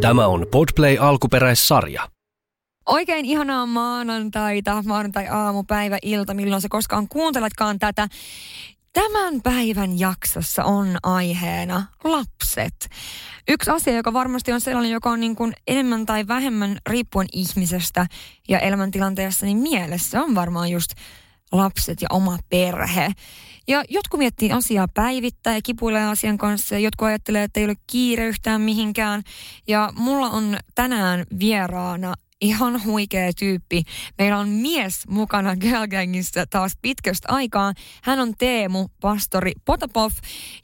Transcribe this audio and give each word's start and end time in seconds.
Tämä 0.00 0.26
on 0.26 0.46
Podplay 0.50 0.96
alkuperäissarja. 1.00 2.08
Oikein 2.86 3.24
ihanaa 3.24 3.66
maanantaita, 3.66 4.82
maanantai-aamupäivä, 4.86 5.98
ilta, 6.02 6.34
milloin 6.34 6.62
se 6.62 6.68
koskaan 6.68 7.08
kuunteletkaan 7.08 7.78
tätä. 7.78 8.08
Tämän 8.92 9.42
päivän 9.42 9.98
jaksossa 9.98 10.64
on 10.64 10.96
aiheena 11.02 11.84
lapset. 12.04 12.88
Yksi 13.48 13.70
asia, 13.70 13.96
joka 13.96 14.12
varmasti 14.12 14.52
on 14.52 14.60
sellainen, 14.60 14.92
joka 14.92 15.10
on 15.10 15.20
niin 15.20 15.36
kuin 15.36 15.52
enemmän 15.66 16.06
tai 16.06 16.28
vähemmän 16.28 16.78
riippuen 16.86 17.28
ihmisestä 17.32 18.06
ja 18.48 18.58
elämäntilanteessa, 18.58 19.46
niin 19.46 19.58
mielessä 19.58 20.22
on 20.22 20.34
varmaan 20.34 20.70
just 20.70 20.90
lapset 21.52 22.02
ja 22.02 22.08
oma 22.10 22.38
perhe. 22.48 23.12
Ja 23.70 23.84
jotkut 23.88 24.18
miettii 24.18 24.52
asiaa 24.52 24.88
päivittäin 24.88 25.54
ja 25.54 25.62
kipuilee 25.62 26.04
asian 26.04 26.38
kanssa 26.38 26.74
ja 26.74 26.78
jotkut 26.78 27.08
ajattelee, 27.08 27.42
että 27.42 27.60
ei 27.60 27.66
ole 27.66 27.74
kiire 27.86 28.26
yhtään 28.26 28.60
mihinkään. 28.60 29.22
Ja 29.68 29.92
mulla 29.96 30.30
on 30.30 30.56
tänään 30.74 31.24
vieraana 31.40 32.14
ihan 32.40 32.84
huikea 32.84 33.32
tyyppi. 33.38 33.82
Meillä 34.18 34.38
on 34.38 34.48
mies 34.48 35.08
mukana 35.08 35.56
Girl 35.56 35.86
Gangissa 35.86 36.46
taas 36.46 36.72
pitkästä 36.82 37.28
aikaa. 37.32 37.72
Hän 38.02 38.20
on 38.20 38.34
Teemu, 38.38 38.88
pastori 39.00 39.52
Potapov, 39.64 40.10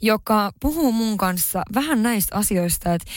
joka 0.03 0.53
puhuu 0.61 0.93
mun 0.93 1.17
kanssa 1.17 1.63
vähän 1.75 2.03
näistä 2.03 2.37
asioista, 2.37 2.95
että 2.95 3.11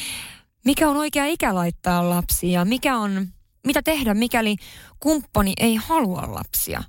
mikä 0.65 0.89
on 0.89 0.97
oikea 0.97 1.25
ikä 1.25 1.55
laittaa 1.55 2.09
lapsia, 2.09 2.65
mikä 2.65 2.97
on, 2.97 3.27
mitä 3.67 3.81
tehdä, 3.81 4.13
mikäli 4.13 4.55
kumppani 4.99 5.53
ei 5.59 5.75
halua 5.75 6.23
lapsia. 6.27 6.83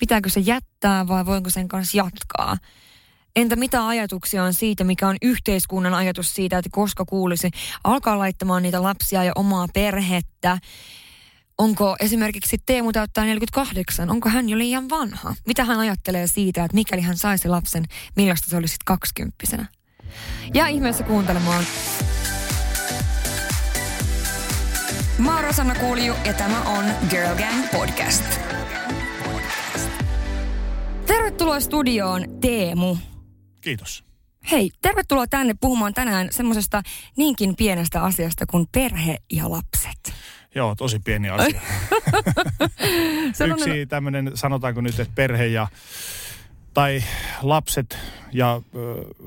Pitääkö 0.00 0.28
se 0.28 0.40
jättää 0.40 1.08
vai 1.08 1.26
voinko 1.26 1.50
sen 1.50 1.68
kanssa 1.68 1.96
jatkaa? 1.96 2.56
Entä 3.36 3.56
mitä 3.56 3.86
ajatuksia 3.86 4.44
on 4.44 4.54
siitä, 4.54 4.84
mikä 4.84 5.08
on 5.08 5.16
yhteiskunnan 5.22 5.94
ajatus 5.94 6.34
siitä, 6.34 6.58
että 6.58 6.70
koska 6.72 7.04
kuulisi 7.04 7.50
alkaa 7.84 8.18
laittamaan 8.18 8.62
niitä 8.62 8.82
lapsia 8.82 9.24
ja 9.24 9.32
omaa 9.34 9.66
perhettä? 9.74 10.58
Onko 11.58 11.96
esimerkiksi 12.00 12.56
Teemu 12.66 12.92
täyttää 12.92 13.24
48, 13.24 14.10
onko 14.10 14.28
hän 14.28 14.48
jo 14.48 14.58
liian 14.58 14.88
vanha? 14.88 15.34
Mitä 15.46 15.64
hän 15.64 15.78
ajattelee 15.78 16.26
siitä, 16.26 16.64
että 16.64 16.74
mikäli 16.74 17.00
hän 17.00 17.16
saisi 17.16 17.48
lapsen, 17.48 17.84
millaista 18.16 18.50
se 18.50 18.56
olisi 18.56 18.76
kaksikymppisenä? 18.84 19.66
Ja 20.54 20.66
ihmeessä 20.66 21.04
kuuntelemaan. 21.04 21.64
Mä 25.18 25.34
oon 25.34 25.44
Rosanna 25.44 25.74
Kuuliju 25.74 26.14
ja 26.24 26.32
tämä 26.32 26.62
on 26.62 26.84
Girl 27.10 27.34
Gang 27.34 27.70
Podcast. 27.70 28.59
Tervetuloa 31.10 31.60
studioon, 31.60 32.24
Teemu. 32.40 32.96
Kiitos. 33.60 34.04
Hei, 34.50 34.70
tervetuloa 34.82 35.26
tänne 35.26 35.54
puhumaan 35.60 35.94
tänään 35.94 36.28
semmoisesta 36.30 36.82
niinkin 37.16 37.56
pienestä 37.56 38.02
asiasta 38.02 38.46
kuin 38.46 38.66
perhe 38.72 39.16
ja 39.32 39.50
lapset. 39.50 40.12
Joo, 40.54 40.74
tosi 40.74 40.98
pieni 40.98 41.30
asia. 41.30 41.60
Yksi 43.50 43.86
tämmöinen, 43.88 44.30
sanotaanko 44.34 44.80
nyt, 44.80 45.00
että 45.00 45.14
perhe 45.14 45.46
ja 45.46 45.66
tai 46.74 47.02
lapset 47.42 47.98
ja 48.32 48.62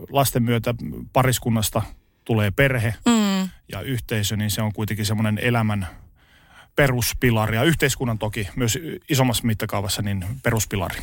lasten 0.10 0.44
myötä 0.44 0.76
pariskunnasta 1.14 1.82
tulee 2.26 2.52
perhe 2.52 2.94
mm. 3.06 3.50
ja 3.72 3.82
yhteisö, 3.82 4.38
niin 4.38 4.52
se 4.52 4.62
on 4.62 4.74
kuitenkin 4.74 5.06
semmoinen 5.06 5.38
elämän 5.38 5.88
peruspilari 6.76 7.56
ja 7.56 7.64
yhteiskunnan 7.64 8.20
toki 8.20 8.50
myös 8.56 8.80
isommassa 9.10 9.48
mittakaavassa 9.48 10.02
niin 10.02 10.26
peruspilari. 10.44 11.00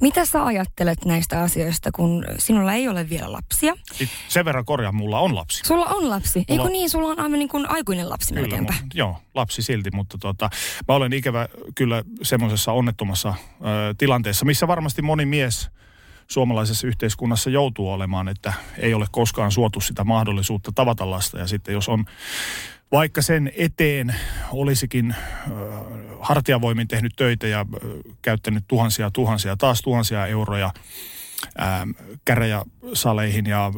Mitä 0.00 0.26
sä 0.26 0.44
ajattelet 0.44 1.04
näistä 1.04 1.42
asioista, 1.42 1.90
kun 1.92 2.24
sinulla 2.38 2.72
ei 2.72 2.88
ole 2.88 3.08
vielä 3.08 3.32
lapsia? 3.32 3.74
Sen 4.28 4.44
verran 4.44 4.64
korjaa, 4.64 4.92
mulla 4.92 5.20
on 5.20 5.34
lapsi. 5.34 5.62
Sulla 5.64 5.86
on 5.86 6.10
lapsi? 6.10 6.44
Mulla... 6.48 6.62
Eikö 6.62 6.72
niin, 6.72 6.90
sulla 6.90 7.08
on 7.08 7.20
aivan 7.20 7.38
niin 7.38 7.48
kuin 7.48 7.70
aikuinen 7.70 8.10
lapsi 8.10 8.34
kyllä, 8.34 8.40
melkeinpä? 8.40 8.74
Mu- 8.80 8.86
joo, 8.94 9.18
lapsi 9.34 9.62
silti, 9.62 9.90
mutta 9.92 10.18
tota, 10.18 10.50
mä 10.88 10.94
olen 10.94 11.12
ikävä 11.12 11.48
kyllä 11.74 12.04
semmoisessa 12.22 12.72
onnettomassa 12.72 13.34
ö, 13.38 13.94
tilanteessa, 13.98 14.44
missä 14.44 14.68
varmasti 14.68 15.02
moni 15.02 15.26
mies 15.26 15.70
suomalaisessa 16.28 16.86
yhteiskunnassa 16.86 17.50
joutuu 17.50 17.90
olemaan, 17.92 18.28
että 18.28 18.52
ei 18.78 18.94
ole 18.94 19.06
koskaan 19.10 19.52
suotu 19.52 19.80
sitä 19.80 20.04
mahdollisuutta 20.04 20.72
tavata 20.74 21.10
lasta. 21.10 21.38
Ja 21.38 21.46
sitten 21.46 21.72
jos 21.72 21.88
on 21.88 22.04
vaikka 22.92 23.22
sen 23.22 23.52
eteen 23.56 24.14
olisikin 24.52 25.14
hartiavoimin 26.20 26.88
tehnyt 26.88 27.12
töitä 27.16 27.46
ja 27.46 27.66
käyttänyt 28.22 28.64
tuhansia 28.68 29.10
tuhansia, 29.10 29.56
taas 29.56 29.82
tuhansia 29.82 30.26
euroja 30.26 30.70
äh, 31.60 31.82
käräjäsaleihin 32.24 33.46
ja 33.46 33.72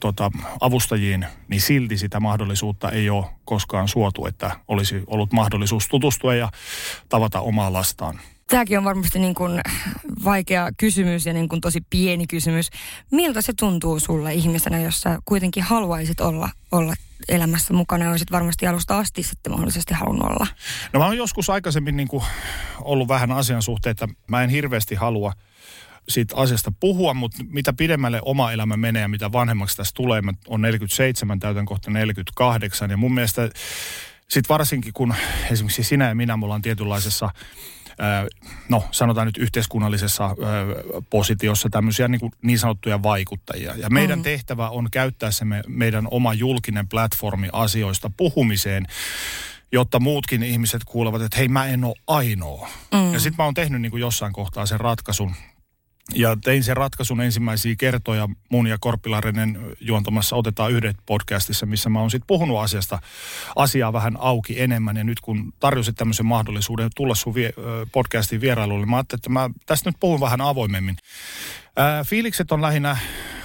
tota, 0.00 0.30
avustajiin, 0.60 1.26
niin 1.48 1.60
silti 1.60 1.98
sitä 1.98 2.20
mahdollisuutta 2.20 2.90
ei 2.90 3.10
ole 3.10 3.24
koskaan 3.44 3.88
suotu, 3.88 4.26
että 4.26 4.56
olisi 4.68 5.02
ollut 5.06 5.32
mahdollisuus 5.32 5.88
tutustua 5.88 6.34
ja 6.34 6.50
tavata 7.08 7.40
omaa 7.40 7.72
lastaan. 7.72 8.20
Tämäkin 8.46 8.78
on 8.78 8.84
varmasti 8.84 9.18
niin 9.18 9.34
kuin 9.34 9.60
vaikea 10.24 10.70
kysymys 10.76 11.26
ja 11.26 11.32
niin 11.32 11.48
kuin 11.48 11.60
tosi 11.60 11.80
pieni 11.90 12.26
kysymys. 12.26 12.70
Miltä 13.10 13.42
se 13.42 13.52
tuntuu 13.58 14.00
sulle 14.00 14.34
ihmisenä, 14.34 14.80
jos 14.80 15.00
sä 15.00 15.18
kuitenkin 15.24 15.62
haluaisit 15.62 16.20
olla, 16.20 16.48
olla 16.72 16.94
elämässä 17.28 17.74
mukana 17.74 18.04
ja 18.04 18.10
olisit 18.10 18.32
varmasti 18.32 18.66
alusta 18.66 18.98
asti 18.98 19.22
sitten 19.22 19.52
mahdollisesti 19.52 19.94
halunnut 19.94 20.30
olla? 20.30 20.46
No 20.92 21.00
mä 21.00 21.06
oon 21.06 21.16
joskus 21.16 21.50
aikaisemmin 21.50 21.96
niin 21.96 22.08
kuin 22.08 22.24
ollut 22.80 23.08
vähän 23.08 23.32
asian 23.32 23.62
suhteen, 23.62 23.90
että 23.90 24.08
mä 24.26 24.42
en 24.42 24.50
hirveästi 24.50 24.94
halua 24.94 25.32
siitä 26.08 26.36
asiasta 26.36 26.72
puhua, 26.80 27.14
mutta 27.14 27.44
mitä 27.48 27.72
pidemmälle 27.72 28.20
oma 28.22 28.52
elämä 28.52 28.76
menee 28.76 29.02
ja 29.02 29.08
mitä 29.08 29.32
vanhemmaksi 29.32 29.76
tässä 29.76 29.94
tulee, 29.94 30.22
mä 30.22 30.32
on 30.48 30.62
47, 30.62 31.38
täytän 31.38 31.66
kohta 31.66 31.90
48 31.90 32.90
ja 32.90 32.96
mun 32.96 33.14
mielestä 33.14 33.50
sitten 34.28 34.48
varsinkin 34.48 34.92
kun 34.92 35.14
esimerkiksi 35.50 35.84
sinä 35.84 36.08
ja 36.08 36.14
minä, 36.14 36.36
me 36.36 36.44
ollaan 36.44 36.62
tietynlaisessa 36.62 37.30
no 38.68 38.84
sanotaan 38.90 39.26
nyt 39.26 39.36
yhteiskunnallisessa 39.36 40.36
positiossa 41.10 41.68
tämmöisiä 41.70 42.08
niin, 42.08 42.20
kuin 42.20 42.32
niin 42.42 42.58
sanottuja 42.58 43.02
vaikuttajia. 43.02 43.74
Ja 43.76 43.90
meidän 43.90 44.18
mm. 44.18 44.22
tehtävä 44.22 44.68
on 44.68 44.88
käyttää 44.90 45.30
se 45.30 45.44
me, 45.44 45.62
meidän 45.66 46.08
oma 46.10 46.34
julkinen 46.34 46.88
platformi 46.88 47.48
asioista 47.52 48.10
puhumiseen 48.16 48.86
jotta 49.72 50.00
muutkin 50.00 50.42
ihmiset 50.42 50.84
kuulevat, 50.84 51.22
että 51.22 51.38
hei 51.38 51.48
mä 51.48 51.66
en 51.66 51.84
ole 51.84 51.94
ainoa. 52.06 52.68
Mm. 52.92 53.12
Ja 53.12 53.20
sitten 53.20 53.34
mä 53.38 53.44
oon 53.44 53.54
tehnyt 53.54 53.80
niin 53.80 53.90
kuin 53.90 54.00
jossain 54.00 54.32
kohtaa 54.32 54.66
sen 54.66 54.80
ratkaisun, 54.80 55.34
ja 56.14 56.36
tein 56.44 56.64
sen 56.64 56.76
ratkaisun 56.76 57.20
ensimmäisiä 57.20 57.74
kertoja 57.78 58.28
mun 58.48 58.66
ja 58.66 58.76
Korpilarinen 58.80 59.76
juontamassa 59.80 60.36
Otetaan 60.36 60.72
yhdet 60.72 60.96
podcastissa, 61.06 61.66
missä 61.66 61.88
mä 61.88 62.00
oon 62.00 62.10
sitten 62.10 62.26
puhunut 62.26 62.58
asiasta 62.58 62.98
asiaa 63.56 63.92
vähän 63.92 64.16
auki 64.18 64.60
enemmän. 64.60 64.96
Ja 64.96 65.04
nyt 65.04 65.20
kun 65.20 65.52
tarjosit 65.60 65.96
tämmöisen 65.96 66.26
mahdollisuuden 66.26 66.90
tulla 66.96 67.14
sun 67.14 67.34
vie, 67.34 67.52
podcastin 67.92 68.40
vierailulle, 68.40 68.86
mä 68.86 68.96
ajattelin, 68.96 69.18
että 69.18 69.30
mä 69.30 69.50
tästä 69.66 69.90
nyt 69.90 69.96
puhun 70.00 70.20
vähän 70.20 70.40
avoimemmin. 70.40 70.96
Ää, 71.76 72.04
fiilikset 72.04 72.52
on 72.52 72.62
lähinnä 72.62 72.96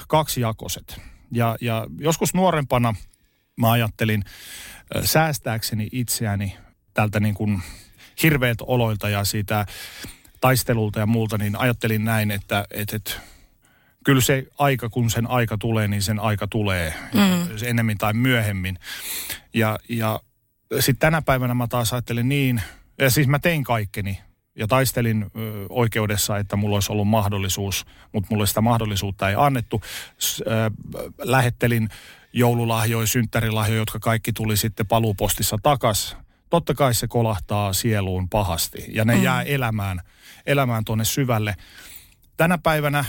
kaksijakoiset. 0.08 1.02
Ja, 1.31 1.58
ja 1.62 1.88
joskus 2.00 2.34
nuorempana 2.34 2.96
mä 3.56 3.72
ajattelin 3.72 4.24
säästääkseni 5.03 5.88
itseäni 5.91 6.58
tältä 6.94 7.20
niin 7.20 7.36
kuin 7.36 7.62
hirveiltä 8.24 8.64
oloilta 8.68 9.09
ja 9.09 9.24
siitä 9.24 9.66
taistelulta 10.42 11.00
ja 11.00 11.06
muulta, 11.06 11.38
niin 11.38 11.56
ajattelin 11.56 12.06
näin, 12.06 12.32
että, 12.32 12.66
että, 12.72 12.96
että 12.96 13.12
kyllä 14.06 14.22
se 14.22 14.48
aika, 14.58 14.90
kun 14.90 15.10
sen 15.10 15.28
aika 15.28 15.58
tulee, 15.58 15.88
niin 15.88 16.02
sen 16.02 16.20
aika 16.20 16.48
tulee 16.48 16.94
mm. 17.14 17.68
ennemmin 17.68 17.98
tai 17.98 18.14
myöhemmin. 18.14 18.80
Ja, 19.54 19.80
ja 19.90 20.20
sitten 20.80 21.00
tänä 21.00 21.22
päivänä 21.22 21.54
mä 21.54 21.68
taas 21.68 21.94
ajattelin 21.94 22.30
niin, 22.30 22.62
ja 22.98 23.10
siis 23.10 23.28
mä 23.28 23.40
tein 23.40 23.64
kaikkeni 23.64 24.20
ja 24.56 24.68
taistelin 24.68 25.24
ö, 25.24 25.66
oikeudessa, 25.70 26.38
että 26.38 26.56
mulla 26.56 26.76
olisi 26.76 26.92
ollut 26.92 27.08
mahdollisuus, 27.08 27.86
mutta 28.12 28.28
mulle 28.32 28.48
sitä 28.48 28.62
mahdollisuutta 28.62 29.30
ei 29.30 29.36
annettu. 29.38 29.82
S, 30.18 30.42
ö, 30.42 30.72
lähettelin 31.18 31.90
joululahjoja, 32.34 33.08
synttärilahjoja, 33.08 33.82
jotka 33.82 34.00
kaikki 34.00 34.34
tuli 34.34 34.58
sitten 34.58 34.88
paluupostissa 34.88 35.58
takas. 35.64 36.18
Totta 36.49 36.73
kai 36.73 36.93
se 36.93 37.07
kolahtaa 37.07 37.73
sieluun 37.73 38.29
pahasti 38.29 38.85
ja 38.87 39.05
ne 39.05 39.16
mm. 39.16 39.23
jää 39.23 39.41
elämään– 39.41 40.01
elämään 40.49 40.85
tuonne 40.85 41.05
syvälle. 41.05 41.55
Tänä 42.37 42.57
päivänä 42.57 43.05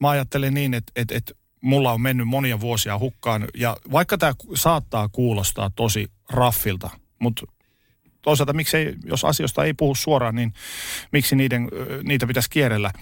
mä 0.00 0.10
ajattelen 0.10 0.54
niin, 0.54 0.74
että, 0.74 0.92
että, 0.96 1.14
että 1.14 1.32
mulla 1.60 1.92
on 1.92 2.00
mennyt 2.00 2.28
monia 2.28 2.60
vuosia 2.60 2.98
hukkaan. 2.98 3.48
Ja 3.56 3.76
vaikka 3.92 4.18
tämä 4.18 4.32
saattaa 4.54 5.08
kuulostaa 5.08 5.70
tosi 5.70 6.10
raffilta, 6.30 6.90
mutta 7.18 7.46
toisaalta 8.22 8.52
miksei, 8.52 8.94
jos 9.04 9.24
asioista 9.24 9.64
ei 9.64 9.74
puhu 9.74 9.94
suoraan, 9.94 10.34
niin 10.34 10.52
miksi 11.12 11.36
niiden, 11.36 11.68
niitä 12.02 12.26
pitäisi 12.26 12.50
kierrellä. 12.50 12.92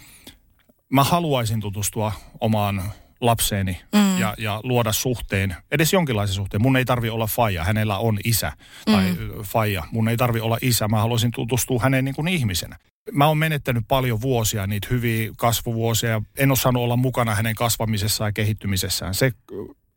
Mä 0.89 1.05
haluaisin 1.05 1.61
tutustua 1.61 2.13
omaan 2.41 2.83
lapseeni 3.21 3.81
mm. 3.95 4.19
ja, 4.19 4.35
ja 4.39 4.61
luoda 4.63 4.93
suhteen, 4.93 5.57
edes 5.71 5.93
jonkinlaisen 5.93 6.35
suhteen. 6.35 6.63
Mun 6.63 6.77
ei 6.77 6.85
tarvi 6.85 7.11
olla 7.11 7.27
faija, 7.27 7.65
hänellä 7.65 7.99
on 7.99 8.19
isä 8.25 8.53
tai 8.85 9.13
mm. 9.13 9.43
faija. 9.43 9.85
Mun 9.91 10.09
ei 10.09 10.17
tarvi 10.17 10.41
olla 10.41 10.59
isä, 10.61 10.89
mä 10.89 11.01
haluaisin 11.01 11.31
tutustua 11.31 11.81
häneen 11.83 12.05
niin 12.05 12.15
kuin 12.15 12.29
ihmisenä. 12.29 12.77
Mä 13.13 13.27
oon 13.27 13.39
menettänyt 13.39 13.85
paljon 13.89 14.21
vuosia, 14.21 14.67
niitä 14.67 14.89
hyviä 14.91 15.31
kasvuvuosia. 15.37 16.23
En 16.39 16.51
ole 16.51 16.59
saanut 16.59 16.83
olla 16.83 16.97
mukana 16.97 17.35
hänen 17.35 17.55
kasvamisessaan 17.55 18.29
ja 18.29 18.33
kehittymisessään. 18.33 19.15
Se, 19.15 19.33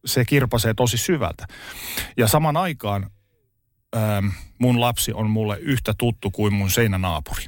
se 0.05 0.25
kirpasee 0.25 0.73
tosi 0.73 0.97
syvältä. 0.97 1.47
Ja 2.17 2.27
saman 2.27 2.57
aikaan 2.57 3.09
ähm, 3.95 4.27
mun 4.59 4.81
lapsi 4.81 5.13
on 5.13 5.29
mulle 5.29 5.57
yhtä 5.59 5.93
tuttu 5.97 6.31
kuin 6.31 6.53
mun 6.53 6.71
seinänaapuri. 6.71 7.43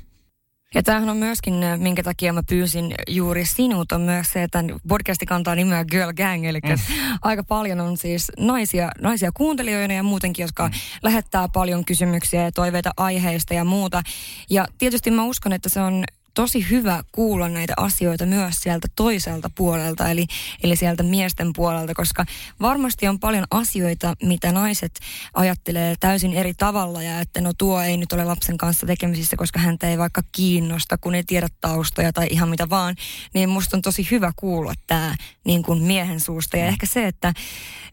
Ja 0.75 0.83
tämähän 0.83 1.09
on 1.09 1.17
myöskin, 1.17 1.53
minkä 1.77 2.03
takia 2.03 2.33
mä 2.33 2.43
pyysin 2.49 2.95
juuri 3.07 3.45
sinut, 3.45 3.91
on 3.91 4.01
myös 4.01 4.31
se, 4.33 4.43
että 4.43 4.63
podcasti 4.87 5.25
kantaa 5.25 5.55
nimeä 5.55 5.85
Girl 5.85 6.13
Gang, 6.13 6.45
eli 6.45 6.59
mm. 6.63 6.75
aika 7.21 7.43
paljon 7.43 7.79
on 7.79 7.97
siis 7.97 8.31
naisia, 8.39 8.91
naisia 9.01 9.31
kuuntelijoina 9.33 9.93
ja 9.93 10.03
muutenkin, 10.03 10.43
jotka 10.43 10.67
mm. 10.67 10.73
lähettää 11.03 11.47
paljon 11.47 11.85
kysymyksiä 11.85 12.43
ja 12.43 12.51
toiveita 12.51 12.91
aiheista 12.97 13.53
ja 13.53 13.63
muuta. 13.63 14.01
Ja 14.49 14.65
tietysti 14.77 15.11
mä 15.11 15.23
uskon, 15.23 15.53
että 15.53 15.69
se 15.69 15.81
on 15.81 16.03
tosi 16.39 16.69
hyvä 16.69 17.03
kuulla 17.11 17.49
näitä 17.49 17.73
asioita 17.77 18.25
myös 18.25 18.55
sieltä 18.55 18.87
toiselta 18.95 19.49
puolelta, 19.55 20.09
eli, 20.09 20.25
eli 20.63 20.75
sieltä 20.75 21.03
miesten 21.03 21.53
puolelta, 21.55 21.93
koska 21.93 22.25
varmasti 22.61 23.07
on 23.07 23.19
paljon 23.19 23.45
asioita, 23.51 24.13
mitä 24.23 24.51
naiset 24.51 24.99
ajattelee 25.33 25.95
täysin 25.99 26.33
eri 26.33 26.53
tavalla 26.53 27.03
ja 27.03 27.19
että 27.19 27.41
no 27.41 27.53
tuo 27.57 27.81
ei 27.81 27.97
nyt 27.97 28.13
ole 28.13 28.25
lapsen 28.25 28.57
kanssa 28.57 28.87
tekemisissä, 28.87 29.37
koska 29.37 29.59
häntä 29.59 29.89
ei 29.89 29.97
vaikka 29.97 30.21
kiinnosta, 30.31 30.97
kun 30.97 31.15
ei 31.15 31.23
tiedä 31.23 31.47
taustoja 31.61 32.13
tai 32.13 32.27
ihan 32.29 32.49
mitä 32.49 32.69
vaan, 32.69 32.95
niin 33.33 33.49
musta 33.49 33.77
on 33.77 33.81
tosi 33.81 34.07
hyvä 34.11 34.31
kuulla 34.35 34.73
tämä 34.87 35.15
niin 35.45 35.63
kuin 35.63 35.83
miehen 35.83 36.19
suusta 36.19 36.57
ja 36.57 36.65
ehkä 36.65 36.85
se, 36.85 37.07
että, 37.07 37.33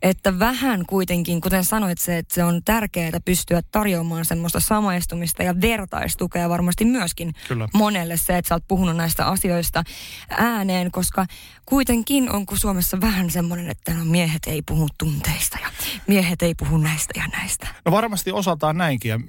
että 0.03 0.39
vähän 0.39 0.87
kuitenkin, 0.87 1.41
kuten 1.41 1.65
sanoit 1.65 1.99
se, 1.99 2.19
että 2.19 2.35
se 2.35 2.45
on 2.45 2.63
tärkeää 2.65 3.21
pystyä 3.25 3.63
tarjoamaan 3.71 4.25
semmoista 4.25 4.61
samaistumista 4.61 5.43
ja 5.43 5.61
vertaistukea 5.61 6.49
varmasti 6.49 6.85
myöskin 6.85 7.33
Kyllä. 7.49 7.69
monelle 7.75 8.17
se, 8.17 8.36
että 8.39 8.49
sä 8.49 8.55
oot 8.55 8.69
puhunut 8.69 8.97
näistä 8.97 9.27
asioista 9.27 9.83
ääneen, 10.31 10.91
koska 10.91 11.27
kuitenkin 11.67 12.31
on 12.31 12.47
kun 12.47 12.59
Suomessa 12.59 13.01
vähän 13.01 13.31
semmoinen, 13.31 13.71
että 13.71 13.95
no 13.95 14.05
miehet 14.05 14.43
ei 14.47 14.63
puhu 14.63 14.89
tunteista 14.99 15.59
ja 15.63 15.69
miehet 16.07 16.43
ei 16.43 16.55
puhu 16.55 16.77
näistä 16.77 17.21
ja 17.21 17.27
näistä. 17.27 17.69
No 17.85 17.93
varmasti 17.93 18.33
osataan 18.33 18.77
näinkin 18.77 19.09
ja 19.09 19.21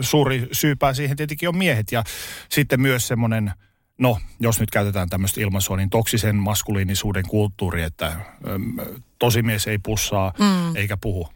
suuri 0.00 0.48
syypää 0.52 0.94
siihen 0.94 1.16
tietenkin 1.16 1.48
on 1.48 1.56
miehet 1.56 1.92
ja 1.92 2.04
sitten 2.48 2.80
myös 2.80 3.08
semmoinen– 3.08 3.52
no, 3.98 4.18
jos 4.40 4.60
nyt 4.60 4.70
käytetään 4.70 5.08
tämmöistä 5.08 5.40
ilmaisua, 5.40 5.76
niin 5.76 5.90
toksisen 5.90 6.36
maskuliinisuuden 6.36 7.28
kulttuuri, 7.28 7.82
että 7.82 8.16
tosimies 9.18 9.66
ei 9.66 9.78
pussaa 9.78 10.32
mm. 10.38 10.76
eikä 10.76 10.96
puhu. 10.96 11.28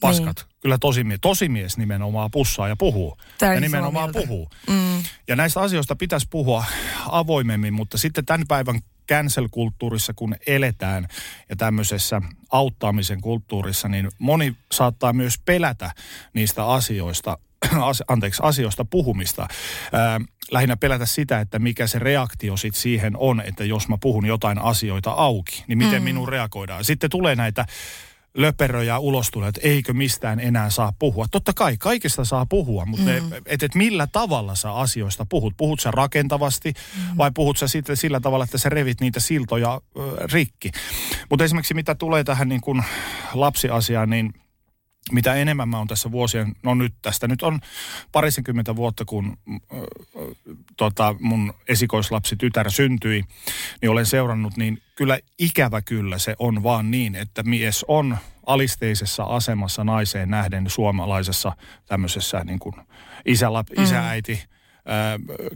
Paskat. 0.00 0.36
Niin. 0.36 0.56
Kyllä 0.60 0.78
tosimies, 0.78 1.18
tosimies 1.20 1.76
nimenomaan 1.78 2.30
pussaa 2.30 2.68
ja 2.68 2.76
puhuu. 2.76 3.18
Täysin 3.38 3.54
ja 3.54 3.60
nimenomaan 3.60 4.10
puhuu. 4.12 4.50
Mm. 4.68 5.02
Ja 5.28 5.36
näistä 5.36 5.60
asioista 5.60 5.96
pitäisi 5.96 6.26
puhua 6.30 6.64
avoimemmin, 7.10 7.74
mutta 7.74 7.98
sitten 7.98 8.26
tämän 8.26 8.46
päivän 8.48 8.80
cancel-kulttuurissa, 9.12 10.12
kun 10.16 10.34
eletään 10.46 11.08
ja 11.48 11.56
tämmöisessä 11.56 12.22
auttamisen 12.52 13.20
kulttuurissa, 13.20 13.88
niin 13.88 14.08
moni 14.18 14.56
saattaa 14.72 15.12
myös 15.12 15.38
pelätä 15.44 15.90
niistä 16.34 16.66
asioista, 16.66 17.38
anteeksi, 18.08 18.42
asioista 18.44 18.84
puhumista. 18.84 19.48
Ää, 19.92 20.20
lähinnä 20.50 20.76
pelätä 20.76 21.06
sitä, 21.06 21.40
että 21.40 21.58
mikä 21.58 21.86
se 21.86 21.98
reaktio 21.98 22.56
sit 22.56 22.74
siihen 22.74 23.16
on, 23.16 23.40
että 23.40 23.64
jos 23.64 23.88
mä 23.88 23.98
puhun 24.00 24.26
jotain 24.26 24.58
asioita 24.58 25.10
auki, 25.10 25.64
niin 25.66 25.78
miten 25.78 26.02
mm. 26.02 26.04
minun 26.04 26.28
reagoidaan. 26.28 26.84
Sitten 26.84 27.10
tulee 27.10 27.36
näitä 27.36 27.66
löperöjä 28.34 28.98
ulos 28.98 29.30
tulee, 29.30 29.48
että 29.48 29.60
eikö 29.64 29.92
mistään 29.92 30.40
enää 30.40 30.70
saa 30.70 30.92
puhua. 30.98 31.26
Totta 31.30 31.52
kai, 31.52 31.76
kaikesta 31.76 32.24
saa 32.24 32.46
puhua, 32.46 32.86
mutta 32.86 33.10
mm. 33.10 33.32
et, 33.46 33.62
et 33.62 33.74
millä 33.74 34.06
tavalla 34.06 34.54
sä 34.54 34.72
asioista 34.72 35.26
puhut? 35.28 35.54
Puhut 35.56 35.80
sä 35.80 35.90
rakentavasti 35.90 36.72
mm. 36.72 37.16
vai 37.16 37.30
puhut 37.34 37.58
sä 37.58 37.68
sitten 37.68 37.96
sillä 37.96 38.20
tavalla, 38.20 38.44
että 38.44 38.58
sä 38.58 38.68
revit 38.68 39.00
niitä 39.00 39.20
siltoja 39.20 39.80
ö, 39.96 40.26
rikki? 40.32 40.70
Mutta 41.30 41.44
esimerkiksi 41.44 41.74
mitä 41.74 41.94
tulee 41.94 42.24
tähän 42.24 42.48
niin 42.48 42.60
kuin 42.60 42.82
lapsiasiaan, 43.34 44.10
niin– 44.10 44.32
mitä 45.12 45.34
enemmän 45.34 45.68
mä 45.68 45.78
oon 45.78 45.86
tässä 45.86 46.10
vuosien, 46.10 46.52
no 46.62 46.74
nyt 46.74 46.94
tästä 47.02 47.28
nyt 47.28 47.42
on 47.42 47.60
parisenkymmentä 48.12 48.76
vuotta, 48.76 49.04
kun 49.04 49.36
tota, 50.80 51.14
mun 51.20 51.54
esikoislapsi 51.68 52.36
tytär 52.36 52.70
syntyi, 52.70 53.24
niin 53.82 53.90
olen 53.90 54.06
seurannut, 54.06 54.56
niin 54.56 54.82
kyllä 54.94 55.18
ikävä 55.38 55.82
kyllä 55.82 56.18
se 56.18 56.36
on 56.38 56.62
vaan 56.62 56.90
niin, 56.90 57.14
että 57.14 57.42
mies 57.42 57.84
on 57.88 58.16
alisteisessa 58.46 59.22
asemassa 59.22 59.84
naiseen 59.84 60.30
nähden 60.30 60.70
suomalaisessa 60.70 61.52
tämmöisessä 61.86 62.44
niin 62.44 62.58
kuin 62.58 62.74
isä, 63.24 63.46
mm. 63.50 63.82
isä-äiti 63.82 64.42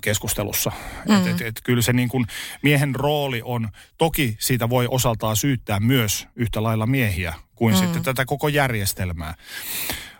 keskustelussa. 0.01 0.73
Mm. 1.09 1.17
Et, 1.17 1.27
et, 1.27 1.41
et, 1.41 1.61
kyllä 1.65 1.83
se 1.83 1.93
niin 1.93 2.09
kuin 2.09 2.27
miehen 2.63 2.95
rooli 2.95 3.43
on, 3.45 3.69
toki 3.99 4.37
siitä 4.41 4.69
voi 4.69 4.87
osaltaan 4.91 5.37
syyttää 5.37 5.81
myös 5.81 6.29
yhtä 6.37 6.63
lailla 6.63 6.87
miehiä 6.87 7.35
kuin 7.55 7.75
mm. 7.75 7.79
sitten 7.79 8.03
tätä 8.03 8.25
koko 8.25 8.49
järjestelmää. 8.49 9.35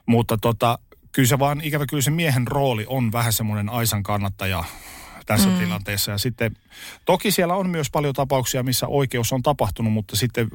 Mutta 0.07 0.39
tota, 0.39 0.79
kyllä 1.15 1.29
se 1.29 1.39
vaan, 1.39 1.61
ikävä 1.61 1.87
kyllä 1.87 2.03
se 2.03 2.11
miehen 2.11 2.47
rooli 2.47 2.85
on 2.89 3.13
vähän 3.13 3.33
semmoinen 3.33 3.69
aisan 3.69 4.03
kannattaja 4.03 4.65
tässä 5.27 5.49
mm. 5.49 5.59
tilanteessa. 5.59 6.11
Ja 6.11 6.19
sitten 6.19 6.57
toki 7.05 7.31
siellä 7.31 7.55
on 7.55 7.71
myös 7.71 7.91
paljon 7.91 8.15
tapauksia, 8.15 8.63
missä 8.63 8.87
oikeus 8.87 9.33
on 9.33 9.43
tapahtunut, 9.43 9.93
mutta 9.93 10.17
sitten 10.17 10.49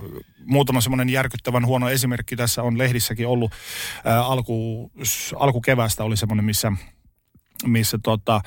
muutama 0.46 0.82
semmoinen 0.82 1.10
järkyttävän 1.10 1.66
huono 1.66 1.90
esimerkki 1.90 2.36
tässä 2.36 2.64
on 2.64 2.78
lehdissäkin 2.78 3.28
ollut. 3.28 3.52
Ää, 4.06 4.26
alku, 4.26 4.92
alkukevästä 5.40 6.04
oli 6.04 6.18
semmoinen, 6.18 6.46
missä 6.46 6.72
missä 7.66 8.00
tota, 8.04 8.42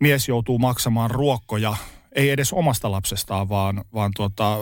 mies 0.00 0.28
joutuu 0.28 0.58
maksamaan 0.58 1.10
ruokkoja, 1.10 1.76
ei 2.12 2.30
edes 2.30 2.52
omasta 2.52 2.90
lapsestaan, 2.90 3.48
vaan, 3.48 3.84
vaan 3.94 4.10
tuota, 4.16 4.56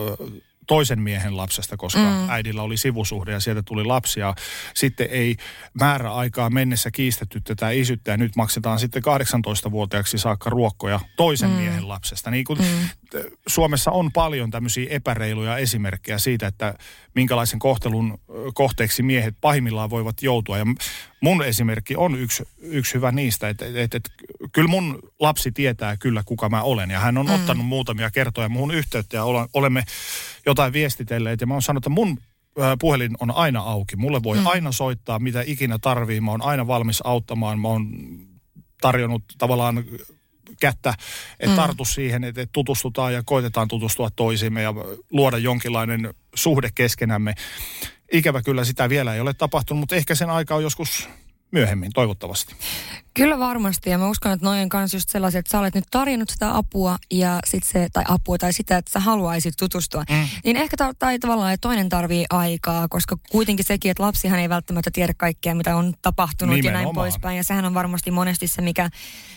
toisen 0.68 1.00
miehen 1.00 1.36
lapsesta, 1.36 1.76
koska 1.76 2.00
mm. 2.00 2.30
äidillä 2.30 2.62
oli 2.62 2.76
sivusuhde 2.76 3.32
ja 3.32 3.40
sieltä 3.40 3.62
tuli 3.62 3.84
lapsia. 3.84 4.34
Sitten 4.74 5.08
ei 5.10 5.36
määräaikaa 5.74 6.50
mennessä 6.50 6.90
kiistetty 6.90 7.40
tätä 7.40 7.70
isyyttä 7.70 8.10
ja 8.10 8.16
nyt 8.16 8.36
maksetaan 8.36 8.78
sitten 8.78 9.02
18-vuotiaaksi 9.02 10.18
saakka 10.18 10.50
ruokkoja 10.50 11.00
toisen 11.16 11.50
mm. 11.50 11.56
miehen 11.56 11.88
lapsesta. 11.88 12.30
Niin 12.30 12.44
kuin 12.44 12.58
mm. 12.58 12.88
Suomessa 13.46 13.90
on 13.90 14.12
paljon 14.12 14.50
tämmöisiä 14.50 14.86
epäreiluja 14.90 15.58
esimerkkejä 15.58 16.18
siitä, 16.18 16.46
että 16.46 16.74
minkälaisen 17.14 17.58
kohtelun 17.58 18.20
kohteeksi 18.54 19.02
miehet 19.02 19.34
pahimmillaan 19.40 19.90
voivat 19.90 20.22
joutua. 20.22 20.58
Ja 20.58 20.64
mun 21.20 21.44
esimerkki 21.44 21.96
on 21.96 22.18
yksi, 22.18 22.42
yksi 22.58 22.94
hyvä 22.94 23.12
niistä, 23.12 23.48
että, 23.48 23.66
että, 23.66 23.96
että 23.96 24.10
kyllä 24.52 24.68
mun 24.68 24.98
lapsi 25.20 25.52
tietää 25.52 25.96
kyllä, 25.96 26.22
kuka 26.26 26.48
mä 26.48 26.62
olen. 26.62 26.90
Ja 26.90 27.00
hän 27.00 27.18
on 27.18 27.26
mm. 27.26 27.34
ottanut 27.34 27.66
muutamia 27.66 28.10
kertoja 28.10 28.48
muun 28.48 28.74
yhteyttä 28.74 29.16
ja 29.16 29.24
olemme 29.54 29.84
jotain 30.46 30.72
viestitelleet. 30.72 31.40
Ja 31.40 31.46
mä 31.46 31.54
oon 31.54 31.62
sanonut, 31.62 31.80
että 31.80 31.90
mun 31.90 32.18
puhelin 32.80 33.16
on 33.20 33.30
aina 33.30 33.60
auki. 33.60 33.96
Mulle 33.96 34.22
voi 34.22 34.38
mm. 34.38 34.46
aina 34.46 34.72
soittaa, 34.72 35.18
mitä 35.18 35.42
ikinä 35.46 35.78
tarvii. 35.78 36.20
Mä 36.20 36.30
oon 36.30 36.42
aina 36.42 36.66
valmis 36.66 37.00
auttamaan. 37.04 37.60
Mä 37.60 37.68
oon 37.68 37.90
tarjonnut 38.80 39.22
tavallaan 39.38 39.84
kättä, 40.60 40.94
että 41.40 41.50
mm. 41.50 41.56
tartu 41.56 41.84
siihen, 41.84 42.24
että 42.24 42.46
tutustutaan 42.52 43.14
ja 43.14 43.22
koitetaan 43.22 43.68
tutustua 43.68 44.10
toisiimme 44.10 44.62
ja 44.62 44.74
luoda 45.10 45.38
jonkinlainen 45.38 46.14
suhde 46.34 46.68
keskenämme. 46.74 47.34
Ikävä 48.12 48.42
kyllä 48.42 48.64
sitä 48.64 48.88
vielä 48.88 49.14
ei 49.14 49.20
ole 49.20 49.34
tapahtunut, 49.34 49.80
mutta 49.80 49.96
ehkä 49.96 50.14
sen 50.14 50.30
aika 50.30 50.54
on 50.54 50.62
joskus 50.62 51.08
myöhemmin, 51.50 51.92
toivottavasti. 51.92 52.54
Kyllä 53.18 53.38
varmasti, 53.38 53.90
ja 53.90 53.98
mä 53.98 54.08
uskon, 54.08 54.32
että 54.32 54.46
noin 54.46 54.68
kanssa 54.68 54.96
just 54.96 55.08
sellaisia, 55.08 55.38
että 55.38 55.50
sä 55.50 55.58
olet 55.58 55.74
nyt 55.74 55.84
tarjonnut 55.90 56.30
sitä 56.30 56.56
apua, 56.56 56.96
ja 57.10 57.40
sit 57.46 57.64
se, 57.64 57.88
tai 57.92 58.04
apua 58.08 58.38
tai 58.38 58.52
sitä, 58.52 58.76
että 58.76 58.92
sä 58.92 59.00
haluaisit 59.00 59.54
tutustua, 59.58 60.04
mm. 60.10 60.28
niin 60.44 60.56
ehkä 60.56 60.76
ta- 60.76 60.94
tai 60.98 61.18
tavallaan, 61.18 61.52
että 61.52 61.68
toinen 61.68 61.88
tarvii 61.88 62.24
aikaa, 62.30 62.88
koska 62.88 63.16
kuitenkin 63.30 63.64
sekin, 63.64 63.90
että 63.90 64.02
lapsihan 64.02 64.38
ei 64.38 64.48
välttämättä 64.48 64.90
tiedä 64.90 65.14
kaikkea, 65.16 65.54
mitä 65.54 65.76
on 65.76 65.94
tapahtunut 66.02 66.56
Nimenomaan. 66.56 66.80
ja 66.80 66.84
näin 66.84 66.94
poispäin, 66.94 67.36
ja 67.36 67.44
sehän 67.44 67.64
on 67.64 67.74
varmasti 67.74 68.10
monesti 68.10 68.48
se, 68.48 68.62
mikä, 68.62 68.90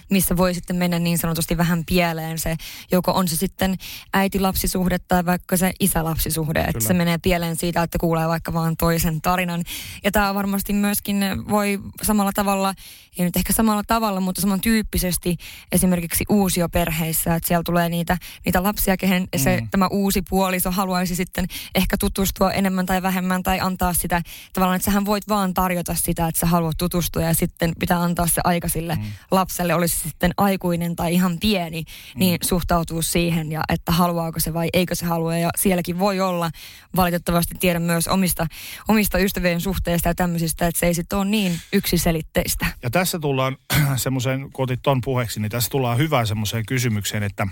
missä 0.10 0.38
voi 0.38 0.54
sitten 0.54 0.76
mennä 0.76 1.00
niin 1.00 1.18
sanotusti 1.18 1.58
vähän 1.58 1.84
pieleen. 1.86 2.40
Se, 2.40 2.56
joko 2.92 3.12
on 3.12 3.28
se 3.28 3.36
sitten 3.36 3.76
äiti-lapsisuhde 4.14 5.00
tai 5.00 5.26
vaikka 5.26 5.58
se 5.58 5.74
isä-lapsisuhde, 5.80 6.60
että 6.60 6.88
se 6.88 6.94
menee 6.94 7.18
pieleen 7.18 7.56
siitä, 7.56 7.84
että 7.84 7.98
kuulee 7.98 8.28
vaikka 8.28 8.54
vaan 8.54 8.78
toisen 8.78 9.22
tarinan, 9.22 9.64
ja 10.04 10.12
tämä 10.12 10.36
varmasti 10.36 10.74
myöskin 10.74 11.24
voi 11.50 11.80
samalla 12.02 12.32
tavalla, 12.34 12.74
ei 13.18 13.26
nyt 13.26 13.36
ehkä 13.36 13.54
samalla 13.72 13.84
tavalla, 13.88 14.20
mutta 14.20 14.42
samantyyppisesti 14.42 15.38
esimerkiksi 15.72 16.24
uusioperheissä, 16.30 17.36
että 17.36 17.48
siellä 17.48 17.64
tulee 17.64 17.90
niitä, 17.90 18.18
niitä 18.46 18.64
lapsia, 18.64 18.98
kehen 18.98 19.24
mm. 19.24 19.40
se, 19.40 19.62
tämä 19.72 19.88
uusi 19.88 20.22
puoliso 20.30 20.72
haluaisi 20.72 21.16
sitten 21.16 21.46
ehkä 21.76 21.98
tutustua 21.98 22.52
enemmän 22.52 22.86
tai 22.86 23.02
vähemmän 23.02 23.44
tai 23.44 23.60
antaa 23.60 23.94
sitä, 23.94 24.22
tavallaan, 24.54 24.76
että 24.76 24.86
sähän 24.86 25.06
voit 25.06 25.28
vaan 25.30 25.54
tarjota 25.54 25.96
sitä, 25.96 26.28
että 26.28 26.40
sä 26.40 26.46
haluat 26.46 26.78
tutustua 26.78 27.22
ja 27.22 27.34
sitten 27.34 27.74
pitää 27.80 28.02
antaa 28.02 28.28
se 28.28 28.42
aika 28.44 28.70
sille 28.70 28.96
mm. 28.96 29.02
lapselle, 29.32 29.76
olisi 29.76 30.10
sitten 30.10 30.32
aikuinen 30.38 30.96
tai 30.96 31.14
ihan 31.14 31.38
pieni, 31.40 31.82
mm. 31.82 32.20
niin 32.20 32.38
suhtautuu 32.44 33.02
siihen 33.02 33.52
ja 33.52 33.62
että 33.70 33.92
haluaako 33.92 34.40
se 34.40 34.54
vai 34.54 34.70
eikö 34.74 34.96
se 34.96 35.06
halua 35.06 35.38
ja 35.38 35.50
sielläkin 35.58 36.00
voi 36.00 36.20
olla, 36.20 36.50
valitettavasti 36.96 37.56
tiedän 37.60 37.82
myös 37.82 38.08
omista, 38.08 38.48
omista 38.88 39.18
ystävien 39.18 39.62
suhteista 39.62 40.10
ja 40.10 40.16
tämmöisistä, 40.16 40.68
että 40.68 40.80
se 40.80 40.86
ei 40.86 40.94
sitten 40.94 41.20
ole 41.20 41.26
niin 41.26 41.60
yksiselitteistä. 41.74 42.66
Ja 42.84 42.90
tässä 42.90 43.20
tullaan 43.20 43.51
semmoiseen, 43.96 44.52
kun 44.54 44.64
otit 44.64 44.80
ton 44.84 45.02
puheeksi, 45.02 45.40
niin 45.40 45.52
tässä 45.52 45.70
tullaan 45.70 45.98
hyvään 45.98 46.28
semmoiseen 46.28 46.66
kysymykseen, 46.66 47.24
että 47.24 47.48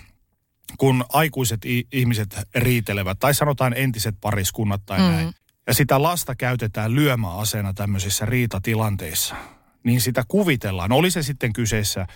kun 0.77 1.05
aikuiset 1.09 1.61
ihmiset 1.91 2.39
riitelevät, 2.55 3.19
tai 3.19 3.33
sanotaan 3.33 3.73
entiset 3.77 4.15
pariskunnat 4.21 4.81
tai 4.85 4.99
mm. 4.99 5.05
näin, 5.05 5.33
ja 5.67 5.73
sitä 5.73 6.03
lasta 6.03 6.35
käytetään 6.35 6.95
lyömäaseena 6.95 7.73
tämmöisissä 7.73 8.25
riitatilanteissa, 8.25 9.35
niin 9.83 10.01
sitä 10.01 10.23
kuvitellaan, 10.27 10.91
oli 10.91 11.11
se 11.11 11.23
sitten 11.23 11.53
kyseessä 11.53 12.07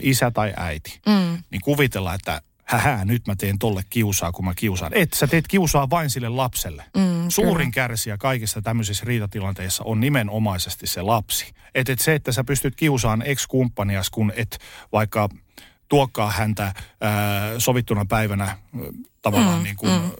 isä 0.00 0.30
tai 0.30 0.52
äiti, 0.56 1.00
mm. 1.06 1.42
niin 1.50 1.60
kuvitellaan, 1.64 2.14
että 2.14 2.42
hähä, 2.78 3.04
nyt 3.04 3.26
mä 3.26 3.36
teen 3.36 3.58
tolle 3.58 3.82
kiusaa, 3.90 4.32
kun 4.32 4.44
mä 4.44 4.54
kiusaan. 4.54 4.92
Et, 4.94 5.12
sä 5.12 5.26
teet 5.26 5.48
kiusaa 5.48 5.90
vain 5.90 6.10
sille 6.10 6.28
lapselle. 6.28 6.84
Mm, 6.96 7.28
Suurin 7.28 7.56
kyllä. 7.72 7.86
kärsijä 7.86 8.16
kaikissa 8.16 8.62
tämmöisissä 8.62 9.04
riitatilanteissa 9.06 9.84
on 9.84 10.00
nimenomaisesti 10.00 10.86
se 10.86 11.02
lapsi. 11.02 11.52
Että 11.74 11.92
et 11.92 11.98
se, 11.98 12.14
että 12.14 12.32
sä 12.32 12.44
pystyt 12.44 12.76
kiusaan 12.76 13.22
ex-kumppanias, 13.22 14.10
kun 14.10 14.32
et 14.36 14.58
vaikka 14.92 15.28
tuokkaa 15.88 16.30
häntä 16.30 16.62
ää, 17.00 17.58
sovittuna 17.58 18.04
päivänä 18.04 18.56
tavallaan 19.22 19.58
mm, 19.58 19.64
niin 19.64 19.76
kuin 19.76 19.92
mm. 19.92 20.10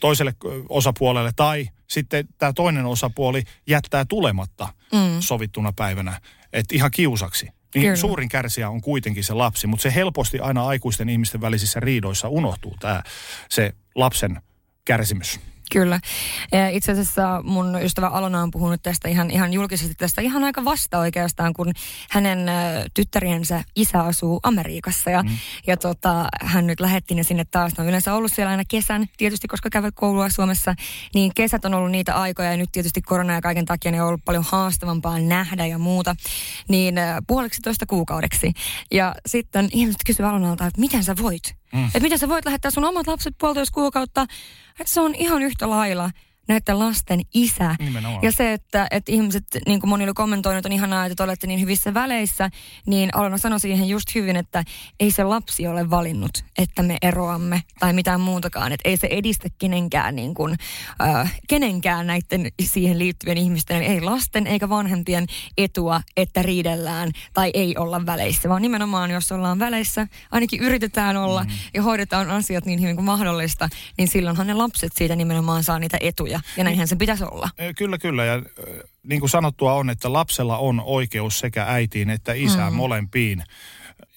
toiselle 0.00 0.34
osapuolelle, 0.68 1.32
tai 1.36 1.68
sitten 1.86 2.28
tämä 2.38 2.52
toinen 2.52 2.86
osapuoli 2.86 3.42
jättää 3.66 4.04
tulematta 4.04 4.68
mm. 4.92 5.20
sovittuna 5.20 5.72
päivänä, 5.72 6.20
että 6.52 6.74
ihan 6.74 6.90
kiusaksi. 6.90 7.48
Niin 7.74 7.82
Kyllä. 7.82 7.96
suurin 7.96 8.28
kärsijä 8.28 8.70
on 8.70 8.80
kuitenkin 8.80 9.24
se 9.24 9.34
lapsi, 9.34 9.66
mutta 9.66 9.82
se 9.82 9.94
helposti 9.94 10.38
aina 10.38 10.66
aikuisten 10.66 11.08
ihmisten 11.08 11.40
välisissä 11.40 11.80
riidoissa 11.80 12.28
unohtuu 12.28 12.76
tämä 12.80 13.02
se 13.48 13.72
lapsen 13.94 14.40
kärsimys. 14.84 15.40
Kyllä. 15.74 16.00
Itse 16.72 16.92
asiassa 16.92 17.42
mun 17.44 17.82
ystävä 17.82 18.08
Alona 18.08 18.42
on 18.42 18.50
puhunut 18.50 18.82
tästä 18.82 19.08
ihan, 19.08 19.30
ihan 19.30 19.52
julkisesti 19.52 19.94
tästä 19.94 20.22
ihan 20.22 20.44
aika 20.44 20.64
vasta 20.64 20.98
oikeastaan, 20.98 21.52
kun 21.54 21.72
hänen 22.10 22.38
tyttäriensä 22.94 23.64
isä 23.76 24.00
asuu 24.00 24.40
Amerikassa 24.42 25.10
ja, 25.10 25.22
mm. 25.22 25.28
ja 25.66 25.76
tota, 25.76 26.28
hän 26.42 26.66
nyt 26.66 26.80
lähetti 26.80 27.14
ne 27.14 27.22
sinne 27.22 27.44
taas. 27.44 27.76
Ne 27.76 27.82
on 27.82 27.88
yleensä 27.88 28.14
ollut 28.14 28.32
siellä 28.32 28.50
aina 28.50 28.62
kesän, 28.68 29.06
tietysti 29.16 29.48
koska 29.48 29.70
käyvät 29.70 29.94
koulua 29.94 30.30
Suomessa, 30.30 30.74
niin 31.14 31.32
kesät 31.34 31.64
on 31.64 31.74
ollut 31.74 31.90
niitä 31.90 32.14
aikoja 32.14 32.50
ja 32.50 32.56
nyt 32.56 32.72
tietysti 32.72 33.02
korona 33.02 33.32
ja 33.32 33.40
kaiken 33.40 33.64
takia 33.64 33.90
ne 33.90 34.02
on 34.02 34.08
ollut 34.08 34.24
paljon 34.24 34.44
haastavampaa 34.48 35.18
nähdä 35.18 35.66
ja 35.66 35.78
muuta, 35.78 36.16
niin 36.68 36.94
puoleksi 37.26 37.62
toista 37.62 37.86
kuukaudeksi. 37.86 38.52
Ja 38.90 39.14
sitten 39.26 39.68
ihmiset 39.72 40.00
kysyvät 40.06 40.30
Alonalta, 40.30 40.66
että 40.66 40.80
miten 40.80 41.04
sä 41.04 41.14
voit? 41.22 41.63
Mm. 41.74 41.86
Että 41.86 42.00
miten 42.00 42.18
sä 42.18 42.28
voit 42.28 42.44
lähettää 42.44 42.70
sun 42.70 42.84
omat 42.84 43.06
lapset 43.06 43.34
puolitoista 43.40 43.74
kuukautta, 43.74 44.26
että 44.80 44.92
se 44.92 45.00
on 45.00 45.14
ihan 45.14 45.42
yhtä 45.42 45.70
lailla 45.70 46.10
näiden 46.48 46.78
lasten 46.78 47.20
isä. 47.34 47.76
Nimenomaan. 47.78 48.22
Ja 48.22 48.32
se, 48.32 48.52
että, 48.52 48.86
että 48.90 49.12
ihmiset, 49.12 49.44
niin 49.66 49.80
kuin 49.80 49.88
moni 49.88 50.04
oli 50.04 50.12
kommentoinut, 50.14 50.66
on 50.66 50.72
ihanaa, 50.72 51.06
että 51.06 51.16
te 51.16 51.22
olette 51.22 51.46
niin 51.46 51.60
hyvissä 51.60 51.94
väleissä, 51.94 52.50
niin 52.86 53.10
Alona 53.16 53.38
sanoi 53.38 53.60
siihen 53.60 53.88
just 53.88 54.14
hyvin, 54.14 54.36
että 54.36 54.64
ei 55.00 55.10
se 55.10 55.24
lapsi 55.24 55.66
ole 55.66 55.90
valinnut, 55.90 56.44
että 56.58 56.82
me 56.82 56.96
eroamme 57.02 57.62
tai 57.78 57.92
mitään 57.92 58.20
muutakaan. 58.20 58.72
Että 58.72 58.88
ei 58.88 58.96
se 58.96 59.08
edistä 59.10 59.48
kenenkään, 59.58 60.16
niin 60.16 60.34
kuin, 60.34 60.56
äh, 61.02 61.40
kenenkään 61.48 62.06
näiden 62.06 62.52
siihen 62.60 62.98
liittyvien 62.98 63.38
ihmisten, 63.38 63.82
ei 63.82 64.00
lasten 64.00 64.46
eikä 64.46 64.68
vanhempien 64.68 65.26
etua, 65.58 66.00
että 66.16 66.42
riidellään 66.42 67.10
tai 67.34 67.50
ei 67.54 67.76
olla 67.76 68.06
väleissä, 68.06 68.48
vaan 68.48 68.62
nimenomaan 68.62 69.10
jos 69.10 69.32
ollaan 69.32 69.58
väleissä, 69.58 70.06
ainakin 70.30 70.60
yritetään 70.60 71.16
olla 71.16 71.44
mm. 71.44 71.50
ja 71.74 71.82
hoidetaan 71.82 72.30
asiat 72.30 72.66
niin 72.66 72.80
hyvin 72.80 72.96
kuin 72.96 73.04
mahdollista, 73.06 73.68
niin 73.98 74.08
silloinhan 74.08 74.46
ne 74.46 74.54
lapset 74.54 74.92
siitä 74.96 75.16
nimenomaan 75.16 75.64
saa 75.64 75.78
niitä 75.78 75.98
etuja 76.00 76.33
etuja. 76.34 76.54
Ja 76.56 76.64
näinhän 76.64 76.88
se 76.88 76.96
pitäisi 76.96 77.24
olla. 77.24 77.48
Kyllä, 77.76 77.98
kyllä. 77.98 78.24
Ja 78.24 78.42
niin 79.02 79.20
kuin 79.20 79.30
sanottua 79.30 79.72
on, 79.72 79.90
että 79.90 80.12
lapsella 80.12 80.58
on 80.58 80.82
oikeus 80.84 81.38
sekä 81.38 81.64
äitiin 81.68 82.10
että 82.10 82.32
isään 82.32 82.72
mm. 82.72 82.76
molempiin 82.76 83.44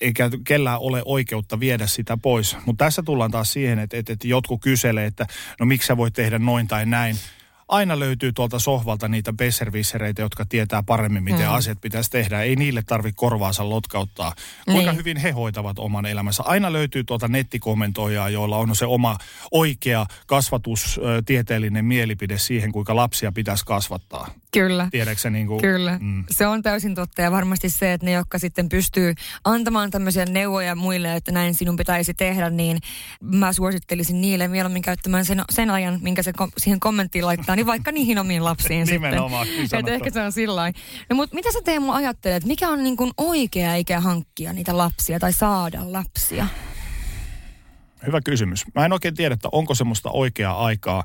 eikä 0.01 0.29
kellään 0.43 0.79
ole 0.79 1.01
oikeutta 1.05 1.59
viedä 1.59 1.87
sitä 1.87 2.17
pois. 2.17 2.57
Mutta 2.65 2.85
tässä 2.85 3.03
tullaan 3.03 3.31
taas 3.31 3.53
siihen, 3.53 3.79
että, 3.79 3.97
että, 3.97 4.13
että 4.13 4.27
jotkut 4.27 4.61
kyselee, 4.61 5.05
että 5.05 5.27
no 5.59 5.65
miksi 5.65 5.87
sä 5.87 5.97
voit 5.97 6.13
tehdä 6.13 6.39
noin 6.39 6.67
tai 6.67 6.85
näin 6.85 7.15
aina 7.67 7.99
löytyy 7.99 8.33
tuolta 8.33 8.59
sohvalta 8.59 9.07
niitä 9.07 9.33
besservissereitä, 9.33 10.21
jotka 10.21 10.45
tietää 10.45 10.83
paremmin, 10.83 11.23
miten 11.23 11.47
mm. 11.47 11.53
asiat 11.53 11.81
pitäisi 11.81 12.11
tehdä. 12.11 12.41
Ei 12.41 12.55
niille 12.55 12.83
tarvi 12.87 13.11
korvaansa 13.11 13.69
lotkauttaa. 13.69 14.33
Kuinka 14.65 14.91
niin. 14.91 14.99
hyvin 14.99 15.17
he 15.17 15.31
hoitavat 15.31 15.79
oman 15.79 16.05
elämänsä. 16.05 16.43
Aina 16.43 16.73
löytyy 16.73 17.03
tuolta 17.03 17.27
nettikommentoijaa, 17.27 18.29
joilla 18.29 18.57
on 18.57 18.75
se 18.75 18.85
oma 18.85 19.17
oikea 19.51 20.05
kasvatustieteellinen 20.27 21.85
mielipide 21.85 22.37
siihen, 22.37 22.71
kuinka 22.71 22.95
lapsia 22.95 23.31
pitäisi 23.31 23.65
kasvattaa. 23.65 24.27
Kyllä. 24.53 24.87
Tiedätkö 24.91 25.29
niin 25.29 25.47
kuin, 25.47 25.61
Kyllä. 25.61 25.97
Mm. 26.01 26.23
Se 26.29 26.47
on 26.47 26.63
täysin 26.63 26.95
totta 26.95 27.21
ja 27.21 27.31
varmasti 27.31 27.69
se, 27.69 27.93
että 27.93 28.05
ne, 28.05 28.11
jotka 28.11 28.39
sitten 28.39 28.69
pystyy 28.69 29.13
antamaan 29.43 29.91
tämmöisiä 29.91 30.25
neuvoja 30.25 30.75
muille, 30.75 31.15
että 31.15 31.31
näin 31.31 31.53
sinun 31.53 31.75
pitäisi 31.75 32.13
tehdä, 32.13 32.49
niin 32.49 32.79
mä 33.21 33.53
suosittelisin 33.53 34.21
niille 34.21 34.47
mieluummin 34.47 34.81
käyttämään 34.81 35.25
sen, 35.25 35.41
sen 35.49 35.69
ajan, 35.69 35.99
minkä 36.01 36.23
se 36.23 36.33
kom- 36.33 36.51
siihen 36.57 36.79
kommenttiin 36.79 37.25
laittaa, 37.25 37.55
niin 37.55 37.65
vaikka 37.65 37.91
niihin 37.91 38.19
omiin 38.19 38.43
lapsiin 38.43 38.87
Nimenomaan, 38.91 39.47
sitten. 39.47 39.79
Että 39.79 39.93
ehkä 39.93 40.09
se 40.11 40.21
on 40.21 40.31
sillä 40.31 40.71
No 41.09 41.15
mutta 41.15 41.35
mitä 41.35 41.51
sä 41.51 41.59
Teemu 41.65 41.91
ajattelet, 41.91 42.45
mikä 42.45 42.69
on 42.69 42.83
niin 42.83 42.97
kuin 42.97 43.11
oikea 43.17 43.75
ikä 43.75 43.99
hankkia 43.99 44.53
niitä 44.53 44.77
lapsia 44.77 45.19
tai 45.19 45.33
saada 45.33 45.91
lapsia? 45.91 46.47
Hyvä 48.05 48.21
kysymys. 48.21 48.65
Mä 48.75 48.85
en 48.85 48.93
oikein 48.93 49.15
tiedä, 49.15 49.33
että 49.33 49.49
onko 49.51 49.75
semmoista 49.75 50.09
oikeaa 50.09 50.65
aikaa. 50.65 51.03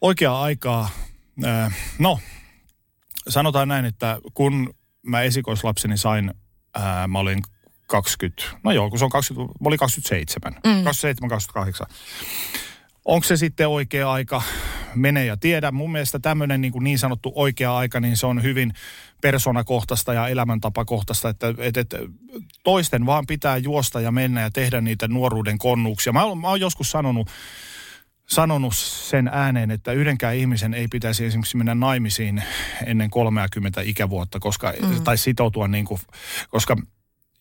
Oikeaa 0.00 0.42
aikaa 0.42 0.90
no, 1.98 2.18
sanotaan 3.28 3.68
näin, 3.68 3.84
että 3.84 4.18
kun 4.34 4.74
mä 5.02 5.22
esikoislapseni 5.22 5.98
sain, 5.98 6.34
ää, 6.74 7.08
mä 7.08 7.18
olin 7.18 7.42
20, 7.86 8.42
no 8.64 8.72
joo, 8.72 8.90
kun 8.90 8.98
se 8.98 9.04
on 9.04 9.10
20, 9.10 9.52
mä 9.60 9.68
olin 9.68 9.78
27, 9.78 10.52
mm. 10.52 10.84
27, 10.84 11.30
28. 11.30 11.86
Onko 13.04 13.24
se 13.24 13.36
sitten 13.36 13.68
oikea 13.68 14.12
aika? 14.12 14.42
Mene 14.94 15.24
ja 15.24 15.36
tiedä. 15.36 15.70
Mun 15.70 15.92
mielestä 15.92 16.18
tämmöinen 16.18 16.60
niin, 16.60 16.72
niin 16.80 16.98
sanottu 16.98 17.32
oikea 17.34 17.76
aika, 17.76 18.00
niin 18.00 18.16
se 18.16 18.26
on 18.26 18.42
hyvin 18.42 18.72
persoonakohtaista 19.20 20.14
ja 20.14 20.28
elämäntapakohtaista, 20.28 21.28
että, 21.28 21.54
että, 21.58 21.80
että 21.80 21.98
toisten 22.64 23.06
vaan 23.06 23.26
pitää 23.26 23.56
juosta 23.56 24.00
ja 24.00 24.12
mennä 24.12 24.40
ja 24.40 24.50
tehdä 24.50 24.80
niitä 24.80 25.08
nuoruuden 25.08 25.58
konnuuksia. 25.58 26.12
Mä, 26.12 26.20
mä 26.40 26.48
oon 26.48 26.60
joskus 26.60 26.90
sanonut, 26.90 27.30
sanonut 28.30 28.76
sen 28.76 29.28
ääneen, 29.32 29.70
että 29.70 29.92
yhdenkään 29.92 30.36
ihmisen 30.36 30.74
ei 30.74 30.88
pitäisi 30.88 31.24
esimerkiksi 31.24 31.56
mennä 31.56 31.74
naimisiin 31.74 32.42
ennen 32.86 33.10
30 33.10 33.80
ikävuotta, 33.80 34.40
koska, 34.40 34.74
mm. 34.82 35.04
tai 35.04 35.18
sitoutua 35.18 35.68
niin 35.68 35.84
kuin, 35.84 36.00
koska 36.50 36.76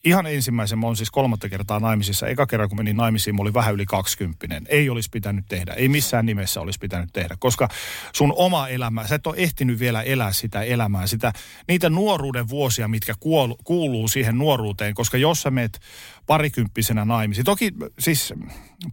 ihan 0.03 0.27
ensimmäisen, 0.27 0.79
mä 0.79 0.85
oon 0.85 0.95
siis 0.95 1.11
kolmatta 1.11 1.49
kertaa 1.49 1.79
naimisissa. 1.79 2.27
Eka 2.27 2.45
kerran, 2.45 2.69
kun 2.69 2.77
menin 2.77 2.97
naimisiin, 2.97 3.35
mä 3.35 3.41
olin 3.41 3.53
vähän 3.53 3.73
yli 3.73 3.85
20. 3.85 4.61
Ei 4.69 4.89
olisi 4.89 5.09
pitänyt 5.09 5.45
tehdä. 5.49 5.73
Ei 5.73 5.89
missään 5.89 6.25
nimessä 6.25 6.61
olisi 6.61 6.79
pitänyt 6.79 7.09
tehdä, 7.13 7.35
koska 7.39 7.67
sun 8.15 8.33
oma 8.35 8.67
elämä, 8.67 9.07
sä 9.07 9.15
et 9.15 9.27
ole 9.27 9.35
ehtinyt 9.37 9.79
vielä 9.79 10.01
elää 10.01 10.31
sitä 10.31 10.61
elämää, 10.61 11.07
sitä, 11.07 11.33
niitä 11.67 11.89
nuoruuden 11.89 12.49
vuosia, 12.49 12.87
mitkä 12.87 13.13
kuulu, 13.19 13.57
kuuluu 13.63 14.07
siihen 14.07 14.37
nuoruuteen, 14.37 14.93
koska 14.93 15.17
jos 15.17 15.41
sä 15.41 15.51
meet 15.51 15.79
parikymppisenä 16.25 17.05
naimisiin, 17.05 17.45
toki 17.45 17.71
siis 17.99 18.33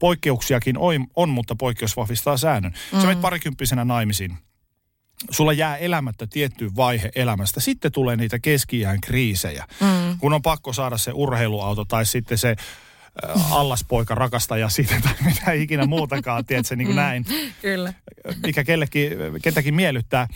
poikkeuksiakin 0.01 0.79
on, 0.79 1.07
on 1.17 1.29
mutta 1.29 1.57
poikkeus 1.57 1.97
vahvistaa 1.97 2.37
säännön. 2.37 2.73
Mm. 2.93 3.01
Sä 3.01 3.07
meet 3.07 3.21
parikymppisenä 3.21 3.85
naimisiin, 3.85 4.39
sulla 5.31 5.53
jää 5.53 5.77
elämättä 5.77 6.27
tietty 6.27 6.71
vaihe 6.77 7.11
elämästä. 7.15 7.61
Sitten 7.61 7.93
tulee 7.93 8.17
niitä 8.17 8.39
keski 8.39 8.83
kriisejä, 9.03 9.67
mm. 9.81 10.19
kun 10.19 10.33
on 10.33 10.43
pakko 10.43 10.73
saada 10.73 10.99
se 10.99 11.11
urheiluauto 11.15 11.85
tai 11.85 12.07
sitten 12.07 12.39
se 12.39 12.57
äh, 13.29 13.53
allaspoika 13.53 14.15
rakastaja 14.15 14.69
siitä 14.69 14.95
tai 15.03 15.15
mitä 15.27 15.53
ikinä 15.53 15.87
muutakaan, 15.87 16.45
tiedätkö, 16.45 16.77
niin 16.77 16.87
kuin 16.87 16.97
mm. 16.97 17.01
näin. 17.01 17.25
Kyllä. 17.63 17.95
Mikä 18.47 18.65
kellekin, 18.65 19.13
ketäkin 19.43 19.75
miellyttää. 19.75 20.29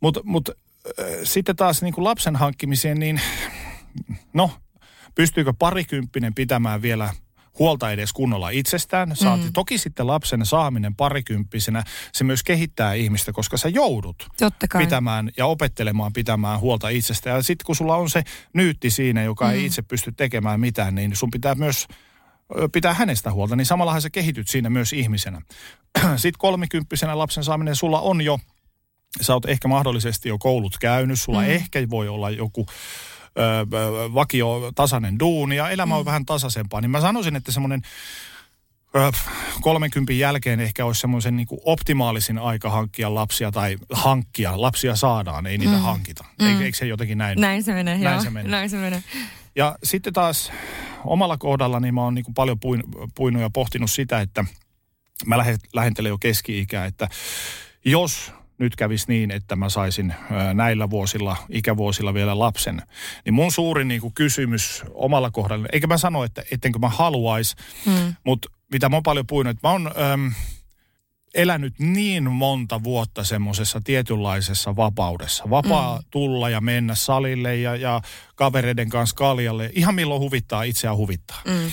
Mutta 0.00 0.20
mut, 0.24 0.48
äh, 0.48 1.06
sitten 1.22 1.56
taas 1.56 1.82
niin 1.82 1.94
kuin 1.94 2.04
lapsen 2.04 2.36
hankkimiseen, 2.36 2.98
niin 2.98 3.20
no, 4.32 4.50
pystyykö 5.14 5.52
parikymppinen 5.58 6.34
pitämään 6.34 6.82
vielä 6.82 7.14
huolta 7.60 7.90
edes 7.90 8.12
kunnolla 8.12 8.50
itsestään. 8.50 9.16
Saati 9.16 9.44
mm. 9.44 9.52
toki 9.52 9.78
sitten 9.78 10.06
lapsen 10.06 10.46
saaminen 10.46 10.94
parikymppisenä, 10.94 11.84
se 12.12 12.24
myös 12.24 12.42
kehittää 12.42 12.94
ihmistä, 12.94 13.32
koska 13.32 13.56
sä 13.56 13.68
joudut 13.68 14.26
pitämään 14.78 15.30
ja 15.36 15.46
opettelemaan 15.46 16.12
pitämään 16.12 16.60
huolta 16.60 16.88
itsestä. 16.88 17.30
Ja 17.30 17.42
sitten 17.42 17.64
kun 17.66 17.76
sulla 17.76 17.96
on 17.96 18.10
se 18.10 18.22
nyytti 18.54 18.90
siinä, 18.90 19.22
joka 19.22 19.44
mm. 19.44 19.50
ei 19.52 19.64
itse 19.66 19.82
pysty 19.82 20.12
tekemään 20.12 20.60
mitään, 20.60 20.94
niin 20.94 21.16
sun 21.16 21.30
pitää 21.30 21.54
myös 21.54 21.86
pitää 22.72 22.94
hänestä 22.94 23.32
huolta, 23.32 23.56
niin 23.56 23.66
samallahan 23.66 24.02
sä 24.02 24.10
kehityt 24.10 24.48
siinä 24.48 24.70
myös 24.70 24.92
ihmisenä. 24.92 25.42
Sitten 26.16 26.38
kolmikymppisenä 26.38 27.18
lapsen 27.18 27.44
saaminen, 27.44 27.76
sulla 27.76 28.00
on 28.00 28.20
jo, 28.20 28.38
sä 29.20 29.34
oot 29.34 29.46
ehkä 29.46 29.68
mahdollisesti 29.68 30.28
jo 30.28 30.38
koulut 30.38 30.78
käynyt, 30.78 31.20
sulla 31.20 31.40
mm. 31.40 31.50
ehkä 31.50 31.78
voi 31.90 32.08
olla 32.08 32.30
joku 32.30 32.66
vakio 34.14 34.72
tasainen 34.74 35.18
duuni 35.18 35.56
ja 35.56 35.70
elämä 35.70 35.96
on 35.96 36.02
mm. 36.02 36.06
vähän 36.06 36.26
tasaisempaa, 36.26 36.80
niin 36.80 36.90
mä 36.90 37.00
sanoisin, 37.00 37.36
että 37.36 37.52
semmoinen 37.52 37.82
30 39.60 40.12
jälkeen 40.12 40.60
ehkä 40.60 40.84
olisi 40.84 41.00
semmoisen 41.00 41.36
niin 41.36 41.48
optimaalisin 41.64 42.38
aika 42.38 42.70
hankkia 42.70 43.14
lapsia 43.14 43.52
tai 43.52 43.76
hankkia. 43.92 44.60
Lapsia 44.60 44.96
saadaan, 44.96 45.46
ei 45.46 45.58
niitä 45.58 45.72
mm. 45.72 45.80
hankita. 45.80 46.24
Mm. 46.42 46.62
Eikö, 46.62 46.78
se 46.78 46.86
jotenkin 46.86 47.18
näin? 47.18 47.40
Näin 47.40 47.62
se 47.62 47.74
menee, 47.74 47.98
näin 47.98 48.14
joo. 48.14 48.22
Se 48.22 48.30
menee. 48.30 48.50
Näin 48.50 48.70
se 48.70 48.76
menee. 48.76 49.02
Ja 49.56 49.78
sitten 49.84 50.12
taas 50.12 50.52
omalla 51.04 51.38
kohdalla 51.38 51.80
niin 51.80 51.94
mä 51.94 52.02
oon 52.02 52.14
niin 52.14 52.34
paljon 52.34 52.60
puin, 52.60 52.82
puinut 53.14 53.42
ja 53.42 53.50
pohtinut 53.50 53.90
sitä, 53.90 54.20
että 54.20 54.44
mä 55.26 55.36
lähentelen 55.74 56.10
jo 56.10 56.18
keski-ikää, 56.18 56.84
että 56.84 57.08
jos 57.84 58.32
nyt 58.60 58.76
kävisi 58.76 59.04
niin, 59.08 59.30
että 59.30 59.56
mä 59.56 59.68
saisin 59.68 60.14
näillä 60.54 60.90
vuosilla, 60.90 61.36
ikävuosilla 61.48 62.14
vielä 62.14 62.38
lapsen. 62.38 62.82
Niin 63.24 63.34
mun 63.34 63.52
suurin 63.52 63.88
niin 63.88 64.00
kuin 64.00 64.14
kysymys 64.14 64.82
omalla 64.94 65.30
kohdalla, 65.30 65.68
eikä 65.72 65.86
mä 65.86 65.98
sano, 65.98 66.24
että 66.24 66.42
ettenkö 66.50 66.78
mä 66.78 66.88
haluaisi, 66.88 67.56
hmm. 67.84 68.14
mutta 68.24 68.48
mitä 68.72 68.88
mä 68.88 68.96
oon 68.96 69.02
paljon 69.02 69.26
puhunut, 69.26 69.50
että 69.50 69.68
mä 69.68 69.72
oon... 69.72 69.90
Äm, 70.12 70.32
elänyt 71.34 71.74
niin 71.78 72.30
monta 72.30 72.82
vuotta 72.82 73.24
semmoisessa 73.24 73.80
tietynlaisessa 73.84 74.76
vapaudessa. 74.76 75.50
Vapaa 75.50 75.98
mm. 75.98 76.04
tulla 76.10 76.50
ja 76.50 76.60
mennä 76.60 76.94
salille 76.94 77.56
ja, 77.56 77.76
ja 77.76 78.00
kavereiden 78.34 78.88
kanssa 78.88 79.16
kaljalle. 79.16 79.70
Ihan 79.74 79.94
milloin 79.94 80.20
huvittaa, 80.20 80.62
itseään 80.62 80.96
huvittaa. 80.96 81.42
Mm. 81.46 81.70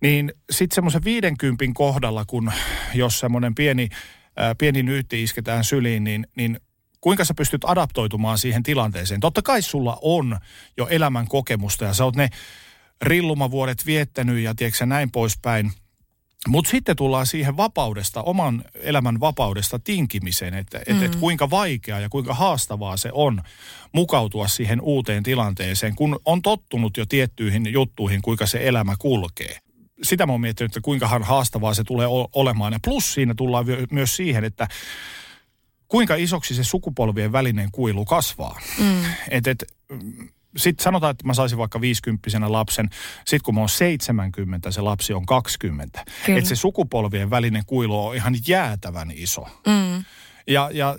Niin 0.00 0.32
sitten 0.50 0.74
semmoisen 0.74 1.04
50 1.04 1.64
kohdalla, 1.74 2.24
kun 2.24 2.52
jos 2.94 3.18
semmoinen 3.18 3.54
pieni, 3.54 3.88
ää, 4.36 4.54
pieni 4.54 4.82
nyytti 4.82 5.22
isketään 5.22 5.64
syliin, 5.64 6.04
niin, 6.04 6.26
niin 6.36 6.60
kuinka 7.00 7.24
sä 7.24 7.34
pystyt 7.34 7.64
adaptoitumaan 7.64 8.38
siihen 8.38 8.62
tilanteeseen? 8.62 9.20
Totta 9.20 9.42
kai 9.42 9.62
sulla 9.62 9.98
on 10.02 10.38
jo 10.76 10.86
elämän 10.86 11.28
kokemusta 11.28 11.84
ja 11.84 11.94
sä 11.94 12.04
oot 12.04 12.16
ne 12.16 12.28
rillumavuodet 13.02 13.86
viettänyt 13.86 14.38
ja 14.38 14.54
tiedätkö 14.54 14.86
näin 14.86 15.10
poispäin– 15.10 15.72
mutta 16.48 16.70
sitten 16.70 16.96
tullaan 16.96 17.26
siihen 17.26 17.56
vapaudesta, 17.56 18.22
oman 18.22 18.64
elämän 18.74 19.20
vapaudesta 19.20 19.78
tinkimiseen, 19.78 20.54
että 20.54 20.78
mm. 20.78 20.96
et, 20.96 21.02
et 21.02 21.16
kuinka 21.16 21.50
vaikeaa 21.50 22.00
ja 22.00 22.08
kuinka 22.08 22.34
haastavaa 22.34 22.96
se 22.96 23.10
on 23.12 23.42
mukautua 23.92 24.48
siihen 24.48 24.80
uuteen 24.80 25.22
tilanteeseen, 25.22 25.96
kun 25.96 26.18
on 26.24 26.42
tottunut 26.42 26.96
jo 26.96 27.06
tiettyihin 27.06 27.72
juttuihin, 27.72 28.22
kuinka 28.22 28.46
se 28.46 28.68
elämä 28.68 28.94
kulkee. 28.98 29.58
Sitä 30.02 30.26
mä 30.26 30.32
oon 30.32 30.40
miettinyt, 30.40 30.70
että 30.70 30.84
kuinka 30.84 31.08
haastavaa 31.08 31.74
se 31.74 31.84
tulee 31.84 32.06
olemaan. 32.34 32.72
Ja 32.72 32.78
plus 32.84 33.14
siinä 33.14 33.34
tullaan 33.34 33.66
myös 33.90 34.16
siihen, 34.16 34.44
että 34.44 34.68
kuinka 35.88 36.14
isoksi 36.14 36.54
se 36.54 36.64
sukupolvien 36.64 37.32
välinen 37.32 37.68
kuilu 37.72 38.04
kasvaa. 38.04 38.60
Mm. 38.78 39.04
Et, 39.30 39.46
et, 39.46 39.64
sitten 40.56 40.84
sanotaan, 40.84 41.10
että 41.10 41.26
mä 41.26 41.34
saisin 41.34 41.58
vaikka 41.58 41.80
50 41.80 42.52
lapsen, 42.52 42.88
sitten 43.16 43.44
kun 43.44 43.54
mä 43.54 43.60
oon 43.60 43.68
70, 43.68 44.70
se 44.70 44.80
lapsi 44.80 45.12
on 45.12 45.26
20. 45.26 46.04
Että 46.28 46.48
se 46.48 46.56
sukupolvien 46.56 47.30
välinen 47.30 47.62
kuilu 47.66 48.06
on 48.06 48.16
ihan 48.16 48.34
jäätävän 48.48 49.10
iso. 49.14 49.48
Mm. 49.66 50.04
Ja, 50.46 50.70
ja 50.72 50.96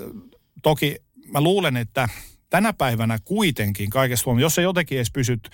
toki 0.64 0.96
mä 1.32 1.42
luulen, 1.42 1.78
että 1.78 2.10
tänä 2.50 2.74
päivänä 2.74 3.20
kuitenkin 3.26 3.90
kaikesta 3.90 4.32
jos 4.40 4.56
se 4.56 4.62
jotenkin 4.62 4.98
edes 4.98 5.12
pysyt 5.12 5.50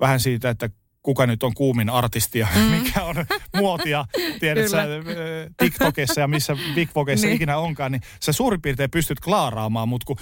vähän 0.00 0.20
siitä, 0.20 0.50
että 0.50 0.70
kuka 1.06 1.26
nyt 1.26 1.42
on 1.42 1.54
kuumin 1.54 1.90
artistia, 1.90 2.48
mm. 2.54 2.60
mikä 2.62 3.02
on 3.02 3.26
muotia, 3.56 4.04
tiedät 4.40 4.68
sä, 4.68 4.86
TikTokissa 5.62 6.20
ja 6.20 6.28
missä 6.28 6.56
Big 6.74 6.90
niin. 7.22 7.32
ikinä 7.32 7.58
onkaan, 7.58 7.92
niin 7.92 8.02
sä 8.20 8.32
suurin 8.32 8.62
piirtein 8.62 8.90
pystyt 8.90 9.20
klaaraamaan, 9.20 9.88
mutta 9.88 10.04
kun 10.06 10.16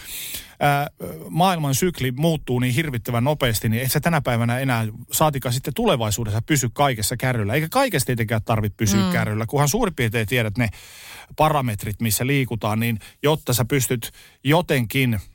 ää, 0.61 0.87
maailman 1.31 1.75
sykli 1.75 2.12
muuttuu 2.12 2.59
niin 2.59 2.75
hirvittävän 2.75 3.25
nopeasti, 3.25 3.69
niin 3.69 3.83
et 3.83 3.93
sä 3.93 4.00
tänä 4.00 4.21
päivänä 4.21 4.59
enää, 4.59 4.87
saatika 5.12 5.50
sitten 5.50 5.75
tulevaisuudessa 5.75 6.43
pysy 6.43 6.71
kaikessa 6.73 7.17
kärryllä. 7.17 7.55
Eikä 7.55 7.69
kaikesta 7.71 8.07
tietenkään 8.07 8.43
tarvitse 8.45 8.76
pysyä 8.76 9.07
mm. 9.07 9.12
kärryllä, 9.12 9.47
kunhan 9.47 9.69
suurin 9.69 9.95
piirtein 9.95 10.26
tiedät 10.26 10.59
ne 10.59 10.69
parametrit, 11.37 12.00
missä 12.00 12.26
liikutaan, 12.26 12.81
niin 12.81 12.99
jotta 13.23 13.53
sä 13.53 13.64
pystyt 13.64 14.12
jotenkin– 14.43 15.21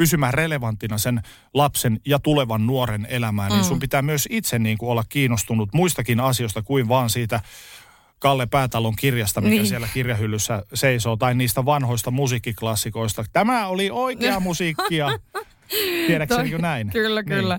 pysymään 0.00 0.34
relevanttina 0.34 0.98
sen 0.98 1.22
lapsen 1.54 2.00
ja 2.06 2.18
tulevan 2.18 2.66
nuoren 2.66 3.06
elämään, 3.10 3.52
mm. 3.52 3.56
niin 3.56 3.64
sun 3.64 3.78
pitää 3.78 4.02
myös 4.02 4.28
itse 4.30 4.58
niin 4.58 4.78
kuin 4.78 4.90
olla 4.90 5.04
kiinnostunut 5.08 5.68
muistakin 5.74 6.20
asioista 6.20 6.62
kuin 6.62 6.88
vaan 6.88 7.10
siitä 7.10 7.40
Kalle 8.18 8.46
Päätalon 8.46 8.96
kirjasta, 8.96 9.40
mikä 9.40 9.54
niin. 9.54 9.66
siellä 9.66 9.88
kirjahyllyssä 9.94 10.62
seisoo, 10.74 11.16
tai 11.16 11.34
niistä 11.34 11.64
vanhoista 11.64 12.10
musiikkiklassikoista. 12.10 13.24
Tämä 13.32 13.66
oli 13.66 13.90
oikea 13.90 14.40
musiikkia. 14.50 15.08
Tiedätkö 16.06 16.34
Toi, 16.34 16.44
niin 16.44 16.60
näin? 16.60 16.90
Kyllä, 16.90 17.22
niin. 17.22 17.38
kyllä. 17.38 17.58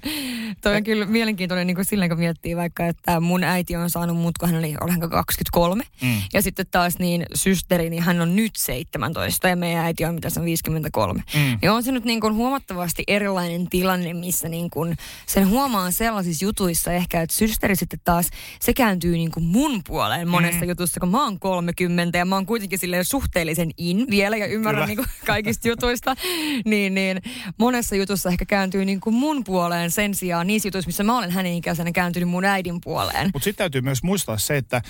Toi 0.61 0.75
on 0.75 0.83
kyllä 0.83 1.05
mielenkiintoinen 1.05 1.67
niin 1.67 1.75
kuin 1.75 1.85
silleen, 1.85 2.09
kun 2.09 2.19
miettii 2.19 2.55
vaikka, 2.55 2.87
että 2.87 3.19
mun 3.19 3.43
äiti 3.43 3.75
on 3.75 3.89
saanut 3.89 4.17
mut, 4.17 4.37
kun 4.37 4.49
hän 4.49 4.59
oli, 4.59 4.75
olenko 4.81 5.09
23. 5.09 5.83
Mm. 6.01 6.21
Ja 6.33 6.41
sitten 6.41 6.65
taas 6.71 6.99
niin 6.99 7.25
systeri, 7.33 7.89
niin 7.89 8.03
hän 8.03 8.21
on 8.21 8.35
nyt 8.35 8.51
17 8.55 9.47
ja 9.47 9.55
meidän 9.55 9.85
äiti 9.85 10.05
on 10.05 10.15
mitä 10.15 10.29
se 10.29 10.39
on 10.39 10.45
53. 10.45 11.23
Mm. 11.35 11.59
Ja 11.61 11.73
on 11.73 11.83
se 11.83 11.91
nyt 11.91 12.05
niin 12.05 12.21
kuin 12.21 12.33
huomattavasti 12.33 13.03
erilainen 13.07 13.69
tilanne, 13.69 14.13
missä 14.13 14.49
niin 14.49 14.69
kuin 14.69 14.97
sen 15.25 15.49
huomaa 15.49 15.91
sellaisissa 15.91 16.45
jutuissa 16.45 16.91
ehkä, 16.91 17.21
että 17.21 17.35
systeri 17.35 17.75
sitten 17.75 17.99
taas, 18.03 18.29
se 18.59 18.73
kääntyy 18.73 19.11
niin 19.11 19.31
kuin 19.31 19.43
mun 19.43 19.81
puoleen 19.87 20.27
monessa 20.27 20.61
mm. 20.61 20.69
jutussa, 20.69 20.99
kun 20.99 21.09
mä 21.09 21.23
oon 21.23 21.39
30 21.39 22.17
ja 22.17 22.25
mä 22.25 22.35
oon 22.35 22.45
kuitenkin 22.45 22.79
silleen 22.79 23.05
suhteellisen 23.05 23.71
in 23.77 24.05
vielä 24.09 24.37
ja 24.37 24.45
ymmärrän 24.45 24.87
niin 24.87 24.97
kuin 24.97 25.07
kaikista 25.25 25.67
jutuista. 25.67 26.15
Niin, 26.65 26.93
niin 26.93 27.21
monessa 27.57 27.95
jutussa 28.01 28.29
ehkä 28.29 28.45
kääntyy 28.45 28.85
niin 28.85 28.99
kuin 28.99 29.13
mun 29.13 29.43
puoleen 29.43 29.91
sen 29.91 30.15
sijaan 30.15 30.47
niissä 30.47 30.67
jutuissa, 30.67 30.87
missä 30.87 31.03
mä 31.03 31.17
olen 31.17 31.31
hänen 31.31 31.53
ikäisenä 31.53 31.91
kääntynyt 31.91 32.29
mun 32.29 32.45
äidin 32.45 32.81
puoleen. 32.81 33.29
Mutta 33.33 33.43
sitten 33.43 33.63
täytyy 33.63 33.81
myös 33.81 34.03
muistaa 34.03 34.37
se, 34.37 34.57
että 34.57 34.81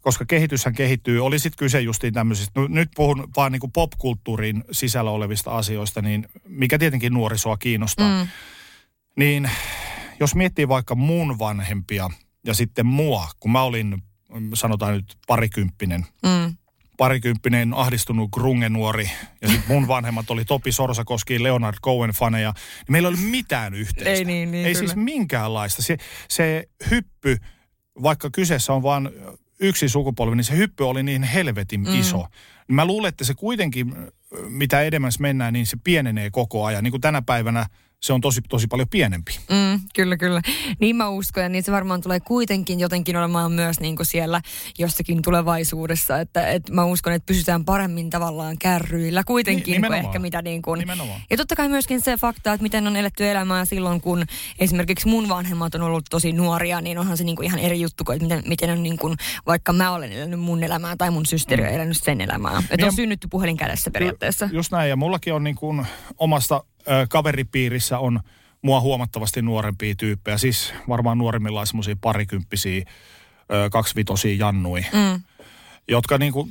koska 0.00 0.24
kehityshän 0.24 0.74
kehittyy, 0.74 1.24
oli 1.24 1.38
sitten 1.38 1.58
kyse 1.58 1.80
justiin 1.80 2.14
tämmöisistä, 2.14 2.60
no, 2.60 2.66
nyt 2.66 2.88
puhun 2.94 3.28
vaan 3.36 3.52
niin 3.52 3.60
kuin 3.60 3.72
popkulttuurin 3.72 4.64
sisällä 4.72 5.10
olevista 5.10 5.56
asioista, 5.56 6.02
niin 6.02 6.28
mikä 6.48 6.78
tietenkin 6.78 7.12
nuorisoa 7.12 7.56
kiinnostaa. 7.56 8.24
Mm. 8.24 8.28
Niin 9.16 9.50
jos 10.20 10.34
miettii 10.34 10.68
vaikka 10.68 10.94
mun 10.94 11.38
vanhempia 11.38 12.10
ja 12.46 12.54
sitten 12.54 12.86
mua, 12.86 13.28
kun 13.40 13.52
mä 13.52 13.62
olin 13.62 14.02
sanotaan 14.54 14.94
nyt 14.94 15.16
parikymppinen, 15.26 16.06
mm 16.22 16.56
parikymppinen 16.96 17.74
ahdistunut 17.74 18.30
grunge-nuori 18.30 19.10
ja 19.40 19.48
sitten 19.48 19.68
mun 19.68 19.88
vanhemmat 19.88 20.30
oli 20.30 20.44
Topi 20.44 20.72
Sorsakoski, 20.72 21.42
Leonard 21.42 21.76
Cohen-faneja. 21.86 22.52
Niin 22.52 22.84
meillä 22.88 23.08
ei 23.08 23.14
ole 23.14 23.30
mitään 23.30 23.74
yhteistä. 23.74 24.10
Ei 24.10 24.24
niin, 24.24 24.50
niin 24.50 24.66
Ei 24.66 24.74
kyllä. 24.74 24.88
siis 24.88 25.04
minkäänlaista. 25.04 25.82
Se, 25.82 25.96
se 26.28 26.68
hyppy, 26.90 27.38
vaikka 28.02 28.30
kyseessä 28.30 28.72
on 28.72 28.82
vain 28.82 29.08
yksi 29.60 29.88
sukupolvi, 29.88 30.36
niin 30.36 30.44
se 30.44 30.56
hyppy 30.56 30.84
oli 30.84 31.02
niin 31.02 31.22
helvetin 31.22 31.80
mm. 31.80 32.00
iso. 32.00 32.26
Mä 32.68 32.84
luulen, 32.84 33.08
että 33.08 33.24
se 33.24 33.34
kuitenkin, 33.34 33.94
mitä 34.48 34.82
edemmäs 34.82 35.18
mennään, 35.18 35.52
niin 35.52 35.66
se 35.66 35.76
pienenee 35.84 36.30
koko 36.30 36.64
ajan. 36.64 36.84
Niin 36.84 36.92
kuin 36.92 37.00
tänä 37.00 37.22
päivänä 37.22 37.66
se 38.04 38.12
on 38.12 38.20
tosi, 38.20 38.40
tosi 38.48 38.66
paljon 38.66 38.88
pienempi. 38.88 39.38
Mm, 39.50 39.80
kyllä, 39.94 40.16
kyllä. 40.16 40.42
Niin 40.80 40.96
mä 40.96 41.08
uskon, 41.08 41.42
ja 41.42 41.48
niin 41.48 41.64
se 41.64 41.72
varmaan 41.72 42.00
tulee 42.00 42.20
kuitenkin 42.20 42.80
jotenkin 42.80 43.16
olemaan 43.16 43.52
myös 43.52 43.80
niin 43.80 43.96
kuin 43.96 44.06
siellä 44.06 44.42
jossakin 44.78 45.22
tulevaisuudessa, 45.22 46.20
että, 46.20 46.48
että 46.48 46.72
mä 46.72 46.84
uskon, 46.84 47.12
että 47.12 47.26
pysytään 47.26 47.64
paremmin 47.64 48.10
tavallaan 48.10 48.58
kärryillä 48.58 49.24
kuitenkin 49.24 49.80
Ni, 49.80 49.88
kuin 49.88 49.98
ehkä 49.98 50.18
mitä 50.18 50.42
niin 50.42 50.62
kuin. 50.62 50.78
Nimenomaan. 50.78 51.20
Ja 51.30 51.36
totta 51.36 51.56
kai 51.56 51.68
myöskin 51.68 52.00
se 52.00 52.16
fakta, 52.16 52.52
että 52.52 52.62
miten 52.62 52.86
on 52.86 52.96
eletty 52.96 53.30
elämää 53.30 53.64
silloin, 53.64 54.00
kun 54.00 54.24
esimerkiksi 54.58 55.08
mun 55.08 55.28
vanhemmat 55.28 55.74
on 55.74 55.82
ollut 55.82 56.04
tosi 56.10 56.32
nuoria, 56.32 56.80
niin 56.80 56.98
onhan 56.98 57.16
se 57.16 57.24
niin 57.24 57.36
kuin 57.36 57.46
ihan 57.46 57.58
eri 57.60 57.80
juttu 57.80 58.04
kuin, 58.04 58.16
että 58.16 58.24
miten, 58.24 58.42
miten 58.48 58.70
on 58.70 58.82
niin 58.82 58.98
kuin, 58.98 59.16
vaikka 59.46 59.72
mä 59.72 59.92
olen 59.92 60.12
elänyt 60.12 60.40
mun 60.40 60.62
elämää 60.62 60.96
tai 60.96 61.10
mun 61.10 61.26
systeri 61.26 61.62
on 61.62 61.68
mm. 61.68 61.74
elänyt 61.74 61.96
sen 62.02 62.20
elämää. 62.20 62.58
Että 62.58 62.76
niin 62.76 62.86
on 62.86 62.92
synnytty 62.92 63.28
puhelin 63.28 63.56
kädessä 63.56 63.90
periaatteessa. 63.90 64.48
Just 64.52 64.72
näin, 64.72 64.90
ja 64.90 64.96
mullakin 64.96 65.34
on 65.34 65.44
niin 65.44 65.56
kuin 65.56 65.86
omasta 66.18 66.64
ö, 66.88 67.06
kaveripiirissä 67.10 67.98
on 67.98 68.20
mua 68.62 68.80
huomattavasti 68.80 69.42
nuorempia 69.42 69.94
tyyppejä. 69.94 70.38
Siis 70.38 70.74
varmaan 70.88 71.18
nuorimmillaan 71.18 71.66
semmoisia 71.66 71.96
parikymppisiä, 72.00 72.84
ö, 73.52 73.70
kaksivitosia 73.70 74.36
jannui, 74.36 74.80
mm. 74.80 75.22
jotka 75.88 76.18
niinku, 76.18 76.48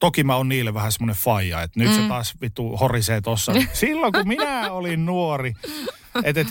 toki 0.00 0.24
mä 0.24 0.36
oon 0.36 0.48
niille 0.48 0.74
vähän 0.74 0.92
semmoinen 0.92 1.16
faija, 1.16 1.62
että 1.62 1.80
nyt 1.80 1.88
mm. 1.88 1.94
se 1.94 2.08
taas 2.08 2.34
vittu 2.40 2.76
horisee 2.76 3.20
tossa. 3.20 3.52
Silloin 3.72 4.12
kun 4.12 4.28
minä 4.28 4.70
olin 4.72 5.06
nuori, 5.06 5.52
että 6.24 6.40
et, 6.40 6.48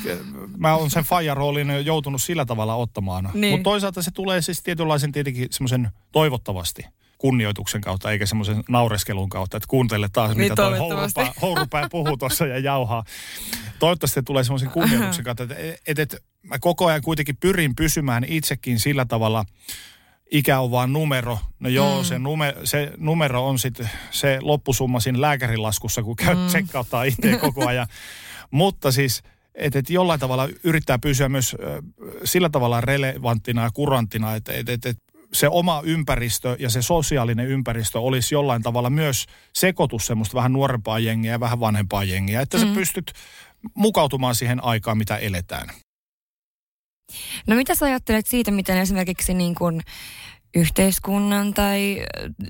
mä 0.58 0.76
oon 0.76 0.90
sen 0.90 1.04
faijan 1.04 1.38
roolin 1.38 1.86
joutunut 1.86 2.22
sillä 2.22 2.46
tavalla 2.46 2.76
ottamaan. 2.76 3.30
Niin. 3.34 3.54
Mutta 3.54 3.64
toisaalta 3.64 4.02
se 4.02 4.12
tulee 4.12 4.42
siis 4.42 4.64
tietynlaisen 4.64 5.12
tietenkin 5.12 5.48
semmoisen 5.52 5.90
toivottavasti 6.12 6.86
kunnioituksen 7.18 7.82
kautta, 7.82 8.12
eikä 8.12 8.26
semmoisen 8.26 8.64
naureskelun 8.70 9.30
kautta, 9.30 9.58
että 9.58 9.68
kuuntele 9.68 10.10
taas, 10.14 10.30
niin, 10.30 10.38
mitä 10.38 10.56
toi 10.56 10.78
hourupää, 10.78 11.34
hourupää 11.42 11.88
puhuu 11.92 12.18
tuossa 12.18 12.46
ja 12.46 12.60
jauhaa. 12.60 13.04
Toivottavasti 13.80 14.24
tulee 14.24 14.44
semmoisen 14.44 14.70
kunnioituksen 14.70 15.26
kautta, 15.26 15.44
että 15.44 15.56
et, 15.88 16.00
et, 16.00 16.24
mä 16.44 16.60
koko 16.60 16.86
ajan 16.86 17.02
kuitenkin 17.02 17.38
pyrin 17.38 17.76
pysymään 17.76 18.24
itsekin 18.28 18.80
sillä 18.80 19.06
tavalla, 19.06 19.46
ikä 20.32 20.60
on 20.60 20.72
vaan 20.72 20.94
numero. 20.94 21.40
No 21.60 21.70
joo, 21.70 21.98
mm. 21.98 22.06
se, 22.06 22.20
nume, 22.20 22.56
se 22.64 22.92
numero 22.98 23.48
on 23.48 23.60
sitten 23.60 23.90
se 24.12 24.38
loppusumma 24.42 25.00
siinä 25.00 25.22
lääkärilaskussa, 25.22 26.04
kun 26.04 26.16
käy 26.16 26.36
mm. 26.36 26.48
tsekkauttaa 26.48 27.04
itse 27.04 27.38
koko 27.42 27.68
ajan. 27.68 27.88
Mutta 28.52 28.92
siis 28.92 29.24
että 29.58 29.80
et 29.80 29.90
jollain 29.90 30.20
tavalla 30.20 30.50
yrittää 30.64 31.00
pysyä 31.00 31.30
myös 31.30 31.56
äh, 31.56 31.84
sillä 32.24 32.50
tavalla 32.50 32.82
relevanttina 32.82 33.64
ja 33.64 33.70
kuranttina, 33.74 34.36
että 34.36 34.54
et, 34.54 34.70
et, 34.70 34.86
et 34.86 34.98
se 35.34 35.48
oma 35.50 35.82
ympäristö 35.86 36.56
ja 36.60 36.70
se 36.70 36.82
sosiaalinen 36.82 37.48
ympäristö 37.48 38.00
olisi 38.00 38.36
jollain 38.36 38.64
tavalla 38.64 38.90
myös 38.90 39.26
sekoitus 39.54 40.08
semmoista 40.08 40.36
vähän 40.36 40.54
nuorempaa 40.54 41.00
jengiä 41.00 41.32
ja 41.32 41.40
vähän 41.40 41.60
vanhempaa 41.60 42.04
jengiä, 42.04 42.42
että 42.42 42.58
mm. 42.58 42.68
sä 42.68 42.74
pystyt 42.74 43.14
mukautumaan 43.74 44.36
siihen 44.36 44.64
aikaan, 44.64 44.98
mitä 44.98 45.18
eletään. 45.18 45.70
No 47.48 47.56
mitä 47.56 47.76
sä 47.76 47.86
ajattelet 47.86 48.28
siitä, 48.28 48.52
miten 48.52 48.78
esimerkiksi 48.78 49.34
niin 49.34 49.56
kuin 49.56 49.82
yhteiskunnan 50.56 51.54
tai 51.54 52.06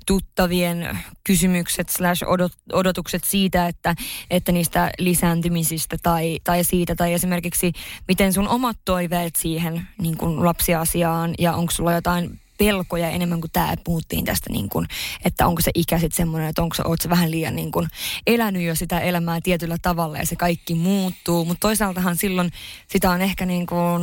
tuttavien 0.05 0.99
kysymykset 1.23 1.89
slash 1.89 2.23
odot, 2.27 2.51
odotukset 2.73 3.23
siitä, 3.23 3.67
että, 3.67 3.95
että 4.29 4.51
niistä 4.51 4.91
lisääntymisistä 4.99 5.97
tai, 6.03 6.39
tai 6.43 6.63
siitä, 6.63 6.95
tai 6.95 7.13
esimerkiksi 7.13 7.71
miten 8.07 8.33
sun 8.33 8.47
omat 8.47 8.77
toiveet 8.85 9.35
siihen 9.35 9.87
niin 10.01 10.17
kuin 10.17 10.45
lapsiasiaan 10.45 11.33
ja 11.39 11.53
onko 11.53 11.71
sulla 11.71 11.93
jotain 11.93 12.39
pelkoja 12.57 13.09
enemmän 13.09 13.41
kuin 13.41 13.51
tämä, 13.51 13.73
puhuttiin 13.83 14.25
tästä 14.25 14.49
niin 14.49 14.69
kuin, 14.69 14.87
että 15.25 15.47
onko 15.47 15.61
se 15.61 15.71
ikä 15.75 15.99
sitten 15.99 16.17
semmoinen, 16.17 16.49
että 16.49 16.61
onko 16.61 16.75
se, 16.75 16.83
oot 16.85 17.01
se 17.01 17.09
vähän 17.09 17.31
liian 17.31 17.55
niin 17.55 17.71
kuin 17.71 17.87
elänyt 18.27 18.63
jo 18.63 18.75
sitä 18.75 18.99
elämää 18.99 19.39
tietyllä 19.43 19.77
tavalla 19.81 20.17
ja 20.17 20.25
se 20.25 20.35
kaikki 20.35 20.75
muuttuu, 20.75 21.45
mutta 21.45 21.67
toisaaltahan 21.67 22.17
silloin 22.17 22.51
sitä 22.87 23.11
on 23.11 23.21
ehkä 23.21 23.45
niin 23.45 23.65
kuin, 23.65 24.01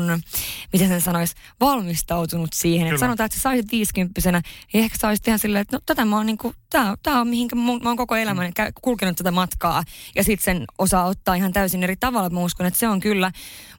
miten 0.72 0.88
sen 0.88 1.00
sanoisi, 1.00 1.34
valmistautunut 1.60 2.52
siihen, 2.52 2.86
että 2.86 3.00
sanotaan, 3.00 3.24
että 3.24 3.38
sä 3.38 3.42
saisit 3.42 3.72
viisikymppisenä, 3.72 4.42
niin 4.72 4.84
ehkä 4.84 4.98
sä 5.00 5.08
olisit 5.08 5.28
ihan 5.28 5.38
silleen, 5.38 5.62
että 5.62 5.76
no 5.76 5.80
tätä 5.86 6.04
mä 6.04 6.16
oon 6.16 6.26
niin 6.26 6.38
kuin, 6.38 6.54
tää, 6.74 6.94
tää 7.02 7.20
on 7.20 7.28
mihinkä 7.28 7.56
mä 7.56 7.70
oon 7.84 7.96
koko 7.96 8.16
elämäni 8.16 8.48
mm. 8.48 8.72
kulkenut 8.82 9.16
tätä 9.16 9.30
matkaa 9.30 9.84
ja 10.14 10.24
sitten 10.24 10.44
sen 10.44 10.64
osaa 10.78 11.04
ottaa 11.04 11.34
ihan 11.34 11.52
täysin 11.52 11.82
eri 11.82 11.96
tavalla, 11.96 12.30
mä 12.30 12.40
uskon, 12.40 12.66
että 12.66 12.80
se 12.80 12.88
on 12.88 13.00
kyllä, 13.00 13.32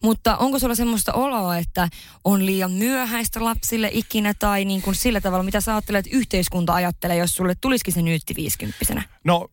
mutta 0.04 0.38
onko 0.38 0.60
sulla 0.60 0.76
semmoista 0.76 1.14
oloa, 1.14 1.58
että 1.58 1.90
on 2.24 2.46
liian 2.46 2.72
myöhäistä 2.72 3.44
lapsille 3.44 3.90
ikinä 3.94 4.34
tai 4.34 4.66
niin 4.66 4.82
kuin 4.82 4.96
sillä 4.96 5.22
tavalla, 5.22 5.44
mitä 5.44 5.62
sä 5.62 5.72
ajattelet, 5.72 6.06
että 6.06 6.18
yhteiskunta 6.18 6.74
ajattelee, 6.74 7.18
jos 7.18 7.36
sulle 7.36 7.56
tulisikin 7.62 7.94
se 7.94 8.02
nyytti 8.02 8.36
viisikymppisenä? 8.36 9.04
No, 9.24 9.48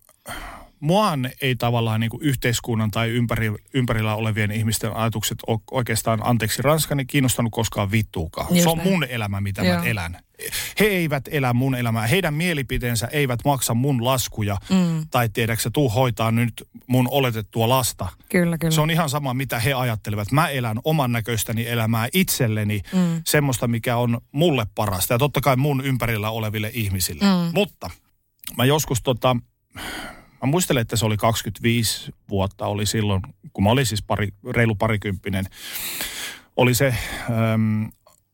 muaan 0.83 1.31
ei 1.41 1.57
tavallaan 1.57 2.01
niin 2.01 2.11
kuin 2.11 2.23
yhteiskunnan 2.23 2.91
tai 2.91 3.09
ympäri, 3.11 3.53
ympärillä 3.75 4.15
olevien 4.15 4.51
ihmisten 4.51 4.97
ajatukset 4.97 5.39
ole 5.47 5.61
oikeastaan, 5.71 6.21
anteeksi 6.23 6.63
ranskani, 6.63 7.05
kiinnostanut 7.05 7.53
koskaan 7.53 7.91
vittuukaan. 7.91 8.47
Just 8.51 8.63
se 8.63 8.69
on 8.69 8.81
mun 8.85 9.05
elämä, 9.05 9.41
mitä 9.41 9.63
Joo. 9.63 9.79
mä 9.79 9.85
elän. 9.85 10.19
He 10.81 10.85
eivät 10.85 11.29
elä 11.31 11.53
mun 11.53 11.75
elämää. 11.75 12.07
Heidän 12.07 12.35
mielipiteensä 12.35 13.07
eivät 13.07 13.41
maksa 13.45 13.75
mun 13.75 14.05
laskuja. 14.05 14.57
Mm. 14.71 15.07
Tai 15.11 15.29
tiedätkö, 15.29 15.71
tuu 15.73 15.89
hoitaa 15.89 16.31
nyt 16.31 16.69
mun 16.87 17.09
oletettua 17.11 17.69
lasta. 17.69 18.09
Kyllä, 18.29 18.59
kyllä. 18.59 18.75
Se 18.75 18.81
on 18.81 18.91
ihan 18.91 19.11
sama, 19.11 19.35
mitä 19.35 19.59
he 19.59 19.73
ajattelevat. 19.73 20.33
Mä 20.33 20.49
elän 20.49 20.79
oman 20.85 21.13
näköistäni 21.13 21.69
elämää 21.69 22.09
itselleni. 22.13 22.81
Mm. 22.93 23.23
Semmoista, 23.27 23.69
mikä 23.69 23.97
on 23.97 24.21
mulle 24.33 24.67
parasta. 24.75 25.15
Ja 25.15 25.19
totta 25.19 25.41
kai 25.41 25.57
mun 25.57 25.85
ympärillä 25.85 26.31
oleville 26.31 26.71
ihmisille. 26.75 27.25
Mm. 27.25 27.51
Mutta 27.55 27.91
mä 28.57 28.65
joskus 28.65 29.03
tota 29.03 29.37
Mä 30.43 30.51
muistelen, 30.51 30.81
että 30.81 30.97
se 30.97 31.07
oli 31.07 31.17
25 31.17 32.13
vuotta 32.29 32.67
oli 32.67 32.87
silloin, 32.87 33.23
kun 33.53 33.65
mä 33.65 33.71
olin 33.71 33.87
siis 33.87 34.03
pari, 34.03 34.29
reilu 34.51 34.75
parikymppinen. 34.75 35.45
Oli 36.57 36.75
se 36.75 36.95
äm, 37.55 37.91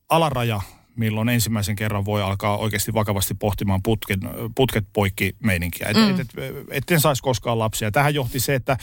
alaraja, 0.09 0.61
milloin 0.97 1.29
ensimmäisen 1.29 1.77
kerran 1.77 2.05
voi 2.05 2.23
alkaa 2.23 2.57
oikeasti 2.57 2.95
vakavasti 2.95 3.35
pohtimaan 3.35 3.83
putket, 3.83 4.21
putket 4.55 4.85
poikki 4.93 5.37
meininkiä. 5.43 5.93
Mm. 5.95 6.11
Et, 6.11 6.21
et, 6.21 6.29
et, 6.71 6.91
et 6.91 7.01
saisi 7.01 7.23
koskaan 7.23 7.59
lapsia. 7.59 7.91
Tähän 7.91 8.15
johti 8.15 8.41
se, 8.41 8.55
että 8.55 8.77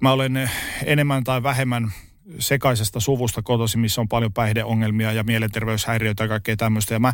mä 0.00 0.12
olen 0.12 0.50
enemmän 0.84 1.24
tai 1.24 1.42
vähemmän 1.42 1.92
sekaisesta 2.38 3.00
suvusta 3.00 3.42
kotosi, 3.42 3.78
missä 3.78 4.00
on 4.00 4.08
paljon 4.08 4.32
päihdeongelmia 4.32 5.12
ja 5.12 5.24
mielenterveyshäiriöitä 5.24 6.24
ja 6.24 6.28
kaikkea 6.28 6.56
tämmöistä. 6.56 6.94
Ja 6.94 7.00
mä 7.00 7.12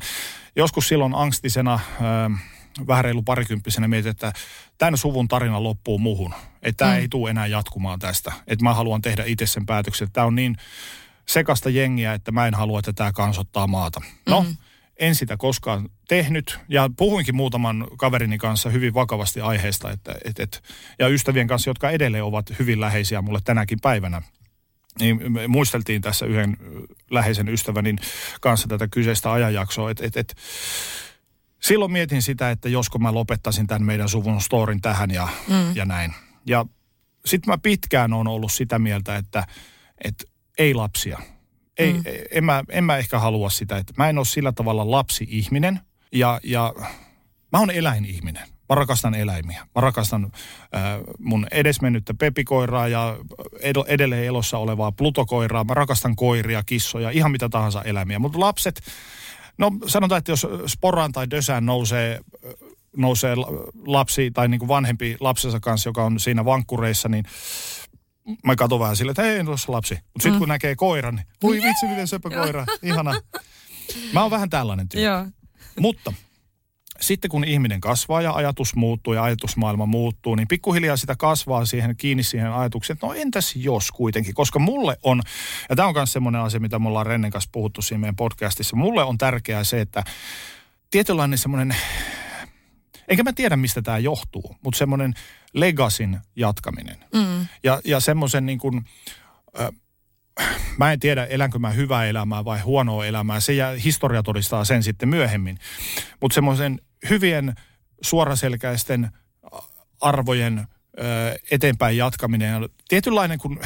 joskus 0.57 0.89
silloin 0.89 1.15
angstisena... 1.15 1.75
Äh, 1.75 2.54
vähän 2.87 3.05
reilu 3.05 3.23
parikymppisenä 3.23 3.89
mietin, 3.89 4.11
että 4.11 4.33
tämän 4.79 4.99
suvun 4.99 5.29
tarina 5.29 5.63
loppuu 5.63 5.99
muhun. 5.99 6.35
Että 6.63 6.85
tämä 6.85 6.95
mm. 6.95 7.01
ei 7.01 7.09
tule 7.09 7.31
enää 7.31 7.47
jatkumaan 7.47 7.99
tästä. 7.99 8.33
Että 8.47 8.65
mä 8.65 8.75
haluan 8.75 9.03
tehdä 9.03 9.25
itse 9.27 9.47
sen 9.47 9.67
päätöksen. 9.67 10.13
Tämä 10.13 10.27
on 10.27 10.35
niin 10.35 10.57
sekasta 11.27 11.71
jengiä, 11.71 12.15
että 12.15 12.33
mä 12.33 12.47
en 12.47 12.55
halua, 12.55 12.79
että 12.79 12.93
tämä 12.93 13.13
kansottaa 13.13 13.67
maata. 13.67 14.01
No, 14.27 14.43
mm. 14.43 14.57
en 14.97 15.15
sitä 15.15 15.37
koskaan 15.37 15.89
tehnyt. 16.09 16.59
Ja 16.69 16.91
puhuinkin 16.97 17.37
muutaman 17.37 17.87
kaverini 17.99 18.39
kanssa 18.39 18.71
hyvin 18.71 18.95
vakavasti 18.95 19.41
aiheesta. 19.41 19.91
Että, 19.91 20.15
et, 20.25 20.41
et, 20.41 20.63
ja 20.99 21.09
ystävien 21.09 21.47
kanssa, 21.47 21.71
jotka 21.71 21.91
edelleen 21.91 22.25
ovat 22.25 22.59
hyvin 22.59 22.81
läheisiä 22.81 23.23
mulle 23.23 23.41
tänäkin 23.45 23.79
päivänä. 23.83 24.23
Niin 25.01 25.33
me 25.33 25.49
muisteltiin 25.49 26.03
tässä 26.03 26.27
yhden 26.27 26.57
läheisen 27.11 27.49
ystävänin 27.49 27.99
kanssa 28.41 28.69
tätä 28.69 28.89
kyseistä 28.89 29.33
ajanjaksoa, 29.33 29.91
että 29.91 30.07
et, 30.07 30.17
et, 30.17 30.37
silloin 31.65 31.93
mietin 31.93 32.23
sitä, 32.23 32.51
että 32.51 32.69
josko 32.69 32.99
mä 32.99 33.15
lopettaisin 33.15 33.67
tämän 33.67 33.83
meidän 33.83 34.09
suvun 34.09 34.41
storin 34.41 34.81
tähän 34.81 35.11
ja, 35.11 35.29
mm. 35.49 35.77
ja 35.77 35.85
näin. 35.85 36.15
Ja 36.47 36.67
sitten 37.27 37.53
mä 37.53 37.59
pitkään 37.59 38.13
on 38.13 38.29
ollut 38.29 38.53
sitä 38.53 38.79
mieltä, 38.79 39.17
että, 39.17 39.47
että 40.05 40.25
ei 40.59 40.75
lapsia. 40.75 41.19
Ei, 41.79 41.93
mm. 41.93 42.03
en, 42.31 42.45
mä, 42.45 42.65
en 42.69 42.85
mä 42.85 42.97
ehkä 42.97 43.19
halua 43.19 43.51
sitä, 43.51 43.77
että 43.77 43.93
mä 43.97 44.09
en 44.09 44.19
ole 44.19 44.27
sillä 44.27 44.53
tavalla 44.53 44.91
lapsi-ihminen 44.91 45.81
ja, 46.13 46.41
ja 46.45 46.75
mä 47.53 47.59
oon 47.59 47.71
eläinihminen. 47.71 48.49
Mä 48.69 48.75
rakastan 48.75 49.15
eläimiä. 49.15 49.67
Mä 49.75 49.81
rakastan 49.81 50.25
äh, 50.25 50.83
mun 51.19 51.47
edesmennyttä 51.51 52.15
pepikoiraa 52.15 52.89
ja 52.89 53.17
ed- 53.61 53.85
edelleen 53.87 54.25
elossa 54.25 54.59
olevaa 54.59 54.93
plutokoiraa. 54.93 55.65
Mä 55.65 55.75
rakastan 55.75 56.17
koiria, 56.17 56.63
kissoja, 56.63 57.11
ihan 57.11 57.31
mitä 57.31 57.49
tahansa 57.49 57.83
eläimiä. 57.83 58.19
Mutta 58.19 58.41
lapset, 58.41 58.81
No 59.59 59.71
sanotaan, 59.87 60.19
että 60.19 60.33
jos 60.33 60.47
sporaan 60.67 61.13
tai 61.13 61.31
dösään 61.31 61.67
nousee, 61.67 62.21
nousee 62.97 63.35
lapsi 63.87 64.31
tai 64.31 64.49
niin 64.49 64.59
kuin 64.59 64.69
vanhempi 64.69 65.17
lapsensa 65.21 65.61
kanssa, 65.61 65.89
joka 65.89 66.05
on 66.05 66.21
siinä 66.21 66.45
vankkureissa, 66.45 67.09
niin 67.09 67.25
mä 68.45 68.57
katson 68.57 68.81
vähän 68.81 68.97
sille, 68.97 69.11
että 69.11 69.23
ei 69.23 69.45
tuossa 69.45 69.73
lapsi. 69.73 69.95
Mutta 69.95 70.11
sitten 70.23 70.33
mm. 70.33 70.39
kun 70.39 70.49
näkee 70.49 70.77
koiran, 70.77 71.15
niin 71.15 71.27
voi 71.43 71.63
vitsi 71.63 71.87
miten 71.87 72.09
söpö 72.09 72.31
koira, 72.31 72.67
ihana. 72.83 73.21
Mä 74.13 74.23
oon 74.23 74.31
vähän 74.31 74.51
tällainen 74.51 74.89
tyyppi. 74.89 75.35
Mutta 75.81 76.13
sitten 77.01 77.31
kun 77.31 77.45
ihminen 77.45 77.81
kasvaa 77.81 78.23
ja 78.23 78.33
ajatus 78.33 78.77
muuttuu 78.77 79.13
ja 79.13 79.23
ajatusmaailma 79.23 79.87
muuttuu, 79.87 80.35
niin 80.35 80.49
pikkuhiljaa 80.49 80.97
sitä 80.97 81.17
kasvaa 81.17 81.65
siihen 81.65 81.97
kiinni 81.97 82.23
siihen 82.23 82.53
ajatukseen, 82.53 82.95
että 82.95 83.07
no 83.07 83.15
entäs 83.15 83.57
jos 83.57 83.91
kuitenkin, 83.91 84.35
koska 84.35 84.59
mulle 84.59 84.99
on, 85.03 85.23
ja 85.69 85.77
tämä 85.77 85.89
on 85.89 85.95
myös 85.95 86.13
semmoinen 86.13 86.41
asia, 86.41 86.61
mitä 86.61 86.79
me 86.79 86.89
ollaan 86.89 87.07
Rennen 87.07 87.31
kanssa 87.31 87.51
puhuttu 87.53 87.83
siinä 87.83 88.01
meidän 88.01 88.17
podcastissa, 88.17 88.77
mulle 88.77 89.05
on 89.05 89.19
tärkeää 89.19 89.65
se, 89.65 89.81
että 89.81 90.05
tietynlainen 90.91 91.39
semmoinen, 91.39 91.77
enkä 93.09 93.23
mä 93.23 93.33
tiedä 93.33 93.57
mistä 93.57 93.83
tämä 93.83 93.99
johtuu, 93.99 94.57
mutta 94.63 94.79
semmoinen 94.79 95.15
legasin 95.53 96.19
jatkaminen. 96.37 96.97
Mm. 97.15 97.47
Ja, 97.65 97.81
ja 97.85 98.01
semmoisen 98.01 98.47
niin 98.47 98.59
kuin, 98.59 98.85
mä 100.79 100.93
en 100.93 101.01
tiedä, 101.01 101.25
elänkö 101.25 101.59
mä 101.59 101.71
hyvää 101.71 102.05
elämää 102.05 102.45
vai 102.45 102.61
huonoa 102.61 103.07
elämää. 103.07 103.41
Se 103.41 103.53
ja 103.53 103.77
historia 103.85 104.23
todistaa 104.23 104.65
sen 104.65 104.83
sitten 104.83 105.09
myöhemmin. 105.09 105.59
Mutta 106.21 106.35
semmoisen 106.35 106.81
hyvien 107.11 107.55
suoraselkäisten 108.03 109.11
arvojen 110.01 110.59
ö, 110.99 111.03
eteenpäin 111.51 111.97
jatkaminen 111.97 112.63
ja 112.63 112.69
tietynlainen, 112.89 113.39
kun 113.39 113.61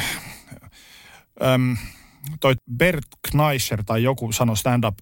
äm, 1.43 1.77
toi 2.41 2.55
Bert 2.77 3.07
Kneischer 3.31 3.83
tai 3.83 4.03
joku 4.03 4.31
sanoi 4.31 4.57
stand-up 4.57 4.97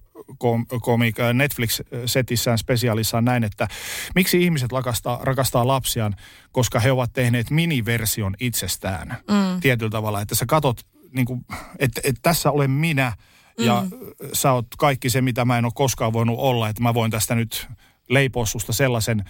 komik 0.82 1.16
Netflix-setissään 1.32 2.58
spesiaalissaan 2.58 3.24
näin, 3.24 3.44
että 3.44 3.68
miksi 4.14 4.42
ihmiset 4.42 4.72
rakastaa, 4.72 5.18
rakastaa 5.22 5.66
lapsiaan, 5.66 6.16
koska 6.52 6.80
he 6.80 6.92
ovat 6.92 7.12
tehneet 7.12 7.50
miniversion 7.50 8.34
itsestään 8.40 9.08
mm. 9.08 9.60
tietyllä 9.60 9.90
tavalla. 9.90 10.20
Että 10.20 10.34
sä 10.34 10.46
katot 10.46 10.86
niin 11.12 11.26
kuin, 11.26 11.44
että, 11.78 12.00
että 12.04 12.20
tässä 12.22 12.50
olen 12.50 12.70
minä 12.70 13.12
ja 13.58 13.86
mm. 13.90 13.98
sä 14.32 14.52
oot 14.52 14.66
kaikki 14.78 15.10
se, 15.10 15.20
mitä 15.20 15.44
mä 15.44 15.58
en 15.58 15.64
ole 15.64 15.72
koskaan 15.74 16.12
voinut 16.12 16.38
olla, 16.38 16.68
että 16.68 16.82
mä 16.82 16.94
voin 16.94 17.10
tästä 17.10 17.34
nyt 17.34 17.68
leipoa 18.08 18.46
susta 18.46 18.72
sellaisen 18.72 19.24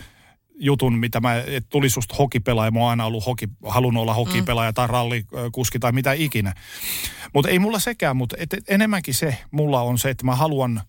jutun, 0.58 0.98
mitä 0.98 1.20
mä, 1.20 1.36
että 1.36 1.70
tuli 1.70 1.90
susta 1.90 2.14
hokipelaaja, 2.18 2.70
mä 2.70 2.80
oon 2.80 2.90
aina 2.90 3.06
ollut 3.06 3.26
hoki, 3.26 3.48
halunnut 3.66 4.02
olla 4.02 4.14
hokipelaaja 4.14 4.70
mm. 4.70 4.74
tai 4.74 4.86
rallikuski 4.86 5.78
tai 5.78 5.92
mitä 5.92 6.12
ikinä. 6.12 6.54
Mutta 7.34 7.48
ei 7.48 7.58
mulla 7.58 7.78
sekään, 7.78 8.16
mutta 8.16 8.36
et, 8.38 8.52
et, 8.52 8.64
enemmänkin 8.68 9.14
se 9.14 9.38
mulla 9.50 9.82
on 9.82 9.98
se, 9.98 10.10
että 10.10 10.24
mä 10.24 10.34
haluan 10.34 10.82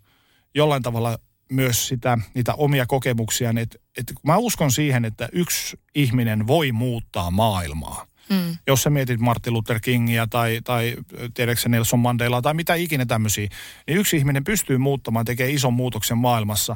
jollain 0.56 0.84
tavalla 0.84 1.18
myös 1.52 1.88
sitä, 1.88 2.18
niitä 2.34 2.54
omia 2.54 2.86
kokemuksia, 2.86 3.50
että, 3.50 3.78
että 3.98 4.14
mä 4.24 4.38
uskon 4.38 4.72
siihen, 4.72 5.06
että 5.06 5.30
yksi 5.32 5.80
ihminen 5.96 6.48
voi 6.48 6.72
muuttaa 6.72 7.32
maailmaa. 7.32 8.06
Mm. 8.30 8.58
Jos 8.68 8.84
sä 8.84 8.90
mietit 8.90 9.20
Martin 9.20 9.54
Luther 9.54 9.80
Kingia 9.80 10.28
tai, 10.28 10.60
tai 10.64 10.96
tiedätkö 11.34 11.70
Nelson 11.70 12.00
Mandela 12.00 12.42
tai 12.42 12.54
mitä 12.54 12.76
ikinä 12.76 13.06
tämmöisiä, 13.06 13.48
niin 13.88 13.98
yksi 13.98 14.18
ihminen 14.18 14.44
pystyy 14.44 14.78
muuttamaan, 14.78 15.26
tekee 15.26 15.50
ison 15.50 15.74
muutoksen 15.74 16.18
maailmassa. 16.18 16.76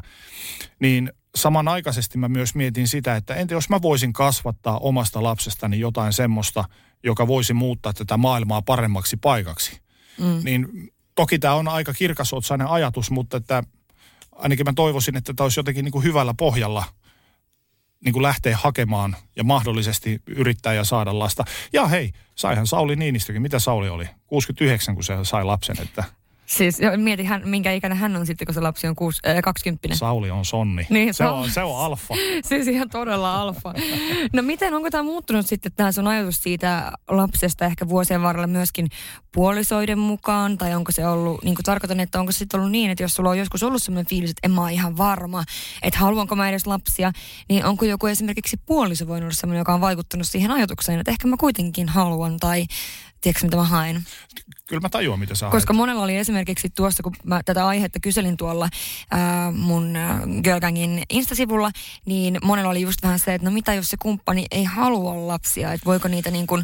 Niin 0.80 1.12
samanaikaisesti 1.36 2.18
mä 2.18 2.28
myös 2.28 2.56
mietin 2.56 2.88
sitä, 2.88 3.16
että 3.16 3.36
entä 3.36 3.54
jos 3.54 3.70
mä 3.70 3.82
voisin 3.82 4.13
kasvattaa 4.13 4.78
omasta 4.78 5.24
lapsestani 5.24 5.80
jotain 5.80 6.13
semmoista, 6.13 6.66
joka 7.04 7.28
voisi 7.28 7.54
muuttaa 7.54 7.94
tätä 7.94 8.18
maailmaa 8.18 8.62
paremmaksi 8.62 9.18
paikaksi. 9.18 9.82
Mm. 10.20 10.42
Niin 10.44 10.92
toki 11.16 11.39
tämä 11.39 11.54
on 11.54 11.68
aika 11.68 11.94
kirkasotsainen 11.94 12.68
ajatus, 12.68 13.12
mutta 13.12 13.38
että 13.38 13.63
ainakin 14.32 14.66
mä 14.66 14.74
toivoisin, 14.76 15.18
että 15.18 15.34
tämä 15.34 15.46
olisi 15.46 15.60
jotenkin 15.60 15.86
niin 15.86 15.92
kuin 15.92 16.04
hyvällä 16.04 16.34
pohjalla– 16.38 16.84
niin 18.04 18.13
kuin 18.13 18.24
lähtee 18.24 18.54
hakemaan 18.54 19.16
ja 19.36 19.44
mahdollisesti 19.44 20.22
yrittää 20.28 20.74
ja 20.74 20.84
saada 20.84 21.20
lasta. 21.20 21.44
Ja 21.74 21.88
hei, 21.88 22.12
saihan 22.36 22.68
Sauli 22.68 22.96
Niinistökin. 22.96 23.42
Mitä 23.42 23.60
Sauli 23.60 23.89
oli? 23.89 24.10
69, 24.28 24.96
kun 24.96 25.04
se 25.04 25.13
sai 25.24 25.44
lapsen, 25.44 25.76
että... 25.82 26.04
Siis 26.58 26.78
mieti, 26.98 27.24
hän, 27.24 27.42
minkä 27.46 27.72
ikäinen 27.72 27.98
hän 27.98 28.16
on 28.16 28.26
sitten, 28.26 28.46
kun 28.46 28.54
se 28.54 28.62
lapsi 28.62 28.88
on 28.88 28.96
kuusi, 28.96 29.20
äh, 29.28 29.42
20. 29.44 29.96
Sauli 29.96 30.32
on 30.32 30.46
sonni. 30.46 30.88
Niin, 30.89 31.13
se, 31.13 31.26
on, 31.26 31.50
se 31.50 31.63
on 31.63 31.80
alfa. 31.86 32.13
siis 32.50 32.68
ihan 32.68 32.89
todella 32.89 33.42
alfa. 33.42 33.74
No 34.34 34.42
miten, 34.42 34.74
onko 34.74 34.89
tämä 34.89 35.04
muuttunut 35.04 35.46
sitten 35.46 35.72
tämä 35.72 35.92
sun 35.92 36.08
ajatus 36.08 36.44
siitä 36.44 36.92
lapsesta 37.10 37.66
ehkä 37.66 37.88
vuosien 37.88 38.22
varrella 38.22 38.48
myöskin 38.48 38.88
puolisoiden 39.34 40.00
mukaan? 40.00 40.58
Tai 40.58 40.76
onko 40.76 40.92
se 40.92 41.08
ollut, 41.08 41.44
niin 41.44 41.56
kuin 41.56 41.63
tarkoitan, 41.66 42.00
että 42.00 42.20
onko 42.20 42.32
se 42.32 42.38
sitten 42.38 42.60
ollut 42.60 42.72
niin, 42.72 42.92
että 42.92 43.04
jos 43.04 43.13
sulla 43.13 43.30
on 43.30 43.39
joskus 43.39 43.63
ollut 43.63 43.84
sellainen 43.84 44.10
fiilis, 44.10 44.30
että 44.30 44.48
en 44.48 44.52
mä 44.52 44.62
ole 44.62 44.74
ihan 44.74 44.98
varma, 44.98 45.44
että 45.82 46.00
haluanko 46.00 46.36
mä 46.36 46.50
edes 46.50 46.68
lapsia, 46.68 47.12
niin 47.50 47.66
onko 47.66 47.86
joku 47.86 48.08
esimerkiksi 48.08 48.58
puoliso 48.66 49.08
voinut 49.08 49.24
olla 49.24 49.34
sellainen, 49.34 49.60
joka 49.60 49.74
on 49.74 49.82
vaikuttanut 49.82 50.28
siihen 50.28 50.52
ajatukseen, 50.52 51.00
että 51.00 51.12
ehkä 51.12 51.28
mä 51.28 51.36
kuitenkin 51.39 51.89
haluan 51.89 52.38
tai 52.39 52.66
tiedätkö 53.24 53.46
mitä 53.46 53.58
mä 53.58 53.64
haen? 53.64 54.04
Kyllä 54.68 54.82
mä 54.82 54.90
tajuan, 54.90 55.20
mitä 55.20 55.36
sä 55.36 55.50
Koska 55.50 55.74
haet. 55.74 55.78
monella 55.78 56.04
oli 56.04 56.16
esimerkiksi 56.18 56.70
tuossa, 56.70 57.04
kun 57.04 57.16
mä 57.24 57.42
tätä 57.46 57.68
aihetta 57.68 58.00
kyselin 58.00 58.38
tuolla 58.38 58.70
ää, 59.12 59.52
mun 59.52 59.94
Girlgangin 60.44 61.04
Instasivulla, 61.10 61.72
niin 62.06 62.38
monella 62.44 62.70
oli 62.70 62.82
just 62.82 63.04
vähän 63.04 63.20
se, 63.20 63.34
että 63.34 63.48
no 63.48 63.54
mitä 63.54 63.74
jos 63.74 63.88
se 63.88 63.98
kumppani 64.02 64.46
ei 64.52 64.64
halua 64.64 65.28
lapsia, 65.28 65.74
että 65.74 65.86
voiko 65.86 66.08
niitä 66.08 66.32
niin 66.32 66.48
kuin, 66.48 66.64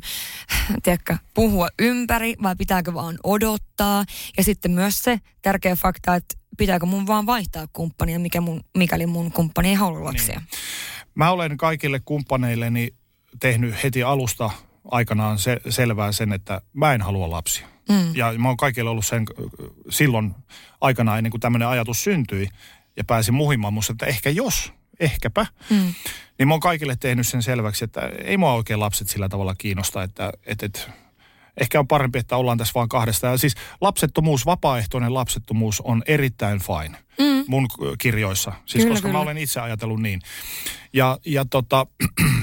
tiedätkö, 0.83 1.17
puhua 1.33 1.67
ympäri 1.79 2.35
vai 2.43 2.55
pitääkö 2.55 2.93
vaan 2.93 3.17
odottaa. 3.23 4.05
Ja 4.37 4.43
sitten 4.43 4.71
myös 4.71 4.99
se 5.03 5.19
tärkeä 5.41 5.75
fakta, 5.75 6.15
että 6.15 6.35
pitääkö 6.57 6.85
mun 6.85 7.07
vaan 7.07 7.25
vaihtaa 7.25 7.67
kumppania, 7.73 8.19
mikä 8.19 8.41
mun, 8.41 8.61
mikäli 8.77 9.05
mun 9.05 9.31
kumppani 9.31 9.69
ei 9.69 9.75
halua 9.75 10.03
lapsia. 10.03 10.39
Niin. 10.39 10.49
Mä 11.15 11.31
olen 11.31 11.57
kaikille 11.57 11.99
kumppaneilleni 11.99 12.93
tehnyt 13.39 13.83
heti 13.83 14.03
alusta 14.03 14.51
aikanaan 14.91 15.39
se, 15.39 15.61
selvää 15.69 16.11
sen, 16.11 16.33
että 16.33 16.61
mä 16.73 16.93
en 16.93 17.01
halua 17.01 17.29
lapsia. 17.29 17.67
Mm. 17.89 18.15
Ja 18.15 18.33
mä 18.37 18.47
oon 18.47 18.57
kaikille 18.57 18.89
ollut 18.89 19.05
sen 19.05 19.25
silloin 19.89 20.35
aikanaan 20.81 21.17
ennen 21.17 21.31
kuin 21.31 21.41
tämmöinen 21.41 21.67
ajatus 21.67 22.03
syntyi 22.03 22.49
ja 22.97 23.03
pääsin 23.03 23.33
muhimaan 23.33 23.73
musta, 23.73 23.91
että 23.93 24.05
ehkä 24.05 24.29
jos, 24.29 24.73
ehkäpä. 24.99 25.45
Mm. 25.69 25.93
Niin 26.39 26.47
mä 26.47 26.53
oon 26.53 26.59
kaikille 26.59 26.95
tehnyt 26.99 27.27
sen 27.27 27.43
selväksi, 27.43 27.85
että 27.85 28.01
ei 28.23 28.37
mua 28.37 28.53
oikein 28.53 28.79
lapset 28.79 29.09
sillä 29.09 29.29
tavalla 29.29 29.55
kiinnosta, 29.55 30.03
että, 30.03 30.31
että, 30.45 30.65
että 30.65 30.79
ehkä 31.57 31.79
on 31.79 31.87
parempi, 31.87 32.19
että 32.19 32.37
ollaan 32.37 32.57
tässä 32.57 32.73
vaan 32.75 32.89
kahdesta. 32.89 33.27
Ja 33.27 33.37
siis 33.37 33.55
lapsettomuus, 33.81 34.45
vapaaehtoinen 34.45 35.13
lapsettomuus 35.13 35.81
on 35.81 36.03
erittäin 36.07 36.59
fine 36.59 36.97
mm. 37.19 37.43
mun 37.47 37.67
kirjoissa. 37.97 38.53
Siis 38.65 38.83
Kyllä, 38.83 38.93
koska 38.93 39.07
kyllä. 39.07 39.19
mä 39.19 39.23
olen 39.23 39.37
itse 39.37 39.59
ajatellut 39.59 40.01
niin. 40.01 40.21
Ja, 40.93 41.17
ja 41.25 41.45
tota, 41.45 41.87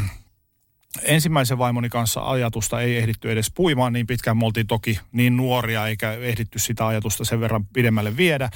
ensimmäisen 1.03 1.59
vaimoni 1.59 1.89
kanssa 1.89 2.31
ajatusta 2.31 2.81
ei 2.81 2.97
ehditty 2.97 3.33
edes 3.33 3.51
puimaan 3.55 3.93
niin 3.93 4.07
pitkään. 4.07 4.37
Me 4.37 4.47
oltiin 4.47 4.67
toki 4.67 5.01
niin 5.13 5.37
nuoria 5.37 5.87
eikä 5.87 6.13
ehditty 6.13 6.59
sitä 6.59 6.87
ajatusta 6.87 7.25
sen 7.25 7.41
verran 7.41 7.67
pidemmälle 7.67 8.17
viedä. 8.17 8.51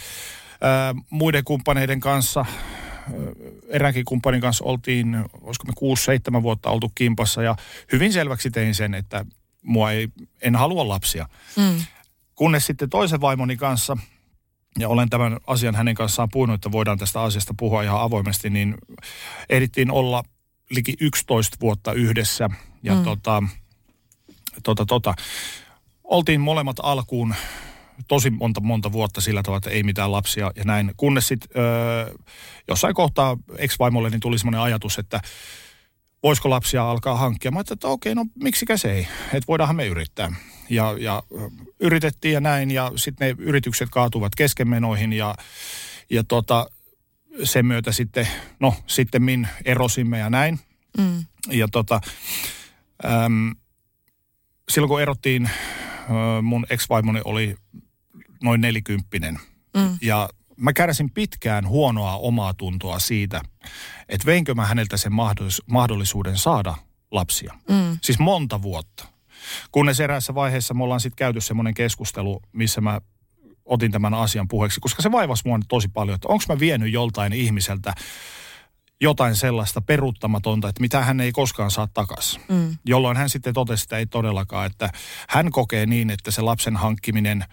Muiden 1.10 1.44
kumppaneiden 1.44 2.00
kanssa, 2.00 2.40
ää, 2.40 3.16
eräänkin 3.68 4.04
kumppanin 4.04 4.40
kanssa 4.40 4.64
oltiin, 4.64 5.24
olisiko 5.40 5.66
me 5.66 6.38
6-7 6.38 6.42
vuotta 6.42 6.70
oltu 6.70 6.92
kimpassa 6.94 7.42
ja 7.42 7.56
hyvin 7.92 8.12
selväksi 8.12 8.50
tein 8.50 8.74
sen, 8.74 8.94
että 8.94 9.24
mua 9.62 9.92
ei, 9.92 10.08
en 10.42 10.56
halua 10.56 10.88
lapsia. 10.88 11.28
Mm. 11.56 11.84
Kunnes 12.34 12.66
sitten 12.66 12.90
toisen 12.90 13.20
vaimoni 13.20 13.56
kanssa, 13.56 13.96
ja 14.78 14.88
olen 14.88 15.10
tämän 15.10 15.38
asian 15.46 15.74
hänen 15.74 15.94
kanssaan 15.94 16.28
puhunut, 16.32 16.54
että 16.54 16.72
voidaan 16.72 16.98
tästä 16.98 17.22
asiasta 17.22 17.54
puhua 17.56 17.82
ihan 17.82 18.00
avoimesti, 18.00 18.50
niin 18.50 18.74
ehdittiin 19.48 19.90
olla 19.90 20.22
liki 20.70 20.94
11 21.00 21.56
vuotta 21.60 21.92
yhdessä. 21.92 22.50
Ja 22.82 22.94
mm. 22.94 23.04
tota, 23.04 23.42
tota, 24.62 24.86
tota, 24.86 25.14
oltiin 26.04 26.40
molemmat 26.40 26.76
alkuun 26.82 27.34
tosi 28.08 28.30
monta, 28.30 28.60
monta 28.60 28.92
vuotta 28.92 29.20
sillä 29.20 29.42
tavalla, 29.42 29.58
että 29.58 29.70
ei 29.70 29.82
mitään 29.82 30.12
lapsia 30.12 30.50
ja 30.56 30.64
näin. 30.64 30.92
Kunnes 30.96 31.28
sitten 31.28 31.62
öö, 31.62 32.14
jossain 32.68 32.94
kohtaa 32.94 33.36
ex-vaimolle 33.58 34.10
niin 34.10 34.20
tuli 34.20 34.38
semmoinen 34.38 34.60
ajatus, 34.60 34.98
että 34.98 35.20
voisiko 36.22 36.50
lapsia 36.50 36.90
alkaa 36.90 37.16
hankkia. 37.16 37.50
Mä 37.50 37.60
että 37.60 37.88
okei, 37.88 38.14
no 38.14 38.26
miksikä 38.42 38.76
se 38.76 38.92
ei, 38.92 39.08
että 39.24 39.48
voidaanhan 39.48 39.76
me 39.76 39.86
yrittää. 39.86 40.32
Ja, 40.70 40.94
ja 40.98 41.22
yritettiin 41.80 42.34
ja 42.34 42.40
näin 42.40 42.70
ja 42.70 42.92
sitten 42.96 43.28
ne 43.28 43.44
yritykset 43.44 43.88
kaatuvat 43.90 44.34
keskenmenoihin 44.34 45.12
ja, 45.12 45.34
ja 46.10 46.24
tota, 46.24 46.66
sen 47.44 47.66
myötä 47.66 47.92
sitten, 47.92 48.28
no 48.60 48.74
sitten 48.86 49.22
min 49.22 49.48
erosimme 49.64 50.18
ja 50.18 50.30
näin. 50.30 50.60
Mm. 50.98 51.24
Ja 51.50 51.68
tota, 51.68 52.00
äm, 53.04 53.54
silloin 54.68 54.88
kun 54.88 55.02
erottiin, 55.02 55.44
äh, 55.46 55.52
mun 56.42 56.66
ex-vaimoni 56.70 57.20
oli 57.24 57.56
noin 58.42 58.60
nelikymppinen. 58.60 59.40
Mm. 59.76 59.98
Ja 60.02 60.28
mä 60.56 60.72
kärsin 60.72 61.10
pitkään 61.10 61.68
huonoa 61.68 62.16
omaa 62.16 62.54
tuntoa 62.54 62.98
siitä, 62.98 63.42
että 64.08 64.26
veinkö 64.26 64.54
mä 64.54 64.66
häneltä 64.66 64.96
sen 64.96 65.12
mahdollis- 65.12 65.64
mahdollisuuden 65.66 66.38
saada 66.38 66.74
lapsia. 67.10 67.54
Mm. 67.68 67.98
Siis 68.02 68.18
monta 68.18 68.62
vuotta. 68.62 69.08
Kunnes 69.72 70.00
eräässä 70.00 70.34
vaiheessa 70.34 70.74
me 70.74 70.84
ollaan 70.84 71.00
sitten 71.00 71.16
käyty 71.16 71.40
semmoinen 71.40 71.74
keskustelu, 71.74 72.42
missä 72.52 72.80
mä 72.80 73.00
otin 73.70 73.92
tämän 73.92 74.14
asian 74.14 74.48
puheeksi, 74.48 74.80
koska 74.80 75.02
se 75.02 75.12
vaivasi 75.12 75.42
mua 75.46 75.58
tosi 75.68 75.88
paljon, 75.88 76.14
että 76.14 76.28
onko 76.28 76.44
mä 76.48 76.58
vienyt 76.58 76.92
joltain 76.92 77.32
ihmiseltä 77.32 77.94
jotain 79.00 79.36
sellaista 79.36 79.80
peruuttamatonta, 79.80 80.68
että 80.68 80.80
mitä 80.80 81.04
hän 81.04 81.20
ei 81.20 81.32
koskaan 81.32 81.70
saa 81.70 81.88
takaisin. 81.94 82.42
Mm. 82.48 82.76
Jolloin 82.84 83.16
hän 83.16 83.30
sitten 83.30 83.54
totesi, 83.54 83.84
että 83.84 83.98
ei 83.98 84.06
todellakaan, 84.06 84.66
että 84.66 84.90
hän 85.28 85.50
kokee 85.50 85.86
niin, 85.86 86.10
että 86.10 86.30
se 86.30 86.42
lapsen 86.42 86.76
hankkiminen 86.76 87.44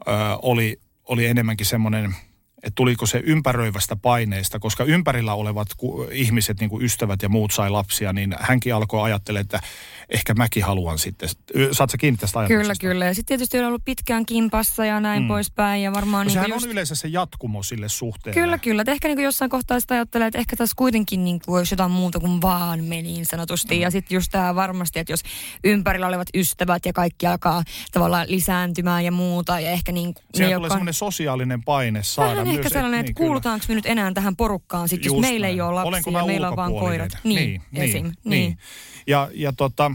ö, 0.00 0.10
oli, 0.42 0.80
oli 1.04 1.26
enemmänkin 1.26 1.66
semmoinen, 1.66 2.16
että 2.62 2.74
tuliko 2.74 3.06
se 3.06 3.22
ympäröivästä 3.24 3.96
paineesta, 3.96 4.58
koska 4.58 4.84
ympärillä 4.84 5.34
olevat 5.34 5.68
ihmiset, 6.12 6.60
niin 6.60 6.70
kuin 6.70 6.84
ystävät 6.84 7.22
ja 7.22 7.28
muut 7.28 7.50
sai 7.50 7.70
lapsia, 7.70 8.12
niin 8.12 8.34
hänkin 8.40 8.74
alkoi 8.74 9.02
ajattelemaan, 9.02 9.40
että 9.40 9.60
ehkä 10.08 10.34
mäkin 10.34 10.64
haluan 10.64 10.98
sitten. 10.98 11.28
Saat 11.72 11.90
sä 11.90 11.98
kiinni 11.98 12.18
tästä 12.18 12.38
Kyllä, 12.46 12.60
ajatuksesta? 12.60 12.86
kyllä. 12.86 13.04
Ja 13.04 13.14
sitten 13.14 13.28
tietysti 13.28 13.58
on 13.58 13.64
ollut 13.64 13.84
pitkään 13.84 14.26
kimpassa 14.26 14.84
ja 14.84 15.00
näin 15.00 15.22
mm. 15.22 15.28
poispäin. 15.28 15.82
Ja 15.82 15.92
varmaan 15.92 16.26
No, 16.26 16.28
niin 16.28 16.32
sehän 16.32 16.50
just... 16.50 16.66
on 16.66 16.72
yleensä 16.72 16.94
se 16.94 17.08
jatkumo 17.08 17.62
sille 17.62 17.88
suhteelle. 17.88 18.40
Kyllä, 18.40 18.58
kyllä. 18.58 18.82
Et 18.82 18.88
ehkä 18.88 19.08
niin 19.08 19.20
jossain 19.20 19.50
kohtaa 19.50 19.80
sitä 19.80 19.94
ajattelee, 19.94 20.26
että 20.26 20.38
ehkä 20.38 20.56
tässä 20.56 20.74
kuitenkin 20.76 21.24
niin 21.24 21.40
kuin 21.44 21.58
olisi 21.58 21.74
jotain 21.74 21.90
muuta 21.90 22.20
kuin 22.20 22.42
vaan 22.42 22.84
me 22.84 23.02
niin 23.02 23.26
sanotusti. 23.26 23.74
Mm. 23.74 23.80
Ja 23.80 23.90
sitten 23.90 24.14
just 24.14 24.30
tämä 24.30 24.54
varmasti, 24.54 24.98
että 24.98 25.12
jos 25.12 25.22
ympärillä 25.64 26.06
olevat 26.06 26.28
ystävät 26.34 26.86
ja 26.86 26.92
kaikki 26.92 27.26
alkaa 27.26 27.62
tavallaan 27.92 28.26
lisääntymään 28.28 29.04
ja 29.04 29.12
muuta. 29.12 29.60
Ja 29.60 29.70
ehkä 29.70 29.92
niin, 29.92 30.14
Siellä 30.34 30.50
ne, 30.50 30.56
tulee 30.56 30.70
semmoinen 30.70 30.94
sosiaalinen 30.94 31.62
paine 31.64 32.02
saada. 32.02 32.51
Ehkä 32.56 32.68
sellainen, 32.68 33.00
että 33.00 33.10
niin, 33.10 33.14
kuulutaanko 33.14 33.64
me 33.68 33.74
nyt 33.74 33.86
enää 33.86 34.12
tähän 34.12 34.36
porukkaan, 34.36 34.88
sit, 34.88 35.04
jos 35.04 35.14
Just 35.14 35.20
meillä 35.20 35.48
ei 35.48 35.60
ole 35.60 35.74
lapsia 35.74 36.18
ja 36.18 36.26
meillä 36.26 36.50
on 36.50 36.56
vaan 36.56 36.72
koirat. 36.72 37.12
Niin, 37.24 37.36
niin, 37.36 37.82
esim. 37.82 38.04
niin, 38.04 38.14
Niin. 38.24 38.30
niin. 38.30 38.58
Ja, 39.06 39.28
ja 39.34 39.52
tota, 39.52 39.90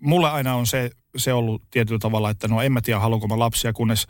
mulle 0.00 0.30
aina 0.30 0.54
on 0.54 0.66
se, 0.66 0.90
se 1.16 1.32
ollut 1.32 1.62
tietyllä 1.70 1.98
tavalla, 1.98 2.30
että 2.30 2.48
no 2.48 2.62
en 2.62 2.72
mä 2.72 2.80
tiedä 2.80 3.00
haluanko 3.00 3.28
mä 3.28 3.38
lapsia, 3.38 3.72
kunnes 3.72 4.06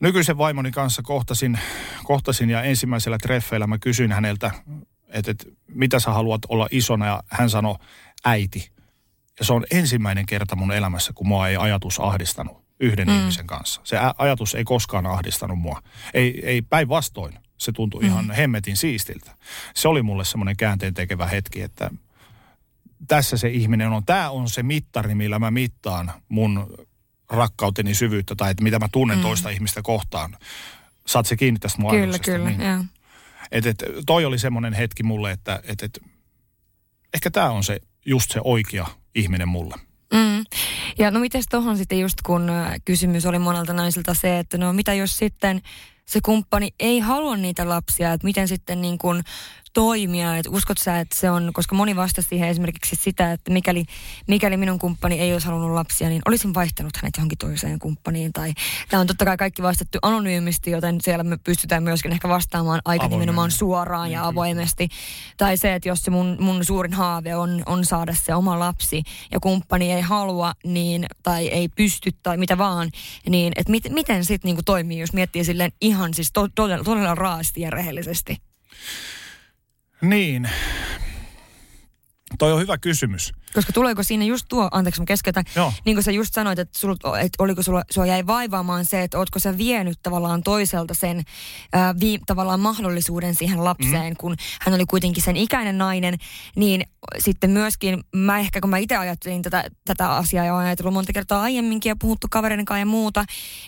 nykyisen 0.00 0.38
vaimoni 0.38 0.70
kanssa 0.70 1.02
kohtasin, 1.02 1.58
kohtasin 2.04 2.50
ja 2.50 2.62
ensimmäisellä 2.62 3.18
treffeillä 3.18 3.66
mä 3.66 3.78
kysyin 3.78 4.12
häneltä, 4.12 4.50
että, 5.08 5.30
että 5.30 5.44
mitä 5.68 5.98
sä 5.98 6.10
haluat 6.10 6.42
olla 6.48 6.68
isona 6.70 7.06
ja 7.06 7.22
hän 7.28 7.50
sanoi 7.50 7.74
äiti. 8.24 8.70
Ja 9.38 9.44
se 9.44 9.52
on 9.52 9.64
ensimmäinen 9.70 10.26
kerta 10.26 10.56
mun 10.56 10.72
elämässä, 10.72 11.12
kun 11.14 11.28
mua 11.28 11.48
ei 11.48 11.56
ajatus 11.56 12.00
ahdistanut 12.00 12.61
yhden 12.82 13.08
mm. 13.08 13.18
ihmisen 13.18 13.46
kanssa. 13.46 13.80
Se 13.84 13.98
ajatus 14.18 14.54
ei 14.54 14.64
koskaan 14.64 15.06
ahdistanut 15.06 15.58
mua. 15.58 15.82
Ei, 16.14 16.46
ei 16.46 16.62
päinvastoin. 16.62 17.34
Se 17.58 17.72
tuntui 17.72 18.02
mm. 18.02 18.08
ihan 18.08 18.30
hemmetin 18.30 18.76
siistiltä. 18.76 19.36
Se 19.74 19.88
oli 19.88 20.02
mulle 20.02 20.24
semmoinen 20.24 20.56
käänteen 20.56 20.94
tekevä 20.94 21.26
hetki, 21.26 21.62
että 21.62 21.90
tässä 23.08 23.36
se 23.36 23.48
ihminen 23.48 23.88
on. 23.88 24.04
Tämä 24.04 24.30
on 24.30 24.48
se 24.48 24.62
mittari, 24.62 25.14
millä 25.14 25.38
mä 25.38 25.50
mittaan 25.50 26.12
mun 26.28 26.74
rakkauteni 27.30 27.94
syvyyttä 27.94 28.34
tai 28.34 28.50
että 28.50 28.62
mitä 28.62 28.78
mä 28.78 28.88
tunnen 28.92 29.18
mm. 29.18 29.22
toista 29.22 29.50
ihmistä 29.50 29.82
kohtaan. 29.82 30.36
Saat 31.06 31.26
se 31.26 31.36
kiinni 31.36 31.58
tästä 31.60 31.82
mun 31.82 31.90
Kyllä, 31.90 32.18
kyllä. 32.18 32.50
Niin. 32.50 32.60
Joo. 32.60 32.84
Et, 33.52 33.66
et, 33.66 33.84
toi 34.06 34.24
oli 34.24 34.38
semmoinen 34.38 34.72
hetki 34.72 35.02
mulle, 35.02 35.30
että 35.30 35.60
et, 35.64 35.82
et, 35.82 36.00
ehkä 37.14 37.30
tämä 37.30 37.50
on 37.50 37.64
se 37.64 37.80
just 38.06 38.30
se 38.30 38.40
oikea 38.44 38.86
ihminen 39.14 39.48
mulle. 39.48 39.74
Mm. 40.12 40.44
Ja 40.98 41.10
no 41.10 41.20
mites 41.20 41.44
tohon 41.50 41.76
sitten 41.76 42.00
just 42.00 42.16
kun 42.26 42.50
äh, 42.50 42.74
kysymys 42.84 43.26
oli 43.26 43.38
monelta 43.38 43.72
naisilta 43.72 44.14
se, 44.14 44.38
että 44.38 44.58
no 44.58 44.72
mitä 44.72 44.94
jos 44.94 45.16
sitten 45.16 45.62
se 46.06 46.20
kumppani 46.20 46.74
ei 46.80 47.00
halua 47.00 47.36
niitä 47.36 47.68
lapsia, 47.68 48.12
että 48.12 48.24
miten 48.24 48.48
sitten 48.48 48.82
niin 48.82 48.98
kuin 48.98 49.22
toimia, 49.72 50.36
että 50.36 50.50
uskot 50.50 50.78
sä, 50.78 51.00
että 51.00 51.16
se 51.20 51.30
on, 51.30 51.50
koska 51.52 51.74
moni 51.74 51.96
vastasi 51.96 52.28
siihen 52.28 52.48
esimerkiksi 52.48 52.96
sitä, 52.96 53.32
että 53.32 53.52
mikäli, 53.52 53.84
mikäli 54.28 54.56
minun 54.56 54.78
kumppani 54.78 55.20
ei 55.20 55.32
olisi 55.32 55.46
halunnut 55.46 55.70
lapsia, 55.70 56.08
niin 56.08 56.22
olisin 56.26 56.54
vaihtanut 56.54 56.96
hänet 56.96 57.16
johonkin 57.16 57.38
toiseen 57.38 57.78
kumppaniin. 57.78 58.32
Tai 58.32 58.52
tämä 58.88 59.00
on 59.00 59.06
totta 59.06 59.24
kai 59.24 59.36
kaikki 59.36 59.62
vastattu 59.62 59.98
anonyymisti, 60.02 60.70
joten 60.70 61.00
siellä 61.00 61.24
me 61.24 61.38
pystytään 61.44 61.82
myöskin 61.82 62.12
ehkä 62.12 62.28
vastaamaan 62.28 62.80
aika 62.84 63.04
Avoimen. 63.04 63.20
nimenomaan 63.20 63.50
suoraan 63.50 64.10
ja 64.10 64.26
avoimesti. 64.26 64.88
Tai 65.36 65.56
se, 65.56 65.74
että 65.74 65.88
jos 65.88 66.02
se 66.02 66.10
mun, 66.10 66.36
mun 66.40 66.64
suurin 66.64 66.92
haave 66.92 67.36
on, 67.36 67.62
on 67.66 67.84
saada 67.84 68.14
se 68.14 68.34
oma 68.34 68.58
lapsi 68.58 69.02
ja 69.30 69.40
kumppani 69.40 69.92
ei 69.92 70.00
halua 70.00 70.52
niin, 70.64 71.06
tai 71.22 71.48
ei 71.48 71.68
pysty 71.68 72.10
tai 72.22 72.36
mitä 72.36 72.58
vaan, 72.58 72.90
niin 73.28 73.52
että 73.56 73.70
mit, 73.70 73.84
miten 73.90 74.24
sitten 74.24 74.48
niinku 74.48 74.62
toimii, 74.62 74.98
jos 74.98 75.12
miettii 75.12 75.44
silleen 75.44 75.72
ihan 75.80 76.14
siis 76.14 76.32
to, 76.32 76.48
todella, 76.54 76.84
todella 76.84 77.14
raasti 77.14 77.60
ja 77.60 77.70
rehellisesti? 77.70 78.36
Niin. 80.02 80.48
Toi 82.38 82.52
on 82.52 82.60
hyvä 82.60 82.78
kysymys. 82.78 83.32
Koska 83.54 83.72
tuleeko 83.72 84.02
siinä 84.02 84.24
just 84.24 84.46
tuo, 84.48 84.68
anteeksi 84.72 85.00
mä 85.00 85.04
keskeytän, 85.04 85.44
Joo. 85.56 85.72
niin 85.84 85.96
kuin 85.96 86.04
sä 86.04 86.10
just 86.10 86.34
sanoit, 86.34 86.58
että, 86.58 86.78
sul, 86.78 86.94
että 86.94 87.42
oliko 87.42 87.62
sulla, 87.62 87.82
sua 87.90 88.06
jäi 88.06 88.26
vaivaamaan 88.26 88.84
se, 88.84 89.02
että 89.02 89.18
ootko 89.18 89.38
sä 89.38 89.58
vienyt 89.58 89.98
tavallaan 90.02 90.42
toiselta 90.42 90.94
sen 90.94 91.22
ää, 91.72 91.94
vi, 92.00 92.18
tavallaan 92.26 92.60
mahdollisuuden 92.60 93.34
siihen 93.34 93.64
lapseen, 93.64 94.12
mm. 94.12 94.16
kun 94.18 94.36
hän 94.60 94.74
oli 94.74 94.84
kuitenkin 94.86 95.22
sen 95.22 95.36
ikäinen 95.36 95.78
nainen, 95.78 96.14
niin 96.56 96.82
sitten 97.18 97.50
myöskin 97.50 98.04
mä 98.16 98.38
ehkä, 98.38 98.60
kun 98.60 98.70
mä 98.70 98.78
itse 98.78 98.96
ajattelin 98.96 99.42
tätä, 99.42 99.64
tätä 99.84 100.10
asiaa 100.10 100.44
ja 100.44 100.58
ajatellut 100.58 100.94
monta 100.94 101.12
kertaa 101.12 101.42
aiemminkin 101.42 101.90
ja 101.90 101.96
puhuttu 101.96 102.26
kavereiden 102.30 102.64
kanssa 102.64 102.78
ja 102.78 102.86
muuta, 102.86 103.24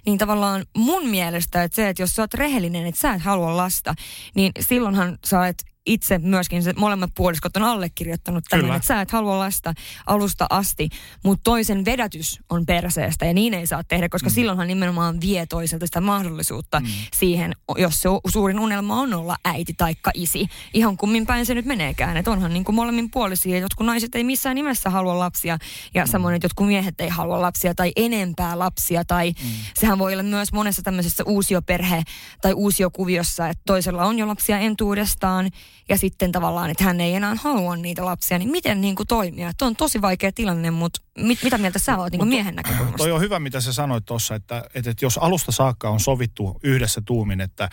niin 0.07 0.19
tavallaan 0.19 0.65
mun 0.77 1.09
mielestä, 1.09 1.63
että 1.63 1.77
se, 1.77 1.89
että 1.89 2.03
jos 2.03 2.11
sä 2.11 2.23
oot 2.23 2.35
rehellinen, 2.35 2.87
että 2.87 3.01
sä 3.01 3.15
et 3.15 3.23
halua 3.23 3.57
lasta, 3.57 3.95
niin 4.35 4.53
silloinhan 4.61 5.19
sä 5.25 5.41
olet 5.41 5.74
itse 5.87 6.19
myöskin, 6.19 6.63
se 6.63 6.73
molemmat 6.77 7.11
puoliskot 7.15 7.57
on 7.57 7.63
allekirjoittanut 7.63 8.45
tämän, 8.51 8.65
Kyllä. 8.65 8.77
että 8.77 8.87
sä 8.87 9.01
et 9.01 9.11
halua 9.11 9.39
lasta 9.39 9.75
alusta 10.07 10.47
asti, 10.51 10.89
mutta 11.25 11.43
toisen 11.45 11.85
vedätys 11.85 12.41
on 12.51 12.67
perseestä 12.67 13.27
ja 13.27 13.35
niin 13.35 13.55
ei 13.55 13.67
saa 13.67 13.85
tehdä, 13.85 14.09
koska 14.09 14.29
mm. 14.29 14.35
silloinhan 14.35 14.69
nimenomaan 14.69 15.21
vie 15.21 15.47
toiselta 15.47 15.87
sitä 15.87 16.01
mahdollisuutta 16.01 16.81
mm. 16.81 16.87
siihen, 17.15 17.53
jos 17.77 18.01
se 18.01 18.09
suurin 18.29 18.61
unelma 18.61 19.01
on 19.01 19.15
olla 19.15 19.37
äiti 19.45 19.75
taikka 19.75 20.11
isi. 20.15 20.47
Ihan 20.75 20.97
kummin 20.97 21.27
päin 21.27 21.47
se 21.47 21.55
nyt 21.55 21.65
meneekään, 21.67 22.17
että 22.17 22.31
onhan 22.31 22.53
niin 22.53 22.65
kuin 22.65 22.77
molemmin 22.77 23.11
puolisia, 23.11 23.59
jotkut 23.59 23.87
naiset 23.87 24.15
ei 24.15 24.25
missään 24.25 24.55
nimessä 24.55 24.91
halua 24.91 25.19
lapsia 25.19 25.59
ja 25.95 26.05
mm. 26.05 26.11
samoin, 26.11 26.35
että 26.35 26.45
jotkut 26.45 26.67
miehet 26.67 27.01
ei 27.01 27.09
halua 27.09 27.41
lapsia 27.41 27.75
tai 27.75 27.93
enempää 27.97 28.59
lapsia 28.59 29.05
tai 29.05 29.31
mm. 29.31 29.51
sehän 29.75 29.99
voi 29.99 30.13
olla 30.13 30.23
myös 30.23 30.53
monessa 30.53 30.83
tämmöisessä 30.83 31.25
uusioperhe 31.27 32.03
tai 32.43 32.53
uusiokuviossa, 32.53 33.49
että 33.49 33.63
toisella 33.67 34.05
on 34.05 34.19
jo 34.19 34.27
lapsia 34.27 34.59
entuudestaan 34.59 35.51
ja 35.89 35.99
sitten 35.99 36.33
tavallaan, 36.33 36.71
että 36.71 36.85
hän 36.85 37.01
ei 37.01 37.15
enää 37.15 37.35
halua 37.35 37.77
niitä 37.77 38.05
lapsia, 38.05 38.39
niin 38.39 38.51
miten 38.51 38.81
niin 38.81 38.95
kuin 38.95 39.07
toimia? 39.07 39.53
Tuo 39.59 39.69
on 39.69 39.77
tosi 39.77 40.03
vaikea 40.03 40.33
tilanne, 40.33 40.71
mutta 40.71 41.01
mit, 41.19 41.43
mitä 41.43 41.59
mieltä 41.59 41.79
sä 41.79 41.99
oot 41.99 42.13
niin 42.13 42.19
kuin 42.19 42.29
miehen 42.29 42.55
näkökulmasta? 42.55 42.97
Toi 42.97 43.13
on 43.13 43.21
hyvä, 43.21 43.39
mitä 43.39 43.61
sä 43.61 43.73
sanoit 43.73 44.05
tuossa, 44.05 44.35
että, 44.35 44.65
että, 44.75 44.91
että 44.91 45.05
jos 45.05 45.19
alusta 45.19 45.53
saakka 45.53 45.89
on 45.89 46.01
sovittu 46.01 46.61
yhdessä 46.63 47.03
tuumin, 47.05 47.41
että 47.41 47.69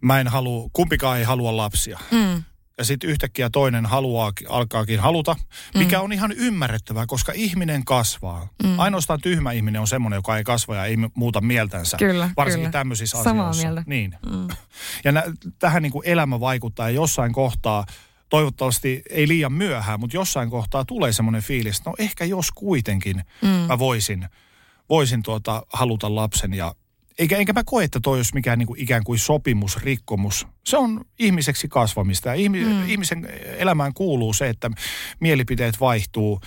mä 0.00 0.20
en 0.20 0.28
halua, 0.28 0.70
kumpikaan 0.72 1.18
ei 1.18 1.24
halua 1.24 1.56
lapsia. 1.56 1.98
Mm 2.10 2.42
ja 2.78 2.84
sitten 2.84 3.10
yhtäkkiä 3.10 3.50
toinen 3.50 3.86
haluaa, 3.86 4.32
alkaakin 4.48 5.00
haluta, 5.00 5.36
mikä 5.74 5.98
mm. 5.98 6.04
on 6.04 6.12
ihan 6.12 6.32
ymmärrettävää, 6.32 7.06
koska 7.06 7.32
ihminen 7.34 7.84
kasvaa. 7.84 8.48
Mm. 8.62 8.78
Ainoastaan 8.78 9.20
tyhmä 9.20 9.52
ihminen 9.52 9.80
on 9.80 9.86
semmoinen, 9.86 10.16
joka 10.16 10.36
ei 10.36 10.44
kasva 10.44 10.76
ja 10.76 10.84
ei 10.84 10.96
muuta 11.14 11.40
mieltänsä. 11.40 11.96
Kyllä, 11.96 12.30
Varsinkin 12.36 12.62
kyllä. 12.62 12.72
tämmöisissä 12.72 13.22
Samaa 13.22 13.48
asioissa. 13.48 13.68
Mieltä. 13.68 13.82
Niin. 13.86 14.14
Mm. 14.30 14.48
Ja 15.04 15.12
nä, 15.12 15.22
tähän 15.58 15.82
niin 15.82 15.92
kuin 15.92 16.08
elämä 16.08 16.40
vaikuttaa 16.40 16.90
ja 16.90 16.94
jossain 16.94 17.32
kohtaa, 17.32 17.86
toivottavasti 18.28 19.02
ei 19.10 19.28
liian 19.28 19.52
myöhään, 19.52 20.00
mutta 20.00 20.16
jossain 20.16 20.50
kohtaa 20.50 20.84
tulee 20.84 21.12
semmoinen 21.12 21.42
fiilis, 21.42 21.78
että 21.78 21.90
no 21.90 21.96
ehkä 21.98 22.24
jos 22.24 22.50
kuitenkin 22.52 23.22
mm. 23.42 23.48
mä 23.48 23.78
voisin, 23.78 24.28
voisin 24.88 25.22
tuota, 25.22 25.62
haluta 25.72 26.14
lapsen 26.14 26.54
ja 26.54 26.74
eikä, 27.18 27.36
enkä 27.36 27.52
mä 27.52 27.64
koe, 27.64 27.84
että 27.84 28.00
toi 28.02 28.18
olisi 28.18 28.34
mikään 28.34 28.58
niin 28.58 28.66
kuin 28.66 28.80
ikään 28.80 29.04
kuin 29.04 29.18
sopimusrikkomus. 29.18 30.46
Se 30.64 30.76
on 30.76 31.04
ihmiseksi 31.18 31.68
kasvamista. 31.68 32.32
Ihmi, 32.32 32.64
mm. 32.64 32.88
ihmisen 32.88 33.28
elämään 33.42 33.94
kuuluu 33.94 34.32
se, 34.32 34.48
että 34.48 34.70
mielipiteet 35.20 35.80
vaihtuu 35.80 36.40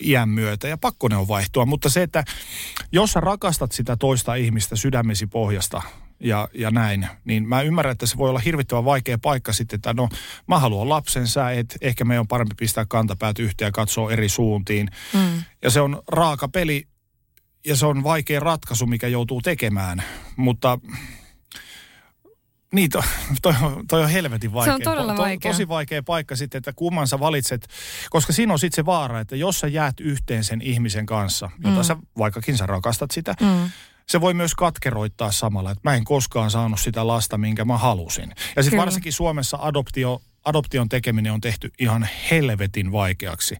iän 0.00 0.28
myötä 0.28 0.68
ja 0.68 0.78
pakko 0.78 1.08
ne 1.08 1.16
on 1.16 1.28
vaihtua. 1.28 1.66
Mutta 1.66 1.88
se, 1.88 2.02
että 2.02 2.24
jos 2.92 3.12
sä 3.12 3.20
rakastat 3.20 3.72
sitä 3.72 3.96
toista 3.96 4.34
ihmistä 4.34 4.76
sydämesi 4.76 5.26
pohjasta 5.26 5.82
ja, 6.20 6.48
ja 6.54 6.70
näin, 6.70 7.06
niin 7.24 7.48
mä 7.48 7.62
ymmärrän, 7.62 7.92
että 7.92 8.06
se 8.06 8.16
voi 8.16 8.30
olla 8.30 8.38
hirvittävän 8.38 8.84
vaikea 8.84 9.18
paikka 9.18 9.52
sitten, 9.52 9.76
että 9.76 9.94
no 9.94 10.08
mä 10.46 10.58
haluan 10.58 10.88
lapsen, 10.88 11.26
sä 11.26 11.50
et, 11.50 11.76
ehkä 11.80 12.04
me 12.04 12.20
on 12.20 12.28
parempi 12.28 12.54
pistää 12.58 12.84
kantapäät 12.88 13.38
yhteen 13.38 13.66
ja 13.66 13.72
katsoa 13.72 14.12
eri 14.12 14.28
suuntiin. 14.28 14.90
Mm. 15.14 15.42
Ja 15.62 15.70
se 15.70 15.80
on 15.80 16.02
raaka 16.08 16.48
peli 16.48 16.86
ja 17.66 17.76
se 17.76 17.86
on 17.86 18.02
vaikea 18.04 18.40
ratkaisu, 18.40 18.86
mikä 18.86 19.08
joutuu 19.08 19.42
tekemään, 19.42 20.02
mutta 20.36 20.78
niin, 22.72 22.90
to, 22.90 23.04
toi, 23.42 23.54
toi 23.88 24.02
on 24.02 24.10
helvetin 24.10 24.52
vaikea. 24.52 24.72
Se 24.72 24.74
on 24.74 24.94
todella 24.94 25.14
to, 25.14 25.22
vaikea. 25.22 25.52
tosi 25.52 25.68
vaikea 25.68 26.02
paikka 26.02 26.36
sitten, 26.36 26.58
että 26.58 26.72
kumman 26.76 27.08
sä 27.08 27.20
valitset, 27.20 27.68
koska 28.10 28.32
siinä 28.32 28.52
on 28.52 28.58
sitten 28.58 28.76
se 28.76 28.86
vaara, 28.86 29.20
että 29.20 29.36
jos 29.36 29.60
sä 29.60 29.68
jäät 29.68 30.00
yhteen 30.00 30.44
sen 30.44 30.62
ihmisen 30.62 31.06
kanssa, 31.06 31.50
jota 31.64 31.76
mm. 31.76 31.82
sä, 31.82 31.96
vaikkakin 32.18 32.56
sä 32.56 32.66
rakastat 32.66 33.10
sitä, 33.10 33.34
mm. 33.40 33.70
se 34.06 34.20
voi 34.20 34.34
myös 34.34 34.54
katkeroittaa 34.54 35.32
samalla, 35.32 35.70
että 35.70 35.90
mä 35.90 35.94
en 35.94 36.04
koskaan 36.04 36.50
saanut 36.50 36.80
sitä 36.80 37.06
lasta, 37.06 37.38
minkä 37.38 37.64
mä 37.64 37.78
halusin. 37.78 38.34
Ja 38.56 38.62
sitten 38.62 38.80
varsinkin 38.80 39.12
Suomessa 39.12 39.58
adoptio 39.60 40.20
adoption 40.48 40.88
tekeminen 40.88 41.32
on 41.32 41.40
tehty 41.40 41.70
ihan 41.78 42.08
helvetin 42.30 42.92
vaikeaksi. 42.92 43.56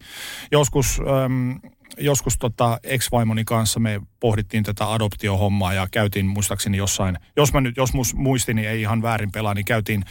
Joskus, 0.53 1.01
äm, 1.24 1.61
joskus 1.98 2.38
tota 2.38 2.79
ex-vaimoni 2.83 3.44
kanssa 3.44 3.81
me 3.81 4.01
pohdittiin 4.20 4.64
tätä 4.64 4.92
adoptiohommaa 4.92 5.72
ja 5.72 5.88
käytiin 5.90 6.27
muistaakseni 6.27 6.77
jossain, 6.77 7.18
jos 7.37 7.53
mä 7.53 7.61
nyt, 7.61 7.77
jos 7.77 7.90
muistini 8.14 8.66
ei 8.66 8.81
ihan 8.81 9.03
väärin 9.03 9.33
pelaa, 9.33 9.55
niin 9.55 9.64
käytiin 9.64 10.05